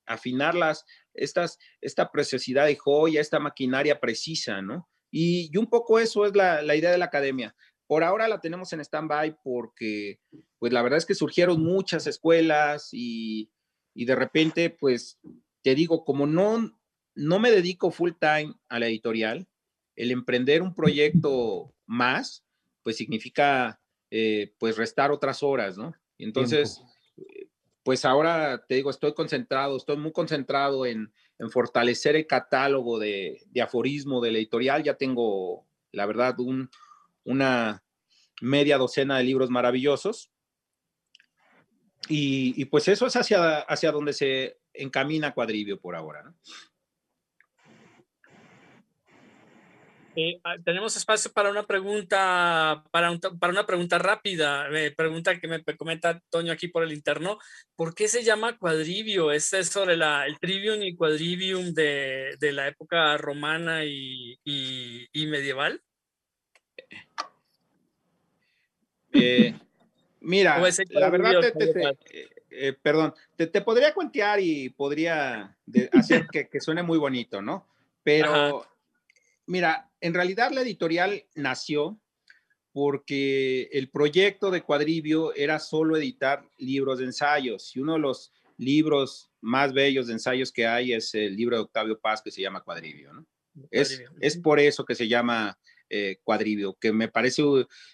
afinar 0.06 0.54
las, 0.54 0.84
estas, 1.12 1.58
esta 1.80 2.10
preciosidad 2.10 2.66
de 2.66 2.76
joya, 2.76 3.20
esta 3.20 3.40
maquinaria 3.40 4.00
precisa, 4.00 4.62
¿no? 4.62 4.88
Y, 5.16 5.56
un 5.56 5.68
poco 5.68 6.00
eso 6.00 6.26
es 6.26 6.34
la, 6.34 6.74
idea 6.74 6.90
de 6.90 6.98
la 6.98 7.04
academia. 7.04 7.54
Por 7.86 8.02
ahora 8.02 8.26
la 8.26 8.40
tenemos 8.40 8.72
en 8.72 8.80
stand-by 8.80 9.36
porque, 9.44 10.18
pues 10.58 10.72
la 10.72 10.82
verdad 10.82 10.98
es 10.98 11.06
que 11.06 11.14
surgieron 11.14 11.62
muchas 11.62 12.08
escuelas 12.08 12.88
y, 12.92 13.48
de 13.94 14.14
repente, 14.14 14.70
pues 14.70 15.20
te 15.62 15.74
digo, 15.74 16.04
como 16.04 16.26
no, 16.26 16.76
no 17.14 17.38
me 17.38 17.50
dedico 17.50 17.90
full 17.90 18.12
time 18.18 18.54
a 18.68 18.78
la 18.78 18.88
editorial, 18.88 19.46
el 19.96 20.10
emprender 20.10 20.62
un 20.62 20.74
proyecto 20.74 21.72
más, 21.86 22.44
pues 22.82 22.96
significa, 22.96 23.80
eh, 24.10 24.52
pues 24.58 24.76
restar 24.76 25.12
otras 25.12 25.42
horas, 25.42 25.78
¿no? 25.78 25.94
entonces, 26.18 26.82
pues 27.82 28.04
ahora 28.04 28.64
te 28.66 28.76
digo, 28.76 28.90
estoy 28.90 29.14
concentrado, 29.14 29.76
estoy 29.76 29.96
muy 29.96 30.12
concentrado 30.12 30.86
en, 30.86 31.12
en 31.38 31.50
fortalecer 31.50 32.16
el 32.16 32.26
catálogo 32.26 32.98
de, 32.98 33.40
aforismo 33.62 34.20
de 34.20 34.32
la 34.32 34.38
editorial. 34.38 34.82
Ya 34.82 34.94
tengo, 34.94 35.66
la 35.92 36.06
verdad, 36.06 36.38
un, 36.40 36.70
una 37.24 37.82
media 38.40 38.78
docena 38.78 39.18
de 39.18 39.24
libros 39.24 39.50
maravillosos. 39.50 40.30
Y, 42.08 42.64
pues 42.66 42.88
eso 42.88 43.06
es 43.06 43.16
hacia, 43.16 43.60
hacia 43.60 43.92
donde 43.92 44.12
se 44.12 44.58
encamina 44.72 45.32
Cuadrivio 45.32 45.80
por 45.80 45.96
ahora. 45.96 46.22
¿no? 46.22 46.34
Eh, 50.16 50.40
ah, 50.44 50.56
tenemos 50.64 50.96
espacio 50.96 51.32
para 51.32 51.50
una 51.50 51.66
pregunta, 51.66 52.84
para, 52.92 53.18
para 53.40 53.52
una 53.52 53.66
pregunta 53.66 53.98
rápida. 53.98 54.68
pregunta 54.96 55.40
que 55.40 55.48
me 55.48 55.62
comenta 55.76 56.20
Toño 56.30 56.52
aquí 56.52 56.68
por 56.68 56.84
el 56.84 56.92
interno. 56.92 57.38
¿Por 57.74 57.94
qué 57.94 58.06
se 58.06 58.22
llama 58.22 58.56
cuadrivio? 58.56 59.32
¿Es 59.32 59.50
sobre 59.68 59.96
la, 59.96 60.26
el 60.26 60.38
trivium 60.38 60.82
y 60.82 60.94
quadrivium 60.94 61.74
de, 61.74 62.36
de 62.38 62.52
la 62.52 62.68
época 62.68 63.16
romana 63.16 63.84
y, 63.84 64.38
y, 64.44 65.26
medieval? 65.26 65.82
Eh, 69.12 69.54
mira, 70.24 70.60
la 70.90 71.10
verdad, 71.10 71.40
te, 71.56 71.96
eh, 72.50 72.72
perdón, 72.72 73.14
te, 73.36 73.48
podría 73.60 73.94
cuentear 73.94 74.40
y 74.40 74.68
podría 74.70 75.56
hacer 75.92 76.26
que, 76.32 76.48
que, 76.48 76.60
suene 76.60 76.82
muy 76.82 76.98
bonito, 76.98 77.40
¿no? 77.40 77.66
Pero 78.02 78.66
mira, 79.46 79.90
en 80.00 80.14
realidad 80.14 80.50
la 80.52 80.62
editorial 80.62 81.24
nació 81.34 81.98
porque 82.72 83.68
el 83.72 83.88
proyecto 83.88 84.50
de 84.50 84.62
Cuadrivio 84.62 85.34
era 85.34 85.58
solo 85.58 85.96
editar 85.96 86.44
libros 86.58 86.98
de 86.98 87.04
ensayos 87.04 87.74
y 87.76 87.80
uno 87.80 87.94
de 87.94 88.00
los 88.00 88.32
libros 88.56 89.30
más 89.40 89.72
bellos 89.72 90.06
de 90.06 90.14
ensayos 90.14 90.52
que 90.52 90.66
hay 90.66 90.92
es 90.92 91.14
el 91.14 91.36
libro 91.36 91.56
de 91.56 91.62
Octavio 91.62 91.98
Paz 91.98 92.22
que 92.22 92.30
se 92.30 92.42
llama 92.42 92.62
Cuadrivio. 92.62 93.12
¿no? 93.12 93.26
Es, 93.70 94.02
es, 94.20 94.36
por 94.36 94.58
eso 94.58 94.84
que 94.84 94.94
se 94.94 95.06
llama 95.06 95.56
eh, 95.94 96.18
Cuadrivio, 96.22 96.76
que 96.80 96.92
me 96.92 97.08
parece 97.08 97.42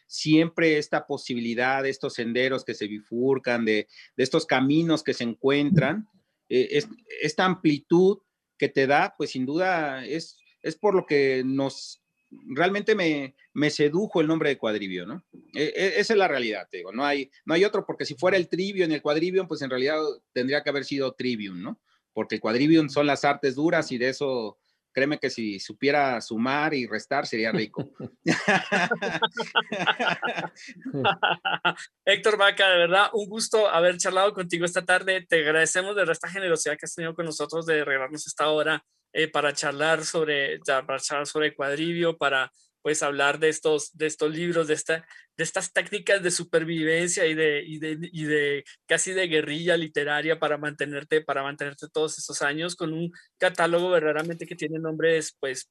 siempre 0.06 0.78
esta 0.78 1.06
posibilidad 1.06 1.82
de 1.82 1.90
estos 1.90 2.14
senderos 2.14 2.64
que 2.64 2.74
se 2.74 2.86
bifurcan, 2.86 3.64
de, 3.64 3.88
estos 4.16 4.46
caminos 4.46 5.02
que 5.02 5.14
se 5.14 5.24
encuentran, 5.24 6.06
eh, 6.48 6.82
esta 7.22 7.44
amplitud 7.44 8.18
que 8.56 8.68
te 8.68 8.86
da, 8.86 9.14
pues 9.16 9.30
sin 9.30 9.46
duda 9.46 10.04
es 10.04 10.40
es 10.62 10.76
por 10.76 10.94
lo 10.94 11.06
que 11.06 11.42
nos 11.44 12.02
realmente 12.46 12.94
me, 12.94 13.34
me 13.52 13.70
sedujo 13.70 14.20
el 14.20 14.28
nombre 14.28 14.50
de 14.50 14.58
Cuadrivio, 14.58 15.04
¿no? 15.04 15.24
E, 15.52 15.64
e, 15.64 16.00
esa 16.00 16.12
es 16.12 16.18
la 16.18 16.28
realidad, 16.28 16.68
te 16.70 16.78
digo, 16.78 16.92
no 16.92 17.04
hay, 17.04 17.30
no 17.44 17.54
hay 17.54 17.64
otro, 17.64 17.84
porque 17.84 18.06
si 18.06 18.14
fuera 18.14 18.36
el 18.36 18.48
Trivio 18.48 18.84
en 18.84 18.92
el 18.92 19.02
Cuadrivium, 19.02 19.48
pues 19.48 19.62
en 19.62 19.70
realidad 19.70 19.98
tendría 20.32 20.62
que 20.62 20.70
haber 20.70 20.84
sido 20.84 21.12
Trivium, 21.12 21.60
¿no? 21.60 21.80
Porque 22.12 22.36
el 22.36 22.40
Cuadrivium 22.40 22.88
son 22.88 23.06
las 23.06 23.24
artes 23.24 23.56
duras 23.56 23.90
y 23.90 23.98
de 23.98 24.10
eso, 24.10 24.58
créeme 24.92 25.18
que 25.18 25.30
si 25.30 25.60
supiera 25.60 26.20
sumar 26.20 26.74
y 26.74 26.86
restar 26.86 27.26
sería 27.26 27.52
rico. 27.52 27.90
Héctor 32.04 32.36
Vaca, 32.36 32.68
de 32.68 32.78
verdad, 32.78 33.10
un 33.12 33.28
gusto 33.28 33.68
haber 33.68 33.98
charlado 33.98 34.34
contigo 34.34 34.64
esta 34.64 34.84
tarde. 34.84 35.24
Te 35.28 35.40
agradecemos 35.40 35.96
de 35.96 36.02
esta 36.02 36.28
generosidad 36.28 36.76
que 36.76 36.86
has 36.86 36.94
tenido 36.94 37.14
con 37.14 37.26
nosotros 37.26 37.66
de 37.66 37.84
regalarnos 37.84 38.26
esta 38.26 38.48
hora 38.48 38.84
eh, 39.12 39.28
para 39.28 39.52
charlar 39.52 40.04
sobre, 40.04 40.58
para 40.60 41.00
charlar 41.00 41.26
sobre 41.26 41.54
cuadrivio, 41.54 42.16
para 42.16 42.50
pues 42.82 43.02
hablar 43.02 43.38
de 43.38 43.48
estos, 43.48 43.96
de 43.96 44.06
estos 44.06 44.34
libros, 44.34 44.68
de, 44.68 44.74
esta, 44.74 45.06
de 45.36 45.44
estas 45.44 45.72
técnicas 45.72 46.22
de 46.22 46.30
supervivencia 46.30 47.26
y 47.26 47.34
de, 47.34 47.62
y 47.64 47.78
de, 47.78 47.98
y 48.00 48.24
de, 48.24 48.64
casi 48.86 49.12
de 49.12 49.28
guerrilla 49.28 49.76
literaria 49.76 50.38
para 50.38 50.58
mantenerte, 50.58 51.20
para 51.20 51.42
mantenerte 51.42 51.88
todos 51.92 52.18
estos 52.18 52.42
años 52.42 52.76
con 52.76 52.92
un 52.92 53.12
catálogo 53.38 53.90
verdaderamente 53.90 54.46
que 54.46 54.56
tiene 54.56 54.78
nombres, 54.78 55.36
pues, 55.38 55.68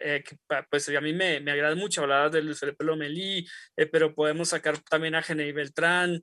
eh, 0.00 0.22
pues 0.70 0.88
a 0.88 1.00
mí 1.00 1.12
me, 1.12 1.40
me 1.40 1.52
agrada 1.52 1.74
mucho. 1.74 2.02
Hablar 2.02 2.30
de 2.30 2.42
Luis 2.42 2.58
Felipe 2.58 2.84
Lomelí, 2.84 3.46
eh, 3.76 3.86
pero 3.86 4.14
podemos 4.14 4.48
sacar 4.48 4.78
también 4.80 5.14
a 5.14 5.22
Genei 5.22 5.52
Beltrán, 5.52 6.22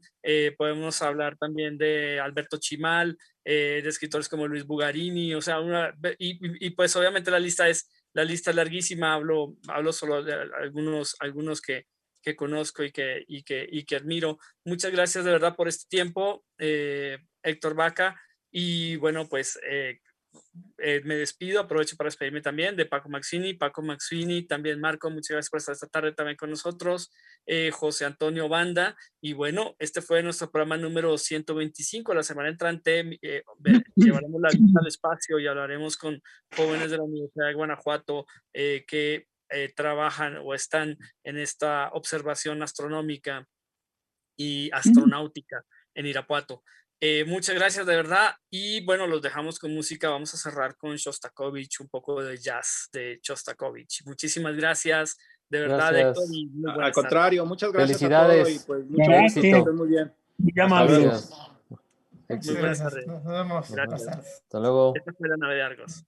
podemos 0.57 1.01
hablar 1.01 1.37
también 1.37 1.77
de 1.77 2.19
Alberto 2.19 2.57
Chimal, 2.57 3.17
eh, 3.47 3.81
de 3.83 3.89
escritores 3.89 4.27
como 4.27 4.47
Luis 4.47 4.65
Bugarini, 4.65 5.35
o 5.35 5.41
sea, 5.41 5.59
una, 5.59 5.93
y, 6.17 6.65
y, 6.65 6.71
pues 6.71 6.95
obviamente 6.95 7.29
la 7.29 7.39
lista 7.39 7.69
es, 7.69 7.87
la 8.15 8.23
lista 8.23 8.53
larguísima, 8.53 9.13
hablo, 9.13 9.57
hablo 9.67 9.91
solo 9.91 10.23
de 10.23 10.33
algunos, 10.33 11.17
algunos 11.19 11.59
que, 11.59 11.85
que 12.23 12.33
conozco 12.33 12.81
y 12.81 12.91
que, 12.91 13.25
y, 13.27 13.43
que, 13.43 13.67
y 13.69 13.83
que 13.83 13.97
admiro. 13.97 14.39
Muchas 14.63 14.93
gracias 14.93 15.25
de 15.25 15.31
verdad 15.31 15.53
por 15.55 15.67
este 15.67 15.85
tiempo, 15.89 16.45
eh, 16.57 17.17
Héctor 17.43 17.75
Vaca, 17.75 18.19
y 18.49 18.95
bueno, 18.95 19.27
pues 19.27 19.59
eh, 19.69 19.99
eh, 20.77 21.01
me 21.05 21.15
despido, 21.15 21.59
aprovecho 21.59 21.95
para 21.95 22.07
despedirme 22.07 22.41
también 22.41 22.75
de 22.75 22.85
Paco 22.85 23.09
Maxini, 23.09 23.53
Paco 23.53 23.81
Maxini, 23.81 24.43
también 24.43 24.79
Marco, 24.79 25.09
muchas 25.09 25.31
gracias 25.31 25.49
por 25.49 25.59
estar 25.59 25.73
esta 25.73 25.87
tarde 25.87 26.11
también 26.11 26.37
con 26.37 26.49
nosotros, 26.49 27.11
eh, 27.45 27.71
José 27.71 28.05
Antonio 28.05 28.49
Banda, 28.49 28.95
y 29.21 29.33
bueno, 29.33 29.75
este 29.79 30.01
fue 30.01 30.21
nuestro 30.21 30.51
programa 30.51 30.77
número 30.77 31.17
125, 31.17 32.13
la 32.13 32.23
semana 32.23 32.49
entrante 32.49 33.17
eh, 33.21 33.43
llevaremos 33.95 34.41
la 34.41 34.49
vista 34.49 34.79
al 34.79 34.87
espacio 34.87 35.39
y 35.39 35.47
hablaremos 35.47 35.97
con 35.97 36.21
jóvenes 36.55 36.91
de 36.91 36.97
la 36.97 37.03
Universidad 37.03 37.47
de 37.47 37.53
Guanajuato 37.53 38.25
que 38.53 39.27
trabajan 39.75 40.37
o 40.43 40.53
están 40.53 40.97
en 41.23 41.37
esta 41.37 41.89
observación 41.93 42.61
astronómica 42.61 43.47
y 44.35 44.69
astronáutica 44.71 45.63
en 45.93 46.05
Irapuato. 46.05 46.63
Eh, 47.01 47.25
muchas 47.25 47.55
gracias 47.55 47.85
de 47.85 47.95
verdad 47.95 48.35
y 48.49 48.83
bueno, 48.85 49.05
los 49.05 49.21
dejamos 49.21 49.59
con 49.59 49.73
música. 49.73 50.09
Vamos 50.09 50.33
a 50.33 50.37
cerrar 50.37 50.75
con 50.75 50.95
Shostakovich, 50.95 51.81
un 51.81 51.89
poco 51.89 52.23
de 52.23 52.37
jazz 52.37 52.89
de 52.93 53.19
Shostakovich. 53.21 54.03
Muchísimas 54.05 54.55
gracias, 54.55 55.17
de 55.49 55.59
verdad, 55.59 55.95
Héctor, 55.95 56.23
Al 56.81 56.91
contrario, 56.93 57.45
muchas 57.45 57.71
gracias 57.71 57.99
Felicidades. 57.99 58.39
a 58.39 58.43
todos 58.43 58.55
y 58.55 58.65
pues 58.65 58.85
mucho 58.85 59.11
éxito. 59.11 59.73
Muy 59.73 59.87
bien. 59.89 60.13
Muy 60.37 60.53
Muchas 62.27 62.55
gracias. 62.55 63.07
Nos 63.07 63.23
vemos. 63.23 63.71
Gracias. 63.71 64.07
Hasta 64.07 64.59
luego. 64.59 64.93
Esta 64.95 65.13
fue 65.13 65.29
la 65.29 65.37
nave 65.37 65.55
de 65.55 65.61
Argos. 65.61 66.03